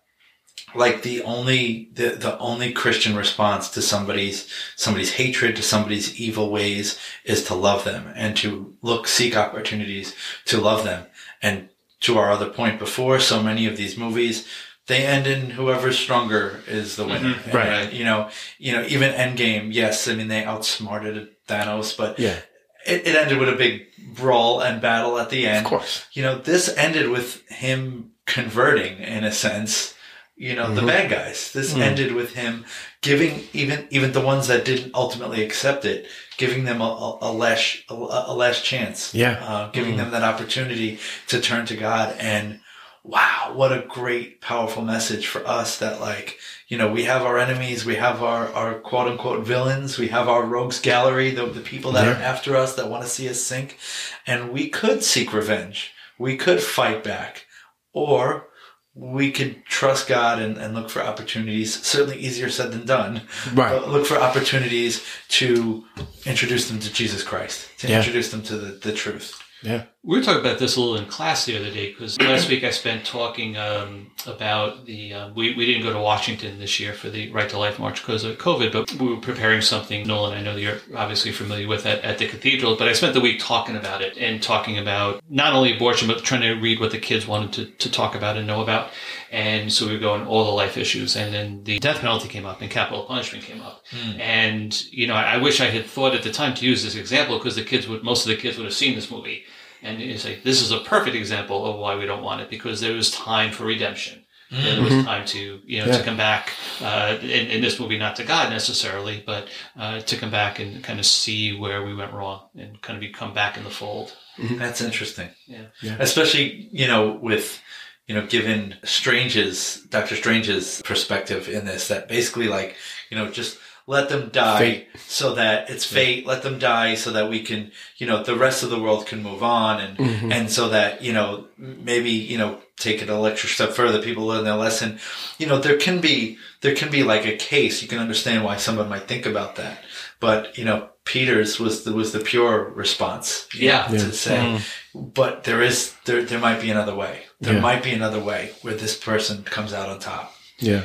like 0.73 1.03
the 1.03 1.21
only 1.23 1.89
the, 1.93 2.09
the 2.09 2.37
only 2.39 2.73
Christian 2.73 3.15
response 3.15 3.69
to 3.69 3.81
somebody's 3.81 4.51
somebody's 4.75 5.13
hatred 5.13 5.55
to 5.55 5.61
somebody's 5.61 6.19
evil 6.19 6.49
ways 6.51 6.99
is 7.23 7.45
to 7.45 7.53
love 7.55 7.83
them 7.85 8.11
and 8.15 8.35
to 8.37 8.73
look 8.81 9.07
seek 9.07 9.37
opportunities 9.37 10.13
to 10.45 10.59
love 10.59 10.83
them 10.83 11.05
and 11.41 11.69
to 12.01 12.17
our 12.17 12.31
other 12.31 12.49
point 12.49 12.79
before 12.79 13.19
so 13.19 13.41
many 13.41 13.65
of 13.65 13.77
these 13.77 13.97
movies 13.97 14.47
they 14.87 15.03
end 15.03 15.25
in 15.25 15.49
whoever's 15.51 15.97
stronger 15.97 16.61
is 16.67 16.95
the 16.95 17.05
winner 17.05 17.33
Mhm, 17.33 17.53
right. 17.53 17.67
And, 17.67 17.93
you 17.93 18.03
know 18.03 18.29
you 18.59 18.71
know 18.73 18.83
even 18.87 19.11
endgame 19.13 19.73
yes 19.73 20.07
i 20.07 20.13
mean 20.15 20.27
they 20.27 20.43
outsmarted 20.43 21.29
thanos 21.47 21.95
but 21.97 22.19
Yeah. 22.19 22.39
it, 22.85 23.07
it 23.07 23.15
ended 23.15 23.37
with 23.39 23.49
a 23.49 23.55
big 23.55 23.87
brawl 24.15 24.61
and 24.61 24.81
battle 24.81 25.17
at 25.17 25.29
the 25.29 25.47
end 25.47 25.65
Of 25.65 25.69
course. 25.69 26.05
you 26.13 26.23
know, 26.23 26.37
this 26.37 26.69
ended 26.77 27.09
with 27.09 27.47
him 27.49 28.11
converting 28.25 28.99
in 28.99 29.23
a 29.23 29.31
sense, 29.31 29.93
you 30.35 30.55
know, 30.55 30.69
the 30.73 30.81
mm-hmm. 30.81 30.87
bad 30.87 31.09
guys. 31.09 31.51
This 31.51 31.73
mm. 31.73 31.81
ended 31.81 32.13
with 32.13 32.33
him 32.33 32.65
giving 33.01 33.43
even, 33.53 33.87
even 33.89 34.11
the 34.13 34.21
ones 34.21 34.47
that 34.47 34.65
didn't 34.65 34.93
ultimately 34.95 35.43
accept 35.43 35.85
it, 35.85 36.07
giving 36.37 36.65
them 36.65 36.81
a, 36.81 36.83
a, 36.83 37.17
a 37.21 37.31
last, 37.31 37.83
a, 37.89 37.93
a 37.93 38.33
last 38.33 38.63
chance. 38.63 39.13
Yeah. 39.13 39.43
Uh, 39.43 39.71
giving 39.71 39.97
them 39.97 40.11
that 40.11 40.23
opportunity 40.23 40.99
to 41.27 41.39
turn 41.39 41.65
to 41.67 41.75
God. 41.75 42.15
And 42.19 42.59
wow, 43.03 43.51
what 43.53 43.71
a 43.71 43.85
great, 43.87 44.41
powerful 44.41 44.83
message 44.83 45.27
for 45.27 45.45
us 45.47 45.77
that 45.79 46.01
like, 46.01 46.39
you 46.67 46.77
know, 46.77 46.91
we 46.91 47.03
have 47.03 47.21
our 47.21 47.37
enemies, 47.37 47.85
we 47.85 47.95
have 47.95 48.23
our, 48.23 48.51
our 48.53 48.79
quote 48.79 49.07
unquote 49.07 49.45
villains, 49.45 49.99
we 49.99 50.07
have 50.07 50.27
our 50.27 50.43
rogues 50.43 50.79
gallery, 50.79 51.29
the, 51.29 51.45
the 51.45 51.61
people 51.61 51.91
that 51.91 52.07
are 52.07 52.21
after 52.21 52.55
us 52.55 52.75
that 52.75 52.89
want 52.89 53.03
to 53.03 53.09
see 53.09 53.29
us 53.29 53.41
sink. 53.41 53.77
And 54.25 54.51
we 54.51 54.69
could 54.69 55.03
seek 55.03 55.33
revenge. 55.33 55.91
We 56.17 56.37
could 56.37 56.61
fight 56.61 57.03
back. 57.03 57.45
Or 57.93 58.47
we 58.95 59.29
could 59.31 59.65
trust 59.65 60.07
God 60.07 60.41
and, 60.41 60.57
and 60.57 60.73
look 60.73 60.89
for 60.89 61.01
opportunities. 61.03 61.81
Certainly 61.83 62.17
easier 62.17 62.49
said 62.49 62.71
than 62.71 62.85
done. 62.85 63.21
Right. 63.53 63.71
But 63.71 63.89
look 63.89 64.05
for 64.05 64.17
opportunities 64.17 65.05
to 65.29 65.83
introduce 66.25 66.69
them 66.69 66.79
to 66.79 66.91
Jesus 66.93 67.21
Christ, 67.21 67.67
to 67.79 67.87
Yeah. 67.89 67.97
introduce 67.97 68.31
them 68.31 68.41
to 68.43 68.55
the, 68.57 68.71
the 68.71 68.93
truth. 68.93 69.41
Yeah. 69.61 69.85
We 70.03 70.17
were 70.17 70.23
talking 70.23 70.41
about 70.41 70.59
this 70.59 70.75
a 70.75 70.79
little 70.79 70.97
in 70.97 71.07
class 71.07 71.45
the 71.45 71.57
other 71.57 71.71
day 71.71 71.89
because 71.89 72.21
last 72.21 72.47
week 72.47 72.63
I 72.63 72.69
spent 72.69 73.05
talking 73.05 73.57
um, 73.57 74.11
about 74.27 74.85
the. 74.85 75.13
Um, 75.15 75.33
we, 75.33 75.55
we 75.55 75.65
didn't 75.65 75.81
go 75.81 75.91
to 75.91 75.99
Washington 75.99 76.59
this 76.59 76.79
year 76.79 76.93
for 76.93 77.09
the 77.09 77.31
Right 77.31 77.49
to 77.49 77.57
Life 77.57 77.79
March 77.79 78.01
because 78.01 78.23
of 78.23 78.37
COVID, 78.37 78.71
but 78.71 78.93
we 78.93 79.07
were 79.07 79.19
preparing 79.19 79.61
something, 79.61 80.05
Nolan, 80.05 80.37
I 80.37 80.41
know 80.41 80.55
you're 80.55 80.77
obviously 80.95 81.31
familiar 81.31 81.67
with 81.67 81.87
at, 81.87 82.03
at 82.03 82.19
the 82.19 82.27
cathedral, 82.27 82.75
but 82.75 82.87
I 82.87 82.93
spent 82.93 83.15
the 83.15 83.21
week 83.21 83.39
talking 83.39 83.75
about 83.75 84.03
it 84.03 84.15
and 84.17 84.43
talking 84.43 84.77
about 84.77 85.23
not 85.27 85.53
only 85.53 85.75
abortion, 85.75 86.07
but 86.07 86.23
trying 86.23 86.41
to 86.41 86.53
read 86.53 86.79
what 86.79 86.91
the 86.91 86.99
kids 86.99 87.25
wanted 87.25 87.53
to, 87.53 87.65
to 87.65 87.91
talk 87.91 88.13
about 88.13 88.37
and 88.37 88.45
know 88.45 88.61
about. 88.61 88.91
And 89.31 89.73
so 89.73 89.87
we 89.87 89.93
were 89.93 89.99
going 89.99 90.27
all 90.27 90.45
the 90.45 90.51
life 90.51 90.77
issues. 90.77 91.15
And 91.15 91.33
then 91.33 91.63
the 91.63 91.79
death 91.79 92.01
penalty 92.01 92.27
came 92.27 92.45
up 92.45 92.61
and 92.61 92.69
capital 92.69 93.05
punishment 93.05 93.43
came 93.43 93.61
up. 93.61 93.83
And, 94.19 94.85
you 94.91 95.07
know, 95.07 95.15
I, 95.15 95.33
I 95.33 95.37
wish 95.37 95.59
I 95.61 95.65
had 95.65 95.87
thought 95.87 96.13
at 96.13 96.21
the 96.21 96.31
time 96.31 96.53
to 96.55 96.65
use 96.65 96.83
this 96.83 96.95
example 96.95 97.39
because 97.39 97.55
the 97.55 97.63
kids 97.63 97.87
would, 97.87 98.03
most 98.03 98.25
of 98.25 98.29
the 98.29 98.37
kids 98.39 98.57
would 98.57 98.65
have 98.65 98.73
seen 98.73 98.93
this 98.93 99.09
movie. 99.09 99.43
And 99.85 100.01
you 100.01 100.17
say, 100.17 100.39
this 100.43 100.61
is 100.61 100.71
a 100.71 100.79
perfect 100.79 101.15
example 101.15 101.65
of 101.65 101.79
why 101.79 101.95
we 101.95 102.05
don't 102.05 102.23
want 102.23 102.41
it 102.41 102.49
because 102.49 102.81
there 102.81 102.93
was 102.93 103.11
time 103.11 103.51
for 103.51 103.65
redemption. 103.65 104.21
There 104.51 104.81
was 104.81 105.03
time 105.05 105.25
to, 105.27 105.59
you 105.65 105.79
know, 105.79 105.87
Yeah. 105.87 105.97
to 105.97 106.03
come 106.03 106.15
back, 106.17 106.51
uh, 106.79 107.17
in, 107.21 107.47
in 107.55 107.61
this 107.61 107.79
movie, 107.79 107.97
not 107.97 108.15
to 108.17 108.23
God 108.23 108.49
necessarily, 108.51 109.21
but, 109.25 109.47
uh, 109.77 109.99
to 110.01 110.15
come 110.17 110.31
back 110.31 110.59
and 110.59 110.83
kind 110.83 110.99
of 110.99 111.05
see 111.05 111.57
where 111.57 111.83
we 111.83 111.93
went 111.95 112.13
wrong 112.13 112.41
and 112.55 112.81
kind 112.81 112.95
of 112.95 113.01
be, 113.01 113.09
come 113.09 113.33
back 113.33 113.57
in 113.57 113.63
the 113.63 113.69
fold. 113.69 114.15
That's 114.37 114.81
interesting. 114.81 115.29
Yeah. 115.47 115.65
Yeah. 115.81 115.97
Especially, 115.99 116.69
you 116.71 116.87
know, 116.87 117.11
with, 117.21 117.59
you 118.07 118.15
know, 118.15 118.25
given 118.27 118.75
Strange's, 118.83 119.81
Doctor 119.89 120.15
Strange's 120.15 120.81
perspective 120.83 121.49
in 121.49 121.65
this, 121.65 121.87
that 121.89 122.07
basically 122.07 122.47
like, 122.47 122.75
you 123.09 123.17
know, 123.17 123.29
just 123.31 123.57
let 123.87 124.09
them 124.09 124.29
die 124.31 124.59
Fate. 124.59 124.87
so 125.07 125.35
that 125.35 125.69
it's 125.69 125.85
fate. 125.85 126.25
Let 126.25 126.41
them 126.41 126.57
die 126.57 126.95
so 126.95 127.11
that 127.11 127.29
we 127.29 127.41
can, 127.41 127.71
you 127.97 128.07
know, 128.07 128.23
the 128.23 128.35
rest 128.35 128.63
of 128.63 128.69
the 128.71 128.79
world 128.79 129.05
can 129.05 129.21
move 129.21 129.43
on 129.43 129.79
and, 129.79 129.97
Mm-hmm. 129.97 130.31
and 130.31 130.51
so 130.51 130.69
that, 130.69 131.03
you 131.03 131.13
know, 131.13 131.45
maybe, 131.57 132.09
you 132.09 132.37
know, 132.37 132.59
take 132.77 133.01
it 133.01 133.09
a 133.09 133.13
extra 133.25 133.47
step 133.49 133.71
further, 133.71 134.01
people 134.01 134.25
learn 134.25 134.43
their 134.43 134.55
lesson. 134.55 134.99
You 135.37 135.47
know, 135.47 135.59
there 135.59 135.77
can 135.77 136.01
be, 136.01 136.37
there 136.61 136.75
can 136.75 136.89
be 136.89 137.03
like 137.03 137.25
a 137.25 137.37
case. 137.37 137.81
You 137.81 137.87
can 137.87 137.99
understand 137.99 138.43
why 138.43 138.57
someone 138.57 138.89
might 138.89 139.07
think 139.07 139.25
about 139.25 139.55
that. 139.57 139.79
But, 140.19 140.57
you 140.57 140.65
know, 140.65 140.89
Peter's 141.05 141.59
was 141.59 141.83
the, 141.83 141.93
was 141.93 142.11
the 142.11 142.19
pure 142.19 142.63
response. 142.69 143.47
you 143.53 143.67
Yeah. 143.67 143.85
To 143.87 144.11
say, 144.11 144.59
but 144.95 145.43
there 145.43 145.61
is, 145.61 145.93
there, 146.05 146.23
there 146.23 146.39
might 146.39 146.59
be 146.59 146.71
another 146.71 146.95
way. 146.95 147.21
There 147.39 147.53
Yeah. 147.53 147.59
might 147.61 147.83
be 147.83 147.91
another 147.91 148.19
way 148.19 148.51
where 148.63 148.73
this 148.73 148.97
person 148.97 149.43
comes 149.43 149.71
out 149.73 149.89
on 149.89 149.99
top. 149.99 150.33
Yeah. 150.57 150.83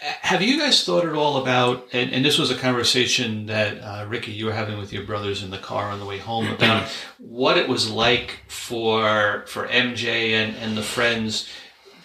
Have 0.00 0.40
you 0.40 0.58
guys 0.58 0.82
thought 0.82 1.04
at 1.04 1.14
all 1.14 1.36
about, 1.42 1.88
and, 1.92 2.10
and 2.12 2.24
this 2.24 2.38
was 2.38 2.50
a 2.50 2.56
conversation 2.56 3.46
that 3.46 3.78
uh, 3.82 4.06
Ricky, 4.08 4.32
you 4.32 4.46
were 4.46 4.52
having 4.52 4.78
with 4.78 4.92
your 4.92 5.04
brothers 5.04 5.42
in 5.42 5.50
the 5.50 5.58
car 5.58 5.90
on 5.90 6.00
the 6.00 6.06
way 6.06 6.18
home 6.18 6.46
about 6.54 6.88
what 7.18 7.58
it 7.58 7.68
was 7.68 7.90
like 7.90 8.40
for 8.48 9.44
for 9.46 9.66
MJ 9.68 10.32
and, 10.32 10.56
and 10.56 10.76
the 10.76 10.82
friends 10.82 11.48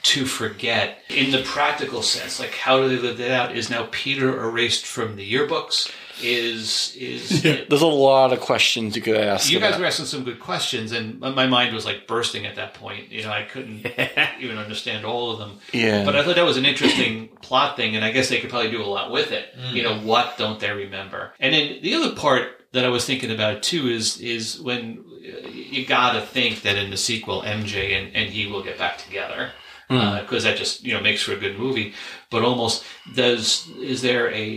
to 0.03 0.25
forget 0.25 0.99
in 1.10 1.31
the 1.31 1.41
practical 1.43 2.01
sense. 2.01 2.39
Like, 2.39 2.51
how 2.51 2.81
do 2.81 2.89
they 2.89 3.01
live 3.01 3.17
that 3.17 3.31
out? 3.31 3.55
Is 3.55 3.69
now 3.69 3.88
Peter 3.91 4.43
erased 4.43 4.86
from 4.86 5.15
the 5.15 5.34
yearbooks? 5.34 5.91
Is 6.23 6.95
is 6.97 7.41
There's 7.41 7.82
a 7.82 7.88
lot 7.88 8.32
of 8.32 8.39
questions 8.39 8.95
you 8.95 9.01
could 9.01 9.17
ask. 9.17 9.51
you 9.51 9.60
guys 9.60 9.71
about. 9.71 9.82
were 9.82 9.86
asking 9.86 10.06
some 10.06 10.23
good 10.23 10.39
questions, 10.39 10.91
and 10.91 11.19
my 11.19 11.45
mind 11.45 11.73
was 11.73 11.86
like 11.86 12.08
bursting 12.08 12.45
at 12.45 12.56
that 12.56 12.73
point. 12.73 13.12
You 13.12 13.23
know, 13.23 13.32
I 13.32 13.43
couldn't 13.43 13.86
even 14.39 14.58
understand 14.58 15.06
all 15.06 15.32
of 15.32 15.39
them. 15.39 15.60
Yeah. 15.73 16.06
But 16.06 16.15
I 16.15 16.23
thought 16.23 16.36
that 16.36 16.45
was 16.45 16.58
an 16.58 16.65
interesting 16.65 17.30
plot 17.41 17.75
thing, 17.75 17.95
and 17.95 18.06
I 18.06 18.12
guess 18.12 18.30
they 18.30 18.39
could 18.39 18.49
probably 18.49 18.71
do 18.71 18.82
a 18.82 18.86
lot 18.86 19.12
with 19.12 19.32
it. 19.32 19.54
Mm. 19.58 19.73
You 19.73 19.84
know, 19.84 19.99
what 19.99 20.38
don't 20.38 20.60
they 20.60 20.71
remember? 20.71 21.34
And 21.39 21.54
then 21.54 21.82
the 21.82 21.95
other 21.95 22.15
part 22.15 22.65
that 22.71 22.86
I 22.86 22.89
was 22.89 23.06
thinking 23.06 23.32
about 23.32 23.63
too 23.63 23.88
is 23.88 24.19
is 24.19 24.60
when 24.62 25.04
uh, 25.25 25.47
you 25.49 25.86
gotta 25.86 26.21
think 26.21 26.62
that 26.62 26.78
in 26.78 26.91
the 26.91 26.97
sequel, 26.97 27.41
MJ 27.41 27.97
and, 27.97 28.15
and 28.15 28.30
he 28.30 28.47
will 28.47 28.63
get 28.63 28.78
back 28.78 28.97
together 28.97 29.51
hmm. 29.89 29.95
uh, 29.95 30.21
because 30.21 30.43
that 30.43 30.58
just 30.58 30.84
you 30.84 30.93
know 30.93 31.01
makes 31.01 31.23
for 31.23 31.34
a 31.34 31.38
good 31.38 31.58
movie. 31.58 31.93
But 32.35 32.43
almost 32.43 32.83
does 33.15 33.69
is 33.93 34.01
there 34.01 34.27
a 34.33 34.47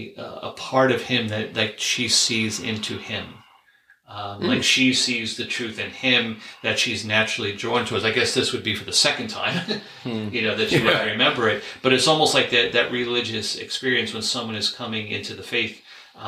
a 0.49 0.51
part 0.71 0.91
of 0.97 1.01
him 1.03 1.29
that 1.29 1.55
like 1.61 1.75
she 1.79 2.09
sees 2.09 2.59
into 2.71 2.99
him? 2.99 3.25
Um, 4.09 4.41
Like 4.41 4.63
she 4.65 4.95
sees 4.95 5.37
the 5.37 5.45
truth 5.45 5.79
in 5.79 5.91
him 5.91 6.41
that 6.63 6.79
she's 6.79 7.05
naturally 7.05 7.53
drawn 7.55 7.85
towards. 7.85 8.05
I 8.07 8.11
guess 8.11 8.33
this 8.35 8.53
would 8.53 8.65
be 8.65 8.75
for 8.75 8.87
the 8.87 8.93
second 9.07 9.29
time, 9.29 9.57
you 10.35 10.43
know, 10.43 10.57
that 10.57 10.73
you 10.73 10.83
might 10.83 11.05
remember 11.13 11.49
it. 11.49 11.63
But 11.83 11.93
it's 11.93 12.09
almost 12.09 12.33
like 12.35 12.49
that 12.51 12.73
that 12.73 12.91
religious 12.91 13.57
experience 13.67 14.13
when 14.15 14.23
someone 14.23 14.57
is 14.57 14.71
coming 14.71 15.09
into 15.17 15.35
the 15.35 15.43
faith. 15.57 15.75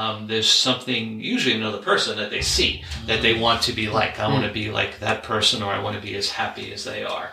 Um, 0.01 0.29
there's 0.29 0.49
something, 0.49 1.21
usually 1.21 1.57
another 1.57 1.83
person 1.83 2.17
that 2.19 2.31
they 2.31 2.43
see 2.43 2.85
that 3.07 3.23
they 3.23 3.35
want 3.47 3.61
to 3.63 3.73
be 3.73 3.89
like. 3.89 4.21
I 4.21 4.29
want 4.29 4.45
to 4.47 4.53
be 4.53 4.71
like 4.71 4.93
that 5.01 5.25
person, 5.25 5.63
or 5.65 5.73
I 5.73 5.83
want 5.83 5.97
to 5.97 6.03
be 6.09 6.15
as 6.15 6.31
happy 6.31 6.73
as 6.73 6.85
they 6.85 7.03
are. 7.03 7.31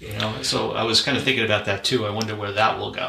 You 0.00 0.12
know. 0.18 0.30
So 0.42 0.72
I 0.72 0.82
was 0.82 1.02
kind 1.02 1.16
of 1.18 1.22
thinking 1.22 1.44
about 1.44 1.66
that 1.66 1.84
too. 1.84 2.00
I 2.06 2.10
wonder 2.10 2.34
where 2.34 2.52
that 2.52 2.78
will 2.78 2.90
go. 3.02 3.08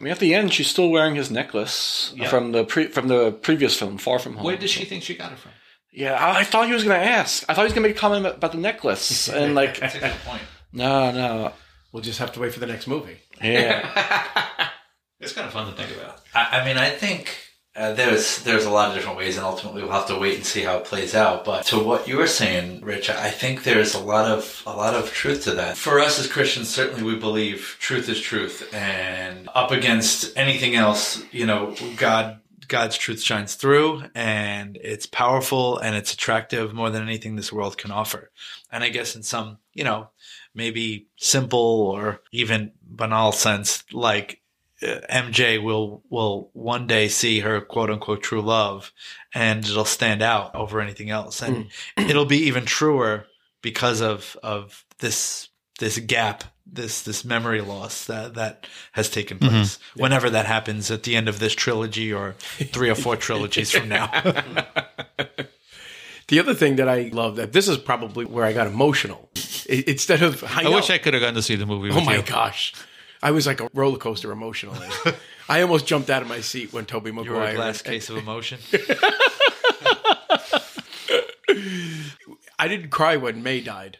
I 0.00 0.04
mean, 0.04 0.12
at 0.12 0.18
the 0.18 0.34
end, 0.34 0.52
she's 0.52 0.68
still 0.68 0.90
wearing 0.90 1.14
his 1.14 1.30
necklace 1.30 2.12
Yeah. 2.16 2.28
from 2.28 2.52
the 2.52 2.64
pre- 2.64 2.88
from 2.88 3.08
the 3.08 3.32
previous 3.32 3.78
film, 3.78 3.96
Far 3.98 4.18
From 4.18 4.34
Home. 4.34 4.44
Where 4.44 4.56
does 4.56 4.70
she 4.70 4.84
think 4.84 5.02
she 5.02 5.14
got 5.14 5.32
it 5.32 5.38
from? 5.38 5.52
Yeah, 5.92 6.12
I, 6.14 6.40
I 6.40 6.44
thought 6.44 6.66
he 6.66 6.74
was 6.74 6.84
going 6.84 7.00
to 7.00 7.06
ask. 7.06 7.44
I 7.48 7.54
thought 7.54 7.62
he 7.62 7.64
was 7.64 7.72
going 7.72 7.84
to 7.84 7.88
make 7.88 7.96
a 7.96 7.98
comment 8.00 8.26
about 8.26 8.52
the 8.52 8.58
necklace, 8.58 9.28
and 9.30 9.54
like, 9.54 9.78
That's 9.80 9.94
a 9.94 10.00
good 10.00 10.12
point. 10.26 10.42
no, 10.72 11.10
no, 11.12 11.52
We'll 11.92 12.02
just 12.02 12.18
have 12.18 12.32
to 12.32 12.40
wait 12.40 12.52
for 12.52 12.60
the 12.60 12.66
next 12.66 12.86
movie. 12.86 13.16
yeah, 13.42 14.68
It's 15.20 15.32
kind 15.32 15.46
of 15.46 15.52
fun 15.54 15.66
to 15.66 15.72
think 15.72 15.96
about. 15.96 16.20
I, 16.34 16.60
I 16.60 16.64
mean, 16.66 16.76
I 16.76 16.90
think 16.90 17.34
uh, 17.76 17.92
there's 17.92 18.42
there's 18.42 18.64
a 18.64 18.70
lot 18.70 18.88
of 18.88 18.94
different 18.94 19.18
ways, 19.18 19.36
and 19.36 19.44
ultimately 19.44 19.82
we'll 19.82 19.92
have 19.92 20.06
to 20.06 20.18
wait 20.18 20.36
and 20.36 20.46
see 20.46 20.62
how 20.62 20.78
it 20.78 20.84
plays 20.84 21.14
out. 21.14 21.44
But 21.44 21.66
to 21.66 21.78
what 21.78 22.08
you 22.08 22.16
were 22.16 22.26
saying, 22.26 22.80
Rich, 22.80 23.10
I 23.10 23.30
think 23.30 23.64
there's 23.64 23.94
a 23.94 23.98
lot 23.98 24.30
of 24.30 24.62
a 24.66 24.74
lot 24.74 24.94
of 24.94 25.12
truth 25.12 25.44
to 25.44 25.52
that. 25.52 25.76
For 25.76 26.00
us 26.00 26.18
as 26.18 26.26
Christians, 26.26 26.70
certainly 26.70 27.02
we 27.02 27.18
believe 27.18 27.76
truth 27.78 28.08
is 28.08 28.20
truth, 28.20 28.72
and 28.72 29.48
up 29.54 29.72
against 29.72 30.36
anything 30.36 30.74
else, 30.74 31.22
you 31.32 31.46
know, 31.46 31.74
God. 31.96 32.40
God's 32.68 32.96
truth 32.96 33.22
shines 33.22 33.54
through 33.54 34.02
and 34.12 34.76
it's 34.82 35.06
powerful 35.06 35.78
and 35.78 35.94
it's 35.94 36.12
attractive 36.12 36.74
more 36.74 36.90
than 36.90 37.00
anything 37.00 37.36
this 37.36 37.52
world 37.52 37.78
can 37.78 37.92
offer. 37.92 38.32
And 38.72 38.82
I 38.82 38.88
guess 38.88 39.14
in 39.14 39.22
some, 39.22 39.58
you 39.72 39.84
know, 39.84 40.08
maybe 40.52 41.06
simple 41.14 41.60
or 41.60 42.22
even 42.32 42.72
banal 42.82 43.30
sense, 43.30 43.84
like 43.92 44.40
Uh, 44.82 45.00
MJ 45.10 45.62
will 45.62 46.02
will 46.10 46.50
one 46.52 46.86
day 46.86 47.08
see 47.08 47.40
her 47.40 47.60
quote 47.60 47.90
unquote 47.90 48.22
true 48.22 48.42
love, 48.42 48.92
and 49.34 49.64
it'll 49.64 49.84
stand 49.84 50.22
out 50.22 50.54
over 50.54 50.80
anything 50.80 51.10
else, 51.10 51.42
and 51.42 51.68
hmm. 51.96 52.00
it'll 52.10 52.26
be 52.26 52.44
even 52.44 52.64
truer 52.64 53.26
because 53.62 54.00
of 54.00 54.36
of 54.42 54.84
this 54.98 55.48
this 55.78 55.98
gap, 55.98 56.44
this 56.66 57.02
this 57.02 57.24
memory 57.24 57.60
loss 57.60 58.06
that 58.06 58.34
that 58.34 58.66
has 58.92 59.08
taken 59.08 59.38
mm-hmm. 59.38 59.48
place. 59.48 59.78
Whenever 59.94 60.30
that 60.30 60.46
happens 60.46 60.90
at 60.90 61.04
the 61.04 61.16
end 61.16 61.28
of 61.28 61.38
this 61.38 61.54
trilogy 61.54 62.12
or 62.12 62.34
three 62.38 62.90
or 62.90 62.94
four 62.94 63.16
trilogies 63.26 63.70
from 63.70 63.88
now. 63.88 64.10
The 66.28 66.40
other 66.40 66.54
thing 66.54 66.76
that 66.76 66.88
I 66.88 67.10
love 67.12 67.36
that 67.36 67.52
this 67.52 67.68
is 67.68 67.78
probably 67.78 68.24
where 68.24 68.44
I 68.44 68.52
got 68.52 68.66
emotional. 68.66 69.30
Instead 69.68 70.22
of 70.22 70.42
I, 70.42 70.68
wish 70.68 70.90
I 70.90 70.98
could 70.98 71.14
have 71.14 71.22
gone 71.22 71.34
to 71.34 71.42
see 71.42 71.54
the 71.54 71.66
movie. 71.66 71.90
Oh 71.90 72.00
my 72.00 72.20
gosh. 72.20 72.72
I 73.26 73.32
was 73.32 73.44
like 73.44 73.60
a 73.60 73.68
roller 73.74 73.98
coaster 73.98 74.30
emotionally. 74.30 74.86
I 75.48 75.60
almost 75.62 75.84
jumped 75.84 76.10
out 76.10 76.22
of 76.22 76.28
my 76.28 76.40
seat 76.40 76.72
when 76.72 76.84
Tobey 76.86 77.10
You 77.10 77.16
were 77.16 77.24
Maguire. 77.24 77.48
a 77.48 77.54
glass 77.56 77.82
case 77.82 78.08
of 78.08 78.18
emotion. 78.18 78.60
I 82.56 82.68
didn't 82.68 82.90
cry 82.90 83.16
when 83.16 83.42
May 83.42 83.60
died, 83.62 83.98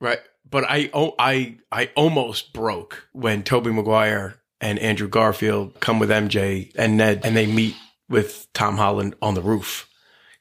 right? 0.00 0.20
But 0.48 0.64
I, 0.64 0.88
oh, 0.94 1.14
I, 1.18 1.58
I 1.70 1.90
almost 1.94 2.54
broke 2.54 3.06
when 3.12 3.42
Tobey 3.42 3.70
Maguire 3.70 4.40
and 4.62 4.78
Andrew 4.78 5.08
Garfield 5.08 5.78
come 5.80 5.98
with 5.98 6.08
MJ 6.08 6.72
and 6.74 6.96
Ned, 6.96 7.20
and 7.22 7.36
they 7.36 7.44
meet 7.46 7.76
with 8.08 8.46
Tom 8.54 8.78
Holland 8.78 9.14
on 9.20 9.34
the 9.34 9.42
roof, 9.42 9.90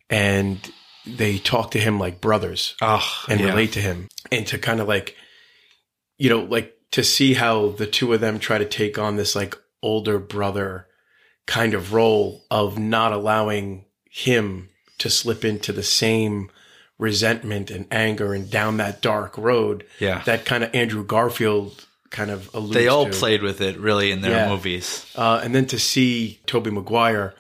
and 0.09 0.59
they 1.05 1.39
talk 1.39 1.71
to 1.71 1.79
him 1.79 1.99
like 1.99 2.21
brothers 2.21 2.75
Oh, 2.81 3.05
and 3.27 3.41
relate 3.41 3.73
to 3.73 3.81
him, 3.81 4.07
and 4.31 4.47
to 4.47 4.57
kind 4.57 4.79
of 4.79 4.88
like, 4.88 5.17
you 6.17 6.29
know, 6.29 6.39
like 6.39 6.73
to 6.93 7.03
see 7.03 7.34
how 7.36 7.69
the 7.69 7.86
two 7.88 8.12
of 8.13 8.21
them 8.21 8.39
try 8.39 8.58
to 8.58 8.65
take 8.65 8.97
on 8.97 9.15
this 9.17 9.36
like 9.36 9.56
older 9.82 10.17
brother 10.17 10.88
kind 11.45 11.73
of 11.73 11.91
role 11.93 12.43
of 12.49 12.77
not 12.79 13.12
allowing 13.12 13.86
him 14.10 14.69
to 14.99 15.10
slip 15.10 15.43
into 15.43 15.71
the 15.73 15.84
same 15.84 16.49
resentment 16.97 17.69
and 17.71 17.86
anger 17.91 18.34
and 18.34 18.49
down 18.49 18.77
that 18.77 19.01
dark 19.01 19.38
road 19.38 19.84
Yeah. 19.99 20.21
that 20.25 20.45
kind 20.45 20.63
of 20.63 20.73
Andrew 20.73 21.03
Garfield 21.03 21.86
kind 22.12 22.29
of 22.32 22.49
alludes 22.53 22.75
They 22.75 22.88
all 22.88 23.06
to. 23.08 23.12
played 23.12 23.41
with 23.41 23.60
it 23.60 23.77
really 23.77 24.12
in 24.12 24.21
their 24.21 24.32
Yeah. 24.45 24.49
movies. 24.49 25.06
Uh, 25.15 25.41
and 25.43 25.53
then 25.56 25.65
to 25.67 25.79
see 25.79 26.39
Tobey 26.45 26.69
Maguire 26.71 27.34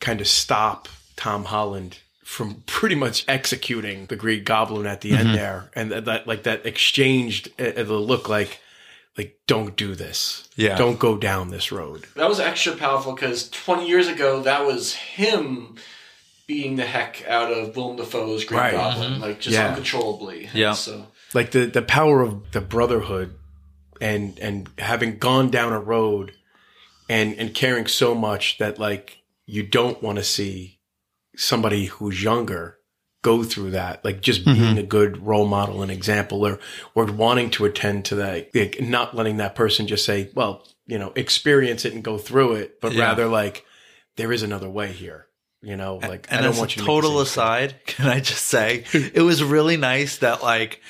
kind 0.00 0.20
of 0.20 0.26
stop 0.26 0.88
Tom 1.16 1.44
Holland 1.44 1.98
from 2.24 2.62
pretty 2.66 2.94
much 2.94 3.24
executing 3.28 4.06
the 4.06 4.16
Green 4.16 4.44
Goblin 4.44 4.86
at 4.86 5.02
the 5.02 5.10
Mm-hmm. 5.12 5.26
end 5.28 5.34
there, 5.38 5.70
and 5.74 5.90
that, 5.92 6.04
that 6.06 6.26
like 6.26 6.42
that 6.44 6.64
exchanged 6.66 7.50
uh, 7.60 7.82
the 7.82 7.98
look 7.98 8.28
like 8.28 8.60
like 9.18 9.38
don't 9.46 9.76
do 9.76 9.94
this, 9.94 10.48
Yeah. 10.56 10.76
don't 10.76 10.98
go 10.98 11.18
down 11.18 11.50
this 11.50 11.70
road. 11.72 12.06
that 12.14 12.28
was 12.28 12.40
extra 12.40 12.74
powerful 12.76 13.12
because 13.14 13.50
20 13.50 13.86
years 13.86 14.08
ago, 14.08 14.40
that 14.42 14.64
was 14.64 14.94
him 14.94 15.74
beating 16.46 16.76
the 16.76 16.86
heck 16.86 17.26
out 17.28 17.52
of 17.52 17.76
Willem 17.76 17.96
Dafoe's 17.96 18.44
Green 18.44 18.60
Right. 18.60 18.72
Goblin, 18.72 19.12
mm-hmm. 19.14 19.22
like 19.22 19.40
just 19.40 19.54
Yeah. 19.54 19.68
uncontrollably. 19.70 20.48
Yeah. 20.54 20.72
So 20.72 21.08
like 21.34 21.50
the 21.50 21.66
the 21.66 21.82
power 21.82 22.22
of 22.22 22.52
the 22.52 22.60
brotherhood 22.62 23.34
and 24.00 24.38
and 24.38 24.70
having 24.78 25.18
gone 25.18 25.50
down 25.50 25.72
a 25.74 25.80
road 25.80 26.32
and 27.10 27.34
and 27.38 27.52
caring 27.52 27.86
so 27.86 28.14
much 28.14 28.56
that 28.58 28.78
like 28.78 29.18
you 29.44 29.62
don't 29.62 30.02
want 30.02 30.16
to 30.18 30.24
see 30.24 30.78
somebody 31.36 31.86
who's 31.86 32.22
younger 32.22 32.77
go 33.22 33.42
through 33.42 33.72
that 33.72 34.04
like 34.04 34.20
just 34.20 34.44
mm-hmm. 34.44 34.58
being 34.60 34.78
a 34.78 34.82
good 34.82 35.18
role 35.26 35.46
model 35.46 35.82
and 35.82 35.90
example 35.90 36.46
or 36.46 36.58
or 36.94 37.04
wanting 37.06 37.50
to 37.50 37.64
attend 37.64 38.04
to 38.04 38.14
that 38.14 38.48
like 38.54 38.80
not 38.80 39.14
letting 39.14 39.38
that 39.38 39.54
person 39.56 39.86
just 39.88 40.04
say 40.04 40.30
well 40.34 40.64
you 40.86 40.98
know 40.98 41.12
experience 41.16 41.84
it 41.84 41.92
and 41.92 42.04
go 42.04 42.16
through 42.16 42.54
it 42.54 42.80
but 42.80 42.92
Yeah. 42.92 43.06
rather 43.06 43.26
like 43.26 43.64
there 44.16 44.32
is 44.32 44.44
another 44.44 44.70
way 44.70 44.92
here 44.92 45.26
you 45.62 45.76
know 45.76 45.96
like 45.96 46.28
and 46.30 46.38
i 46.38 46.42
don't 46.42 46.52
as 46.52 46.58
want 46.58 46.72
a 46.72 46.76
you 46.76 46.82
to 46.82 46.86
total 46.86 47.18
mistake. 47.18 47.32
aside, 47.32 47.74
can 47.86 48.06
I 48.06 48.20
just 48.20 48.44
say 48.44 48.84
it 48.92 49.22
was 49.22 49.42
really 49.42 49.76
nice 49.76 50.18
that 50.18 50.40
like 50.42 50.80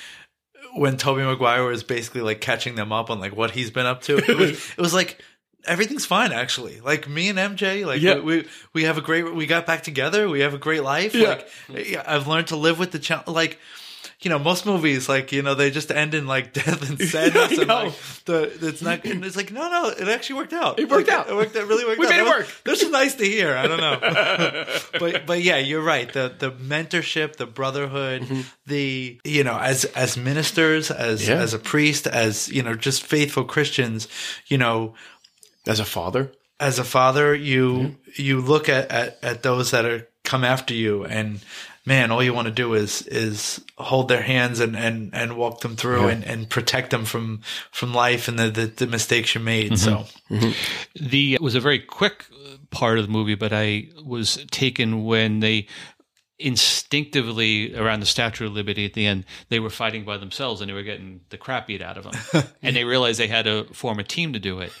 when 0.75 0.97
Tobey 0.97 1.23
Maguire 1.23 1.63
was 1.65 1.83
basically 1.83 2.21
like 2.21 2.41
catching 2.41 2.75
them 2.75 2.91
up 2.91 3.09
on 3.09 3.19
like 3.19 3.35
what 3.35 3.51
he's 3.51 3.71
been 3.71 3.87
up 3.87 4.03
to. 4.03 4.17
It 4.17 4.37
was, 4.37 4.51
it 4.77 4.77
was 4.77 4.93
like 4.93 5.19
everything's 5.65 6.05
fine 6.05 6.31
actually. 6.31 6.79
Like 6.81 7.07
me 7.07 7.29
and 7.29 7.37
MJ, 7.39 7.85
like 7.85 8.01
Yeah. 8.01 8.15
we, 8.15 8.21
we 8.41 8.47
we 8.73 8.83
have 8.83 8.97
a 8.97 9.01
great 9.01 9.33
we 9.33 9.45
got 9.45 9.65
back 9.65 9.83
together. 9.83 10.29
We 10.29 10.41
have 10.41 10.53
a 10.53 10.59
great 10.59 10.83
life. 10.83 11.13
Yeah. 11.15 11.41
Like 11.69 11.95
I've 12.07 12.27
learned 12.27 12.47
to 12.47 12.55
live 12.55 12.79
with 12.79 12.91
the 12.91 12.99
challenge. 12.99 13.27
Like 13.27 13.59
you 14.21 14.29
know, 14.29 14.37
most 14.39 14.65
movies 14.65 15.07
like 15.07 15.31
you 15.31 15.41
know 15.41 15.55
they 15.55 15.71
just 15.71 15.91
end 15.91 16.13
in 16.13 16.27
like 16.27 16.51
death 16.59 16.89
and 16.89 16.99
sadness, 17.09 17.57
and 17.57 17.67
like 17.69 17.93
the 18.25 18.51
it's 18.67 18.81
not. 18.81 19.05
And 19.05 19.23
it's 19.23 19.37
like 19.37 19.49
no, 19.51 19.69
no, 19.69 19.89
it 19.89 20.09
actually 20.09 20.35
worked 20.41 20.51
out. 20.51 20.77
It 20.77 20.89
worked 20.89 21.07
Like, 21.07 21.17
out. 21.17 21.29
It 21.29 21.35
worked. 21.35 21.55
It 21.55 21.65
really 21.65 21.85
worked 21.85 21.99
We 21.99 22.05
out. 22.05 22.09
made 22.09 22.19
it 22.19 22.25
work. 22.25 22.47
This 22.65 22.81
is 22.81 22.89
nice 22.91 23.15
to 23.15 23.23
hear. 23.25 23.55
I 23.55 23.67
don't 23.67 23.77
know, 23.79 24.65
but 24.99 25.25
but 25.25 25.41
yeah, 25.41 25.57
you're 25.57 25.81
right. 25.81 26.11
The 26.11 26.33
the 26.37 26.51
mentorship, 26.51 27.37
the 27.37 27.45
brotherhood, 27.45 28.23
mm-hmm. 28.23 28.41
the 28.65 29.19
you 29.23 29.43
know, 29.45 29.57
as 29.57 29.85
as 29.85 30.17
ministers, 30.17 30.91
as 30.91 31.25
Yeah. 31.27 31.35
as 31.35 31.53
a 31.53 31.59
priest, 31.59 32.05
as 32.05 32.49
you 32.49 32.61
know, 32.61 32.75
just 32.75 33.05
faithful 33.05 33.45
Christians, 33.45 34.09
you 34.47 34.57
know, 34.57 34.95
as 35.67 35.79
a 35.79 35.85
father 35.85 36.31
as 36.61 36.77
a 36.77 36.83
father, 36.83 37.33
you 37.33 37.95
you 38.15 38.41
look 38.41 38.67
at, 38.67 38.91
at 38.91 39.17
at 39.23 39.43
those 39.43 39.71
that 39.71 39.85
are 39.85 40.07
come 40.25 40.43
after 40.43 40.73
you, 40.73 41.05
and 41.05 41.39
man, 41.85 42.11
all 42.11 42.21
you 42.21 42.33
want 42.33 42.47
to 42.47 42.53
do 42.53 42.73
is 42.73 43.01
is 43.07 43.63
hold 43.77 44.09
their 44.09 44.21
hands 44.21 44.59
and 44.59 44.75
and 44.75 45.13
and 45.13 45.37
walk 45.37 45.61
them 45.61 45.77
through 45.77 46.07
Yeah. 46.07 46.11
and 46.11 46.23
and 46.25 46.49
protect 46.49 46.89
them 46.89 47.05
from 47.05 47.41
from 47.71 47.93
life 47.93 48.27
and 48.27 48.37
the 48.37 48.49
the, 48.49 48.65
the 48.65 48.87
mistakes 48.87 49.33
you 49.35 49.39
made. 49.41 49.79
So 49.79 50.05
The 50.95 51.35
it 51.35 51.41
was 51.41 51.55
a 51.55 51.61
very 51.61 51.79
quick 51.79 52.25
uh, 52.33 52.57
part 52.71 52.99
of 52.99 53.05
the 53.05 53.11
movie, 53.11 53.35
but 53.35 53.53
I 53.53 53.87
was 54.03 54.45
taken 54.51 55.05
when 55.05 55.39
they 55.39 55.67
instinctively 56.39 57.75
around 57.75 57.99
the 57.99 58.05
Statue 58.05 58.47
of 58.47 58.53
Liberty 58.53 58.85
at 58.85 58.93
the 58.93 59.05
end, 59.05 59.25
they 59.49 59.59
were 59.59 59.69
fighting 59.69 60.05
by 60.05 60.17
themselves 60.17 60.61
and 60.61 60.69
they 60.69 60.73
were 60.73 60.83
getting 60.83 61.21
the 61.29 61.37
crap 61.37 61.67
beat 61.67 61.81
out 61.81 61.97
of 61.97 62.03
them, 62.05 62.43
and 62.61 62.75
they 62.75 62.83
realized 62.85 63.19
they 63.19 63.27
had 63.27 63.45
to 63.45 63.65
form 63.73 63.99
a 63.99 64.03
team 64.03 64.33
to 64.33 64.39
do 64.39 64.59
it, 64.59 64.71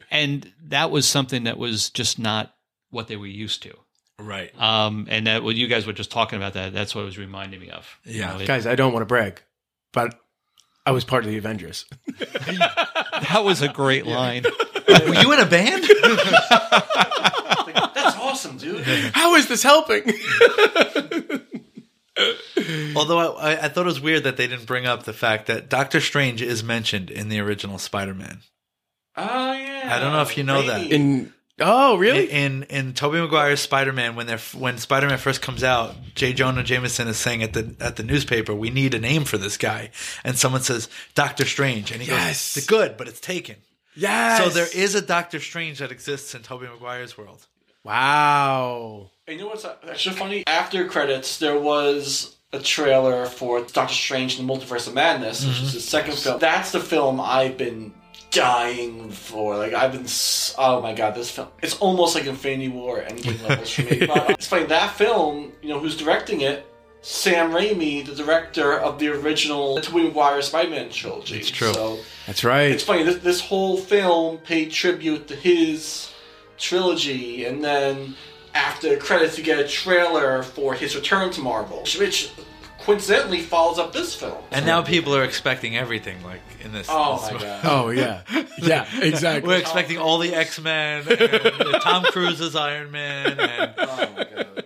and 0.10 0.52
that 0.64 0.90
was 0.90 1.06
something 1.06 1.44
that 1.44 1.58
was 1.58 1.90
just 1.90 2.18
not 2.18 2.54
what 2.90 3.08
they 3.08 3.16
were 3.16 3.26
used 3.26 3.62
to. 3.64 3.74
right, 4.18 4.52
Um, 4.60 5.06
and 5.10 5.26
that 5.26 5.42
what 5.42 5.56
you 5.56 5.66
guys 5.66 5.86
were 5.86 5.92
just 5.92 6.10
talking 6.10 6.36
about 6.36 6.52
that 6.54 6.72
that's 6.72 6.94
what 6.94 7.02
it 7.02 7.06
was 7.06 7.18
reminding 7.18 7.60
me 7.60 7.70
of. 7.70 7.88
You 8.04 8.20
Yeah. 8.20 8.32
know, 8.34 8.38
it- 8.40 8.46
guys 8.46 8.66
i 8.66 8.74
don't 8.74 8.92
want 8.92 9.02
to 9.02 9.06
brag 9.06 9.40
but 9.92 10.14
i 10.86 10.90
was 10.92 11.04
part 11.04 11.24
of 11.24 11.30
the 11.30 11.38
avengers 11.38 11.86
that 12.18 13.40
was 13.44 13.62
a 13.62 13.68
great 13.68 14.06
line. 14.06 14.44
were 15.06 15.14
you 15.14 15.32
in 15.32 15.40
a 15.40 15.46
band? 15.46 15.84
Like, 18.44 18.58
that's 18.58 18.64
awesome, 18.64 18.84
dude. 18.84 18.84
how 19.14 19.34
is 19.34 19.48
this 19.48 19.62
helping 19.62 20.02
Although 22.94 23.18
I, 23.18 23.52
I, 23.54 23.64
I 23.64 23.68
thought 23.68 23.82
it 23.82 23.86
was 23.86 24.00
weird 24.00 24.24
that 24.24 24.36
they 24.36 24.46
didn't 24.46 24.66
bring 24.66 24.86
up 24.86 25.04
the 25.04 25.12
fact 25.14 25.46
that 25.46 25.68
Doctor 25.70 26.00
Strange 26.00 26.42
is 26.42 26.62
mentioned 26.62 27.10
in 27.10 27.28
the 27.30 27.40
original 27.40 27.78
Spider-Man. 27.78 28.40
Oh 29.16 29.52
yeah. 29.52 29.94
I 29.94 29.98
don't 29.98 30.12
know 30.12 30.22
if 30.22 30.36
you 30.36 30.44
know 30.44 30.62
that. 30.62 30.90
In 30.90 31.32
oh 31.60 31.96
really 31.96 32.30
In 32.30 32.64
in 32.64 32.92
Tobey 32.92 33.18
Maguire's 33.20 33.60
Spider-Man, 33.60 34.14
when 34.14 34.26
they're 34.26 34.38
when 34.54 34.78
Spider-Man 34.78 35.18
first 35.18 35.40
comes 35.42 35.64
out, 35.64 35.94
J. 36.14 36.32
Jonah 36.34 36.62
Jameson 36.62 37.08
is 37.08 37.16
saying 37.18 37.42
at 37.42 37.52
the 37.54 37.74
at 37.80 37.96
the 37.96 38.02
newspaper, 38.02 38.54
"We 38.54 38.70
need 38.70 38.94
a 38.94 38.98
name 39.00 39.24
for 39.24 39.38
this 39.38 39.56
guy," 39.56 39.90
and 40.24 40.36
someone 40.38 40.62
says 40.62 40.88
Doctor 41.14 41.44
Strange, 41.44 41.92
and 41.92 42.00
he 42.02 42.08
Yes. 42.08 42.54
goes, 42.54 42.66
"Good, 42.66 42.96
but 42.96 43.08
it's 43.08 43.20
taken." 43.20 43.56
yes 43.94 44.42
So 44.42 44.48
there 44.50 44.68
is 44.74 44.94
a 44.94 45.02
Doctor 45.02 45.40
Strange 45.40 45.78
that 45.80 45.92
exists 45.92 46.34
in 46.34 46.42
Tobey 46.42 46.66
Maguire's 46.66 47.16
world. 47.18 47.46
Wow 47.84 49.10
And 49.26 49.38
you 49.38 49.44
know 49.44 49.50
what's 49.50 49.64
actually 49.64 50.16
funny? 50.16 50.44
After 50.46 50.86
credits, 50.88 51.38
there 51.38 51.58
was 51.58 52.36
a 52.52 52.58
trailer 52.58 53.26
for 53.26 53.62
Doctor 53.62 53.94
Strange 53.94 54.38
and 54.38 54.48
the 54.48 54.52
Multiverse 54.52 54.86
of 54.86 54.94
Madness, 54.94 55.44
which 55.46 55.60
is 55.60 55.68
mm-hmm. 55.68 55.74
the 55.74 55.80
second 55.80 56.14
film. 56.14 56.38
That's 56.38 56.72
the 56.72 56.80
film 56.80 57.20
I've 57.20 57.56
been 57.56 57.94
dying 58.30 59.10
for. 59.10 59.56
Like 59.56 59.74
I've 59.74 59.92
been, 59.92 60.06
oh 60.58 60.82
my 60.82 60.92
god, 60.92 61.14
this 61.14 61.30
film. 61.30 61.48
It's 61.62 61.78
almost 61.78 62.14
like 62.14 62.26
Infinity 62.26 62.68
War 62.68 63.00
Endgame 63.00 63.48
levels 63.48 63.70
for 63.70 63.82
me. 63.82 64.06
But 64.06 64.30
it's 64.30 64.46
funny 64.46 64.66
that 64.66 64.94
film. 64.96 65.52
You 65.62 65.68
know 65.68 65.78
who's 65.78 65.96
directing 65.96 66.40
it? 66.40 66.66
Sam 67.02 67.50
Raimi, 67.50 68.06
the 68.06 68.14
director 68.14 68.78
of 68.78 69.00
the 69.00 69.08
original 69.08 69.80
Tobey 69.80 70.04
Maguire 70.04 70.40
Spider-Man 70.40 70.90
trilogy. 70.90 71.38
It's 71.38 71.50
true. 71.50 71.74
So 71.74 71.98
that's 72.26 72.44
right 72.44 72.70
it's 72.70 72.84
funny. 72.84 73.02
This, 73.02 73.16
this 73.16 73.40
whole 73.40 73.76
film 73.76 74.38
paid 74.38 74.70
tribute 74.70 75.26
to 75.28 75.36
his 75.36 76.12
trilogy, 76.58 77.44
and 77.44 77.62
then 77.62 78.14
after 78.54 78.88
the 78.90 78.96
credits, 78.96 79.38
you 79.38 79.44
get 79.44 79.58
a 79.58 79.66
trailer 79.68 80.42
for 80.42 80.74
his 80.74 80.94
return 80.94 81.30
to 81.32 81.40
Marvel, 81.40 81.84
which 81.98 82.30
coincidentally 82.80 83.40
follows 83.40 83.78
up 83.78 83.92
this 83.92 84.14
film. 84.14 84.36
And 84.50 84.66
now 84.66 84.82
people 84.82 85.14
are 85.14 85.24
expecting 85.24 85.76
everything, 85.76 86.22
like 86.24 86.40
in 86.64 86.72
this. 86.72 86.86
oh 86.90 87.16
this 87.18 87.26
my 87.26 87.32
movie. 87.34 87.44
god! 87.44 87.60
oh 87.64 87.90
yeah 87.90 88.22
yeah 88.58 88.86
exactly 89.02 89.48
We're 89.48 89.58
expecting 89.58 89.98
all 89.98 90.18
the 90.18 90.34
X 90.34 90.60
Men, 90.60 91.04
Tom 91.80 92.04
Cruise's 92.04 92.54
Iron 92.56 92.90
Man, 92.90 93.38
and 93.40 93.74
Oh 93.78 94.08
my 94.16 94.24
god! 94.24 94.62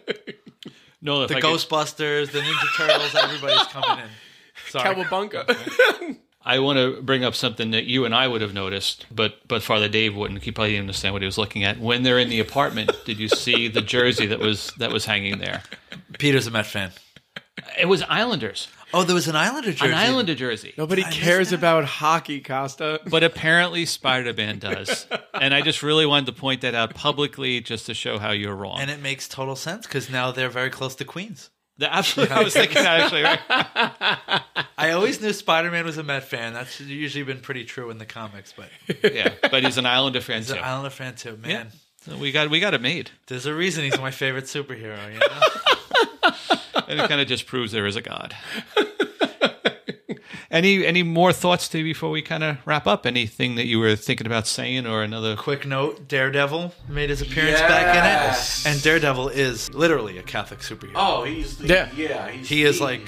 No, 1.03 1.27
the 1.27 1.37
I 1.37 1.41
could- 1.41 1.51
Ghostbusters, 1.51 2.33
the 2.33 2.41
Ninja 2.41 2.77
Turtles. 2.77 3.15
Everybody's 3.15 3.67
coming 3.69 4.05
in. 4.05 4.11
Sorry. 4.71 4.95
Cowabunga. 4.95 6.17
I 6.47 6.61
want 6.61 6.79
to 6.79 7.03
bring 7.03 7.25
up 7.25 7.35
something 7.35 7.73
that 7.73 7.85
you 7.85 8.05
and 8.05 8.15
I 8.15 8.29
would 8.29 8.41
have 8.41 8.55
noticed, 8.55 9.05
but 9.11 9.47
but 9.49 9.63
Father 9.63 9.89
Dave 9.89 10.15
wouldn't. 10.17 10.43
He 10.45 10.53
probably 10.53 10.71
didn't 10.73 10.83
understand 10.85 11.13
what 11.13 11.23
he 11.23 11.27
was 11.27 11.37
looking 11.39 11.65
at. 11.65 11.79
When 11.81 12.03
they're 12.05 12.19
in 12.19 12.29
the 12.31 12.41
apartment, 12.41 12.93
did 13.05 13.19
you 13.19 13.29
see 13.29 13.69
the 13.69 13.83
jersey 13.83 14.27
that 14.27 14.39
was 14.39 14.73
that 14.79 14.93
was 14.93 15.05
hanging 15.05 15.39
there? 15.39 15.63
Peter's 16.19 16.47
a 16.47 16.51
Met 16.51 16.67
fan. 16.67 16.93
It 17.79 17.87
was 17.87 18.03
Islanders, 18.03 18.69
Oh, 18.95 19.03
there 19.03 19.15
was 19.15 19.27
an 19.27 19.35
Islander 19.35 19.73
jersey. 19.73 19.93
an 19.93 19.99
Islander 19.99 20.35
jersey. 20.35 20.73
Nobody 20.79 21.03
cares 21.03 21.53
about 21.53 21.85
hockey, 21.85 22.41
Costa. 22.41 23.01
But 23.11 23.25
apparently 23.25 23.85
Spider 23.85 24.33
Man 24.33 24.59
does, 24.59 25.07
and 25.35 25.53
I 25.53 25.61
just 25.61 25.83
really 25.83 26.07
wanted 26.07 26.27
to 26.27 26.33
point 26.33 26.61
that 26.61 26.75
out 26.75 26.95
publicly, 26.95 27.61
just 27.61 27.87
to 27.87 27.95
show 27.95 28.19
how 28.19 28.31
you're 28.31 28.55
wrong. 28.55 28.79
And 28.81 28.91
it 28.91 29.03
makes 29.03 29.27
total 29.27 29.57
sense 29.57 29.87
because 29.87 30.09
now 30.09 30.31
they're 30.31 30.49
very 30.49 30.71
close 30.71 30.95
to 30.97 31.05
Queens. 31.05 31.51
The- 31.79 31.95
absolutely, 31.95 32.35
I 32.35 32.43
was 32.43 32.55
thinking 32.55 32.83
that 32.83 33.01
actually. 33.03 33.23
Right? 33.23 33.41
I 34.79 34.91
always 34.93 35.21
knew 35.21 35.33
Spider 35.33 35.71
Man 35.71 35.85
was 35.85 35.99
a 35.99 36.03
Met 36.03 36.25
fan. 36.25 36.55
That's 36.55 36.81
usually 36.81 37.25
been 37.25 37.41
pretty 37.41 37.65
true 37.65 37.91
in 37.91 37.99
the 37.99 38.07
comics, 38.07 38.53
but 38.57 38.69
Yeah, 39.13 39.35
but 39.51 39.63
he's 39.65 39.77
an 39.79 39.87
Islander 39.87 40.21
fan 40.21 40.39
he's 40.39 40.49
too. 40.49 40.55
an 40.57 40.65
Islander 40.65 40.91
fan 40.91 41.15
too. 41.17 41.37
Man, 41.37 41.69
So 42.05 42.17
we 42.17 42.33
got 42.33 42.49
we 42.51 42.61
got 42.61 42.73
it 42.75 42.81
made, 42.81 43.11
there's 43.27 43.47
a 43.47 43.55
reason 43.55 43.85
he's 43.85 43.99
my 43.99 44.11
favorite 44.11 44.45
superhero. 44.45 45.13
You 45.13 45.19
know? 45.21 46.85
and 46.89 47.01
it 47.01 47.09
kind 47.09 47.21
of 47.21 47.27
just 47.29 47.47
proves 47.47 47.73
there 47.73 47.87
is 47.87 47.97
a 47.97 48.03
God. 48.03 48.35
Any 50.57 50.87
any 50.87 51.03
more 51.03 51.33
thoughts 51.35 51.69
to 51.69 51.83
before 51.85 52.09
we 52.11 52.23
kind 52.23 52.43
of 52.43 52.57
wrap 52.65 52.87
up? 52.87 53.05
Anything 53.05 53.57
that 53.57 53.67
you 53.67 53.79
were 53.79 53.95
thinking 53.95 54.27
about 54.27 54.47
saying, 54.47 54.87
or 54.87 55.03
another? 55.03 55.37
Quick 55.37 55.67
note: 55.67 56.09
Daredevil 56.09 56.73
made 56.89 57.11
his 57.11 57.21
appearance 57.21 57.59
Yes. 57.61 57.69
back 57.69 58.65
in 58.65 58.71
it, 58.71 58.73
and 58.75 58.83
Daredevil 58.83 59.29
is 59.29 59.73
literally 59.75 60.17
a 60.17 60.23
Catholic 60.23 60.61
superhero. 60.61 60.93
Oh, 60.95 61.25
he's 61.25 61.59
the, 61.59 61.67
Yeah. 61.69 61.89
yeah. 61.95 62.31
he's 62.31 62.49
He 62.49 62.65
is 62.65 62.79
the- 62.79 62.85
like- 62.85 63.07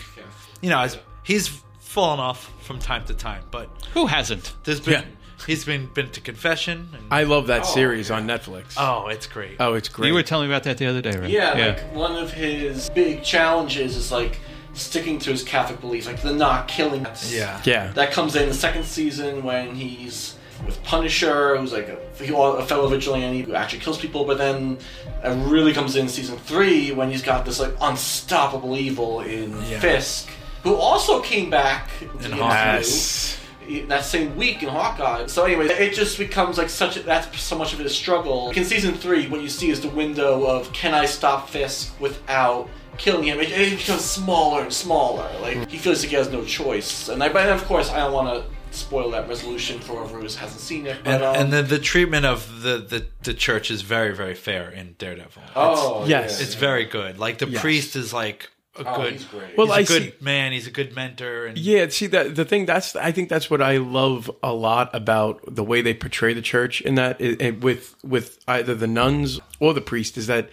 You 0.60 0.68
know, 0.70 0.80
as- 0.80 0.98
he's 1.22 1.48
fallen 1.80 2.20
off 2.20 2.50
from 2.60 2.78
time 2.80 3.04
to 3.06 3.14
time, 3.14 3.44
but 3.50 3.70
Who 3.94 4.06
hasn't? 4.06 4.52
there's 4.64 4.80
been 4.80 4.92
Yeah. 4.92 5.04
he's 5.46 5.64
been 5.64 5.86
been 5.94 6.10
to 6.10 6.20
confession. 6.20 6.90
And, 6.92 7.04
I 7.10 7.22
love 7.22 7.46
that 7.46 7.62
Oh, 7.62 7.74
series 7.74 8.10
yeah. 8.10 8.16
on 8.16 8.26
Netflix. 8.26 8.74
oh, 8.76 9.06
it's 9.08 9.26
great. 9.26 9.56
oh, 9.58 9.72
it's 9.74 9.88
great. 9.88 10.08
You 10.08 10.14
were 10.14 10.22
telling 10.22 10.48
me 10.48 10.54
about 10.54 10.64
that 10.64 10.76
the 10.76 10.86
other 10.86 11.00
day, 11.00 11.12
right? 11.18 11.30
Yeah, 11.30 11.52
like 11.54 11.94
one 11.94 12.14
of 12.16 12.32
his 12.34 12.90
big 12.90 13.22
challenges 13.24 13.96
is 13.96 14.12
like 14.12 14.40
sticking 14.74 15.18
to 15.20 15.30
his 15.30 15.42
Catholic 15.42 15.80
beliefs, 15.80 16.06
like 16.06 16.20
the 16.22 16.32
not 16.32 16.68
killing. 16.68 17.06
yeah, 17.28 17.60
yeah. 17.64 17.92
That 17.92 18.12
comes 18.12 18.36
in 18.36 18.48
the 18.48 18.54
second 18.54 18.84
season 18.84 19.42
when 19.42 19.74
he's 19.74 20.36
with 20.66 20.82
Punisher, 20.84 21.56
who's 21.56 21.72
like 21.72 21.88
a, 21.88 21.98
a 22.34 22.64
fellow 22.66 22.88
vigilante 22.88 23.42
who 23.42 23.54
actually 23.54 23.80
kills 23.80 23.98
people, 23.98 24.24
but 24.24 24.38
then 24.38 24.78
it 25.22 25.48
really 25.48 25.72
comes 25.72 25.96
in 25.96 26.08
season 26.08 26.36
three 26.38 26.92
when 26.92 27.10
he's 27.10 27.22
got 27.22 27.44
this 27.44 27.60
like 27.60 27.74
unstoppable 27.80 28.76
evil 28.76 29.20
in 29.20 29.52
Yeah. 29.68 29.80
Fisk, 29.80 30.28
who 30.64 30.74
also 30.74 31.20
came 31.20 31.50
back 31.50 31.90
In 32.24 32.32
Hawkeye. 32.32 32.76
Yes. 32.78 33.38
that 33.86 34.04
same 34.04 34.36
week 34.36 34.62
in 34.62 34.68
Hawkeye. 34.68 35.26
So 35.26 35.44
anyway, 35.44 35.66
it 35.66 35.94
just 35.94 36.18
becomes 36.18 36.58
like 36.58 36.68
such 36.70 36.96
a, 36.96 37.02
that's 37.02 37.40
so 37.40 37.56
much 37.56 37.72
of 37.72 37.80
a 37.80 37.88
struggle. 37.88 38.46
Like 38.48 38.56
in 38.56 38.64
season 38.64 38.94
three, 38.94 39.28
what 39.28 39.40
you 39.42 39.48
see 39.48 39.70
is 39.70 39.80
the 39.80 39.90
window 39.90 40.44
of 40.44 40.72
can 40.72 40.94
I 40.94 41.06
stop 41.06 41.48
Fisk 41.50 41.98
without 42.00 42.68
killing 42.98 43.24
him? 43.24 43.38
It, 43.40 43.50
it 43.50 43.78
becomes 43.78 44.04
smaller 44.04 44.62
and 44.62 44.72
smaller. 44.72 45.28
Like 45.40 45.68
he 45.70 45.78
feels 45.78 46.00
like 46.02 46.10
he 46.10 46.16
has 46.16 46.30
no 46.30 46.44
choice. 46.44 47.08
And 47.08 47.22
I, 47.22 47.28
but 47.28 47.48
of 47.48 47.64
course, 47.64 47.90
I 47.90 47.98
don't 47.98 48.12
want 48.12 48.28
to 48.44 48.50
spoil 48.76 49.10
that 49.12 49.28
resolution 49.28 49.80
for 49.80 49.94
whoever 50.04 50.20
hasn't 50.20 50.50
seen 50.60 50.86
it. 50.86 50.98
But, 51.02 51.14
And, 51.14 51.22
um, 51.24 51.36
and 51.36 51.52
the, 51.52 51.62
the 51.62 51.78
treatment 51.78 52.26
of 52.26 52.62
the, 52.62 52.78
the, 52.78 53.06
the 53.22 53.32
church 53.34 53.70
is 53.70 53.80
very, 53.82 54.14
very 54.14 54.34
fair 54.34 54.70
in 54.70 54.94
Daredevil. 54.98 55.42
oh 55.56 56.04
yes. 56.06 56.38
yeah, 56.38 56.44
It's 56.44 56.54
very 56.54 56.84
good. 56.84 57.18
Like 57.18 57.38
the 57.38 57.48
Yes. 57.48 57.60
priest 57.62 57.96
is 57.96 58.12
like 58.12 58.50
a 58.78 58.86
Oh, 58.86 58.96
good, 59.02 59.12
he's 59.14 59.24
great. 59.24 59.56
Well, 59.56 59.68
he's 59.68 59.76
I 59.76 59.80
a 59.80 59.84
good 60.00 60.02
see- 60.18 60.24
man. 60.24 60.52
He's 60.52 60.66
a 60.66 60.70
good 60.70 60.94
mentor. 60.94 61.46
And 61.46 61.56
Yeah, 61.58 61.88
see 61.88 62.06
that 62.08 62.36
the 62.36 62.44
thing 62.44 62.66
that's 62.66 62.94
I 62.94 63.10
think 63.10 63.28
that's 63.30 63.48
what 63.50 63.60
I 63.62 63.78
love 63.78 64.30
a 64.42 64.52
lot 64.52 64.94
about 64.94 65.40
the 65.52 65.64
way 65.64 65.80
they 65.80 65.94
portray 65.94 66.32
the 66.34 66.42
church 66.42 66.80
in 66.82 66.94
that 66.96 67.16
i- 67.20 67.36
i- 67.40 67.50
with 67.52 67.96
with 68.04 68.38
either 68.46 68.74
the 68.74 68.86
nuns 68.86 69.40
or 69.58 69.72
the 69.74 69.80
priest 69.80 70.16
is 70.18 70.26
that 70.28 70.50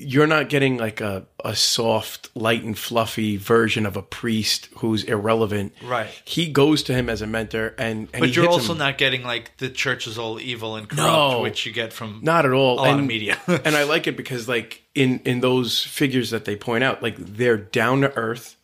you're 0.00 0.28
not 0.28 0.48
getting 0.48 0.76
like 0.76 1.00
a, 1.00 1.24
a 1.44 1.56
soft, 1.56 2.30
light 2.36 2.62
and 2.62 2.78
fluffy 2.78 3.36
version 3.36 3.84
of 3.84 3.96
a 3.96 4.02
priest 4.02 4.68
who's 4.78 5.02
irrelevant. 5.04 5.72
Right. 5.82 6.08
He 6.24 6.50
goes 6.52 6.84
to 6.84 6.94
him 6.94 7.08
as 7.08 7.20
a 7.20 7.26
mentor 7.26 7.74
and, 7.78 8.08
and 8.12 8.20
but 8.20 8.36
you're 8.36 8.48
also 8.48 8.72
him. 8.72 8.78
not 8.78 8.96
getting 8.96 9.24
like 9.24 9.56
the 9.58 9.68
church 9.68 10.06
is 10.06 10.16
all 10.16 10.38
evil 10.38 10.76
and 10.76 10.88
corrupt, 10.88 11.02
No. 11.02 11.40
which 11.42 11.66
you 11.66 11.72
get 11.72 11.92
from 11.92 12.20
Not 12.22 12.46
at 12.46 12.52
all. 12.52 12.84
and, 12.84 13.06
media. 13.08 13.38
and 13.48 13.74
I 13.74 13.82
like 13.84 14.06
it 14.06 14.16
because 14.16 14.48
like 14.48 14.82
in 14.94 15.18
in 15.24 15.40
those 15.40 15.82
figures 15.82 16.30
that 16.30 16.44
they 16.44 16.54
point 16.54 16.84
out, 16.84 17.02
like 17.02 17.16
they're 17.16 17.56
down 17.56 18.02
to 18.02 18.16
earth 18.16 18.54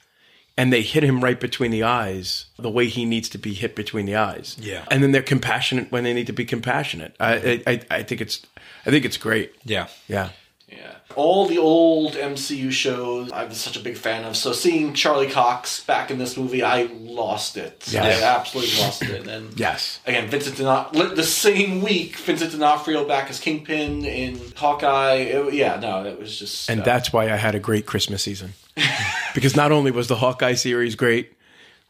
and 0.56 0.72
they 0.72 0.82
hit 0.82 1.02
him 1.02 1.20
right 1.24 1.40
between 1.40 1.72
the 1.72 1.82
eyes 1.82 2.46
the 2.60 2.70
way 2.70 2.86
he 2.86 3.04
needs 3.04 3.28
to 3.30 3.38
be 3.38 3.54
hit 3.54 3.74
between 3.74 4.06
the 4.06 4.14
eyes. 4.14 4.56
Yeah. 4.60 4.84
And 4.88 5.02
then 5.02 5.10
they're 5.10 5.20
compassionate 5.22 5.90
when 5.90 6.04
they 6.04 6.12
need 6.12 6.28
to 6.28 6.32
be 6.32 6.44
compassionate. 6.44 7.16
I 7.18 7.60
I, 7.66 7.80
I 7.90 8.02
think 8.04 8.20
it's 8.20 8.46
I 8.86 8.90
think 8.90 9.04
it's 9.04 9.16
great. 9.16 9.52
yeah. 9.64 9.88
Yeah. 10.06 10.30
Yeah. 10.76 10.94
All 11.16 11.46
the 11.46 11.58
old 11.58 12.14
MCU 12.14 12.72
shows 12.72 13.30
I 13.30 13.44
was 13.44 13.56
such 13.56 13.76
a 13.76 13.80
big 13.80 13.96
fan 13.96 14.24
of. 14.24 14.36
So 14.36 14.52
seeing 14.52 14.94
Charlie 14.94 15.30
Cox 15.30 15.84
back 15.84 16.10
in 16.10 16.18
this 16.18 16.36
movie, 16.36 16.62
I 16.62 16.84
lost 16.92 17.56
it. 17.56 17.84
Yes. 17.88 18.20
I 18.22 18.26
absolutely 18.38 18.80
lost 18.82 19.02
it. 19.02 19.28
And 19.28 19.58
Yes. 19.58 20.00
again, 20.06 20.28
Vincent 20.28 20.56
D'Onofrio, 20.56 21.14
the 21.14 21.22
same 21.22 21.82
week, 21.82 22.16
Vincent 22.16 22.52
D'Onofrio 22.52 23.06
back 23.06 23.30
as 23.30 23.38
Kingpin 23.38 24.04
in 24.04 24.40
Hawkeye. 24.56 25.14
It- 25.16 25.54
yeah, 25.54 25.78
no, 25.78 26.04
it 26.04 26.18
was 26.18 26.36
just. 26.38 26.68
And 26.68 26.80
uh, 26.80 26.84
that's 26.84 27.12
why 27.12 27.24
I 27.30 27.36
had 27.36 27.54
a 27.54 27.60
great 27.60 27.86
Christmas 27.86 28.22
season. 28.22 28.54
because 29.34 29.54
not 29.54 29.70
only 29.72 29.90
was 29.92 30.08
the 30.08 30.16
Hawkeye 30.16 30.54
series 30.54 30.96
great, 30.96 31.32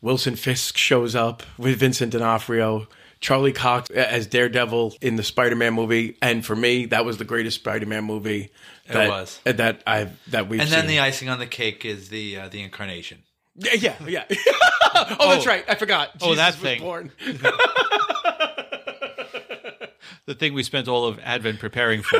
Wilson 0.03 0.37
Fisk 0.37 0.76
shows 0.76 1.14
up 1.14 1.43
with 1.57 1.78
Vincent 1.78 2.12
D'Onofrio, 2.12 2.87
Charlie 3.20 3.53
Cox 3.53 3.89
as 3.91 4.26
Daredevil 4.26 4.97
in 5.01 5.16
the 5.16 5.22
Spider-Man 5.22 5.72
movie, 5.72 6.18
and 6.20 6.45
for 6.45 6.55
me, 6.55 6.85
that 6.87 7.07
was 7.07 7.16
the 7.16 7.24
greatest 7.24 7.57
Spider-Man 7.57 8.05
movie 8.05 8.51
that 8.89 9.09
was. 9.09 9.41
that 9.45 9.82
I 9.87 10.09
that 10.28 10.49
we've 10.49 10.61
And 10.61 10.68
seen. 10.68 10.78
then 10.78 10.87
the 10.89 11.01
icing 11.01 11.28
on 11.28 11.39
the 11.39 11.47
cake 11.47 11.85
is 11.85 12.09
the 12.09 12.39
uh, 12.39 12.49
the 12.49 12.62
incarnation. 12.62 13.22
yeah, 13.57 13.74
yeah, 13.74 13.95
yeah. 14.07 14.24
oh, 15.20 15.30
that's 15.30 15.47
right. 15.47 15.64
I 15.68 15.74
forgot. 15.76 16.11
Oh, 16.20 16.35
that 16.35 16.55
Jesus 16.55 16.62
was 16.62 16.70
thing. 16.70 16.80
born. 16.80 17.12
the 20.26 20.35
thing 20.35 20.55
we 20.55 20.62
spent 20.62 20.89
all 20.89 21.07
of 21.07 21.18
Advent 21.20 21.61
preparing 21.61 22.03
for. 22.03 22.18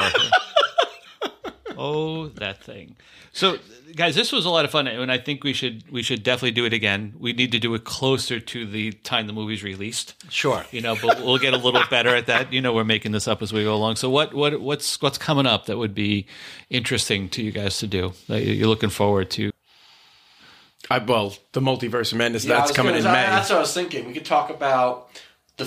Oh, 1.77 2.29
that 2.29 2.63
thing. 2.63 2.97
So, 3.33 3.59
guys, 3.97 4.15
this 4.15 4.31
was 4.31 4.45
a 4.45 4.51
lot 4.51 4.65
of 4.65 4.71
fun, 4.71 4.87
and 4.87 5.11
I 5.11 5.19
think 5.19 5.43
we 5.43 5.53
should 5.53 5.91
we 5.91 6.03
should 6.03 6.23
definitely 6.23 6.53
do 6.53 6.65
it 6.65 6.73
again. 6.73 7.15
We 7.19 7.33
need 7.33 7.51
to 7.53 7.59
do 7.59 7.75
it 7.75 7.85
closer 7.85 8.39
to 8.39 8.67
the 8.67 8.93
time 8.93 9.27
the 9.27 9.33
movie's 9.33 9.63
released. 9.63 10.15
Sure. 10.31 10.65
You 10.71 10.81
know, 10.81 10.95
but 10.95 11.21
we'll 11.21 11.39
get 11.39 11.53
a 11.53 11.57
little 11.57 11.83
better 11.91 12.15
at 12.15 12.27
that. 12.27 12.53
You 12.53 12.61
know, 12.61 12.73
we're 12.73 12.85
making 12.85 13.13
this 13.13 13.27
up 13.27 13.43
as 13.43 13.53
we 13.53 13.65
go 13.65 13.75
along. 13.75 13.97
So, 13.97 14.09
what 14.09 14.35
what 14.35 14.61
what's 14.61 15.03
what's 15.03 15.19
coming 15.19 15.47
up 15.47 15.67
that 15.67 15.79
would 15.79 15.95
be 15.95 16.27
interesting 16.71 17.29
to 17.31 17.43
you 17.43 17.51
guys 17.51 17.79
to 17.79 17.87
do 17.87 18.13
that 18.29 18.45
you're 18.45 18.69
looking 18.69 18.91
forward 18.91 19.31
to? 19.33 19.51
I, 20.91 20.99
well, 20.99 21.35
the 21.53 21.61
multiverse 21.61 22.13
of 22.13 22.19
madness 22.19 22.45
yeah, 22.45 22.57
that's 22.59 22.73
coming 22.73 22.95
gonna- 22.95 23.09
in 23.09 23.13
May. 23.13 23.27
That's 23.27 23.51
what 23.51 23.57
I 23.57 23.61
was 23.61 23.73
thinking. 23.75 24.07
We 24.07 24.13
could 24.13 24.27
talk 24.27 24.51
about 24.51 25.09
the 25.57 25.65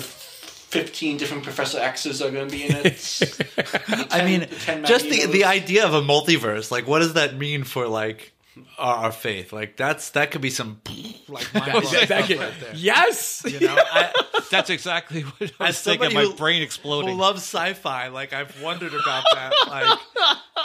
15 0.68 1.16
different 1.16 1.42
Professor 1.44 1.78
X's 1.78 2.20
are 2.22 2.30
going 2.30 2.48
to 2.48 2.54
be 2.54 2.64
in 2.64 2.72
it. 2.76 2.88
I 4.12 4.24
mean, 4.24 4.40
the 4.40 4.84
just 4.86 5.04
the 5.08 5.26
the 5.26 5.44
idea 5.44 5.86
of 5.86 5.94
a 5.94 6.02
multiverse, 6.02 6.70
like, 6.70 6.86
what 6.86 6.98
does 7.00 7.14
that 7.14 7.36
mean 7.36 7.64
for 7.64 7.88
like 7.88 8.32
our, 8.78 8.96
our 9.06 9.12
faith? 9.12 9.52
Like, 9.52 9.76
that's 9.76 10.10
that 10.10 10.30
could 10.30 10.40
be 10.42 10.50
some 10.50 10.80
like 11.28 11.52
mind-blowing 11.54 11.84
That- 11.90 12.08
that- 12.08 12.24
stuff 12.26 12.38
right 12.38 12.52
there. 12.60 12.72
yes. 12.74 13.42
You 13.46 13.60
know, 13.60 13.76
I, 13.78 14.12
That's 14.50 14.70
exactly 14.70 15.22
what 15.22 15.52
I 15.60 15.66
was 15.66 15.76
as 15.76 15.82
thinking. 15.82 16.14
My 16.14 16.22
who- 16.24 16.34
brain 16.34 16.58
who 16.58 16.64
exploding. 16.64 17.16
loves 17.18 17.42
sci-fi, 17.42 18.08
like 18.08 18.32
I've 18.32 18.60
wondered 18.62 18.94
about 18.94 19.24
that. 19.34 19.52
Like, 19.68 19.98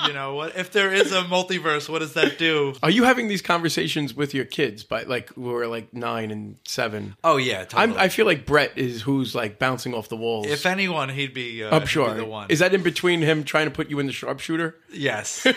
you 0.07 0.13
know, 0.13 0.35
what 0.35 0.55
if 0.55 0.71
there 0.71 0.91
is 0.93 1.11
a 1.11 1.21
multiverse? 1.23 1.87
What 1.89 1.99
does 1.99 2.13
that 2.13 2.37
do? 2.37 2.73
Are 2.81 2.89
you 2.89 3.03
having 3.03 3.27
these 3.27 3.41
conversations 3.41 4.13
with 4.13 4.33
your 4.33 4.45
kids? 4.45 4.83
By 4.83 5.03
like 5.03 5.29
who 5.33 5.53
are 5.53 5.67
like 5.67 5.93
nine 5.93 6.31
and 6.31 6.57
seven. 6.65 7.15
Oh 7.23 7.37
yeah, 7.37 7.65
totally. 7.65 7.93
I'm, 7.93 7.97
I 7.99 8.09
feel 8.09 8.25
like 8.25 8.45
Brett 8.45 8.77
is 8.77 9.01
who's 9.01 9.35
like 9.35 9.59
bouncing 9.59 9.93
off 9.93 10.09
the 10.09 10.17
walls. 10.17 10.47
if 10.47 10.65
anyone, 10.65 11.09
he'd 11.09 11.33
be. 11.33 11.63
Uh, 11.63 11.75
I'm 11.77 11.85
sure. 11.85 12.13
the 12.13 12.25
one. 12.25 12.49
Is 12.49 12.59
that 12.59 12.73
in 12.73 12.83
between 12.83 13.21
him 13.21 13.43
trying 13.43 13.65
to 13.65 13.71
put 13.71 13.89
you 13.89 13.99
in 13.99 14.05
the 14.07 14.13
sharpshooter? 14.13 14.75
Yes. 14.91 15.45
Yeah, 15.45 15.53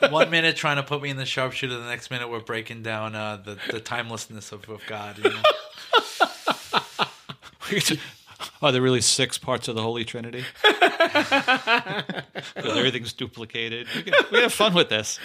yeah. 0.00 0.10
One 0.10 0.30
minute 0.30 0.56
trying 0.56 0.76
to 0.76 0.82
put 0.82 1.02
me 1.02 1.10
in 1.10 1.16
the 1.16 1.26
sharpshooter, 1.26 1.76
the 1.78 1.88
next 1.88 2.10
minute 2.10 2.28
we're 2.28 2.40
breaking 2.40 2.82
down 2.82 3.14
uh, 3.14 3.36
the 3.36 3.58
the 3.70 3.80
timelessness 3.80 4.52
of, 4.52 4.68
of 4.68 4.82
God. 4.86 5.18
You 5.18 5.30
know? 5.30 5.42
Are 8.62 8.70
there 8.70 8.82
really 8.82 9.00
six 9.00 9.38
parts 9.38 9.66
of 9.68 9.74
the 9.74 9.82
Holy 9.82 10.04
Trinity? 10.04 10.44
Because 12.54 12.76
everything's 12.76 13.12
duplicated. 13.12 13.86
We, 13.94 14.02
can, 14.02 14.14
we 14.32 14.40
have 14.42 14.52
fun 14.52 14.74
with 14.74 14.88
this. 14.90 15.18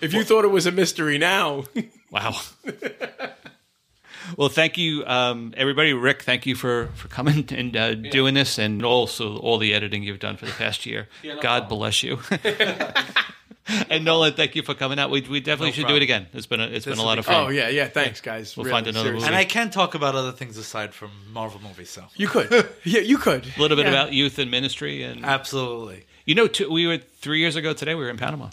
If 0.00 0.12
you 0.12 0.22
thought 0.24 0.44
it 0.44 0.50
was 0.50 0.66
a 0.66 0.72
mystery 0.72 1.18
now, 1.18 1.64
Wow. 2.10 2.36
well, 4.36 4.48
thank 4.48 4.76
you, 4.78 5.04
um, 5.06 5.54
everybody. 5.56 5.92
Rick, 5.92 6.22
thank 6.22 6.46
you 6.46 6.54
for, 6.54 6.88
for 6.94 7.08
coming 7.08 7.44
and 7.50 7.76
uh, 7.76 7.94
doing 7.94 8.34
this, 8.34 8.58
and 8.58 8.84
also 8.84 9.38
all 9.38 9.58
the 9.58 9.74
editing 9.74 10.02
you've 10.02 10.18
done 10.20 10.36
for 10.36 10.46
the 10.46 10.52
past 10.52 10.86
year. 10.86 11.08
no 11.24 11.40
God 11.40 11.68
bless 11.68 12.02
you. 12.02 12.18
and 13.90 14.04
Nolan, 14.04 14.34
thank 14.34 14.54
you 14.54 14.62
for 14.62 14.74
coming 14.74 14.98
out. 14.98 15.10
We, 15.10 15.20
we 15.22 15.40
definitely 15.40 15.68
No 15.70 15.72
should 15.72 15.88
do 15.88 15.96
it 15.96 16.02
again. 16.02 16.26
It's 16.32 16.46
been 16.46 16.60
a, 16.60 16.66
it's 16.66 16.84
been 16.84 16.98
a 16.98 17.02
lot 17.02 17.14
be 17.14 17.20
of 17.20 17.26
fun. 17.26 17.46
oh 17.46 17.48
yeah, 17.48 17.68
yeah. 17.68 17.88
Thanks, 17.88 18.20
guys. 18.20 18.56
We'll 18.56 18.64
Really, 18.64 18.74
find 18.74 18.86
another 18.86 19.06
seriously. 19.08 19.26
and 19.28 19.36
I 19.36 19.44
can 19.44 19.70
talk 19.70 19.94
about 19.94 20.14
other 20.14 20.32
things 20.32 20.56
aside 20.56 20.92
from 20.94 21.10
Marvel 21.32 21.60
movies. 21.60 21.90
So 21.90 22.04
You 22.16 22.28
could, 22.28 22.50
yeah, 22.84 23.00
you 23.00 23.18
could. 23.18 23.46
A 23.56 23.60
little 23.60 23.76
bit 23.76 23.86
about 23.86 24.12
youth 24.12 24.38
and 24.38 24.50
ministry, 24.50 25.02
and 25.02 25.24
absolutely. 25.24 26.04
you 26.26 26.34
know, 26.34 26.46
two, 26.46 26.70
we 26.70 26.86
were 26.86 26.98
three 26.98 27.40
years 27.40 27.56
ago 27.56 27.72
today. 27.72 27.94
We 27.94 28.04
were 28.04 28.10
in 28.10 28.16
Panama. 28.18 28.48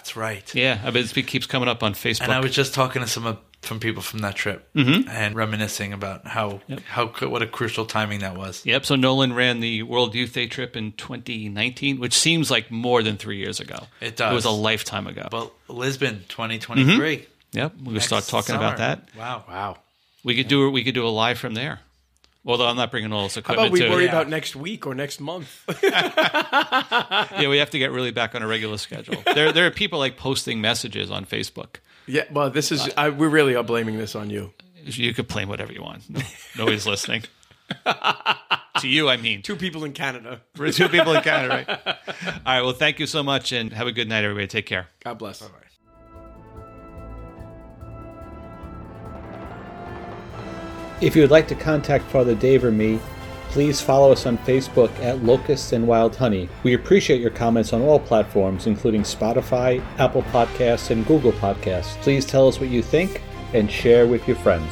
That's 0.00 0.16
right. 0.16 0.54
Yeah, 0.54 0.80
I 0.82 0.90
mean, 0.90 1.04
it 1.04 1.26
keeps 1.26 1.44
coming 1.44 1.68
up 1.68 1.82
on 1.82 1.92
Facebook. 1.92 2.22
And 2.22 2.32
I 2.32 2.40
was 2.40 2.52
just 2.52 2.72
talking 2.72 3.02
to 3.02 3.08
some 3.08 3.26
of, 3.26 3.38
from 3.60 3.80
people 3.80 4.00
from 4.00 4.20
that 4.20 4.34
trip 4.34 4.66
mm-hmm. 4.72 5.06
and 5.10 5.34
reminiscing 5.34 5.92
about 5.92 6.26
how 6.26 6.62
how 6.88 7.08
what 7.08 7.42
a 7.42 7.46
crucial 7.46 7.84
timing 7.84 8.20
that 8.20 8.34
was. 8.34 8.64
Yep. 8.64 8.86
So 8.86 8.96
Nolan 8.96 9.34
ran 9.34 9.60
the 9.60 9.82
World 9.82 10.14
Youth 10.14 10.32
Day 10.32 10.46
trip 10.46 10.74
in 10.74 10.92
2019, 10.92 12.00
which 12.00 12.14
seems 12.14 12.50
like 12.50 12.70
more 12.70 13.02
than 13.02 13.18
three 13.18 13.36
years 13.36 13.60
ago. 13.60 13.76
It 14.00 14.16
does. 14.16 14.32
It 14.32 14.34
was 14.34 14.46
a 14.46 14.50
lifetime 14.50 15.06
ago. 15.06 15.28
But 15.30 15.52
Lisbon, 15.68 16.24
2023. 16.30 17.16
Mm-hmm. 17.18 17.58
yep. 17.58 17.74
We'll 17.82 17.92
Next 17.92 18.06
start 18.06 18.24
talking 18.24 18.54
summer. 18.54 18.64
about 18.64 18.78
that. 18.78 19.02
Wow. 19.14 19.44
Wow. 19.46 19.76
We 20.24 20.34
could 20.34 20.48
do 20.48 20.70
we 20.70 20.82
could 20.82 20.94
do 20.94 21.06
a 21.06 21.08
live 21.08 21.38
from 21.38 21.52
there. 21.52 21.80
Although 22.46 22.66
I'm 22.68 22.76
not 22.76 22.90
bringing 22.90 23.12
all 23.12 23.24
this 23.24 23.34
How 23.34 23.40
equipment 23.40 23.68
about 23.68 23.72
we 23.72 23.80
too. 23.80 23.90
worry 23.90 24.04
Yeah. 24.04 24.10
about 24.10 24.28
next 24.28 24.56
week 24.56 24.86
or 24.86 24.94
next 24.94 25.20
month? 25.20 25.62
yeah, 25.82 27.48
we 27.48 27.58
have 27.58 27.70
to 27.70 27.78
get 27.78 27.90
really 27.92 28.10
back 28.12 28.34
on 28.34 28.42
a 28.42 28.46
regular 28.46 28.78
schedule. 28.78 29.22
there 29.34 29.52
there 29.52 29.66
are 29.66 29.70
people 29.70 29.98
like 29.98 30.16
posting 30.16 30.60
messages 30.60 31.10
on 31.10 31.26
Facebook. 31.26 31.76
yeah. 32.06 32.24
Well, 32.32 32.50
this 32.50 32.72
is. 32.72 32.88
I, 32.96 33.10
we 33.10 33.26
really 33.26 33.54
are 33.56 33.62
blaming 33.64 33.98
this 33.98 34.14
on 34.14 34.30
you. 34.30 34.52
You 34.84 35.12
could 35.12 35.28
blame 35.28 35.48
whatever 35.48 35.72
you 35.72 35.82
want. 35.82 36.08
No, 36.08 36.20
nobody's 36.56 36.86
listening. 36.86 37.24
to 37.86 38.88
you, 38.88 39.08
I 39.10 39.16
mean. 39.18 39.42
Two 39.42 39.56
people 39.56 39.84
in 39.84 39.92
Canada. 39.92 40.40
For 40.54 40.72
two 40.72 40.88
people 40.88 41.12
in 41.12 41.22
Canada, 41.22 41.66
right? 41.68 41.78
All 41.86 41.94
right. 42.46 42.62
Well, 42.62 42.72
thank 42.72 42.98
you 42.98 43.06
so 43.06 43.22
much, 43.22 43.52
and 43.52 43.72
have 43.74 43.86
a 43.86 43.92
good 43.92 44.08
night, 44.08 44.24
everybody. 44.24 44.46
Take 44.46 44.66
care. 44.66 44.88
God 45.04 45.18
bless. 45.18 45.42
If 51.00 51.16
you 51.16 51.22
would 51.22 51.30
like 51.30 51.48
to 51.48 51.54
contact 51.54 52.04
Father 52.10 52.34
Dave 52.34 52.62
or 52.62 52.70
me, 52.70 53.00
please 53.48 53.80
follow 53.80 54.12
us 54.12 54.26
on 54.26 54.36
Facebook 54.38 54.90
at 55.00 55.24
Locusts 55.24 55.72
and 55.72 55.88
Wild 55.88 56.14
Honey. 56.14 56.46
We 56.62 56.74
appreciate 56.74 57.22
your 57.22 57.30
comments 57.30 57.72
on 57.72 57.80
all 57.80 57.98
platforms, 57.98 58.66
including 58.66 59.02
Spotify, 59.02 59.82
Apple 59.98 60.22
Podcasts, 60.24 60.90
and 60.90 61.06
Google 61.06 61.32
Podcasts. 61.32 61.96
Please 62.02 62.26
tell 62.26 62.46
us 62.46 62.60
what 62.60 62.68
you 62.68 62.82
think 62.82 63.22
and 63.54 63.70
share 63.70 64.06
with 64.06 64.28
your 64.28 64.36
friends. 64.36 64.70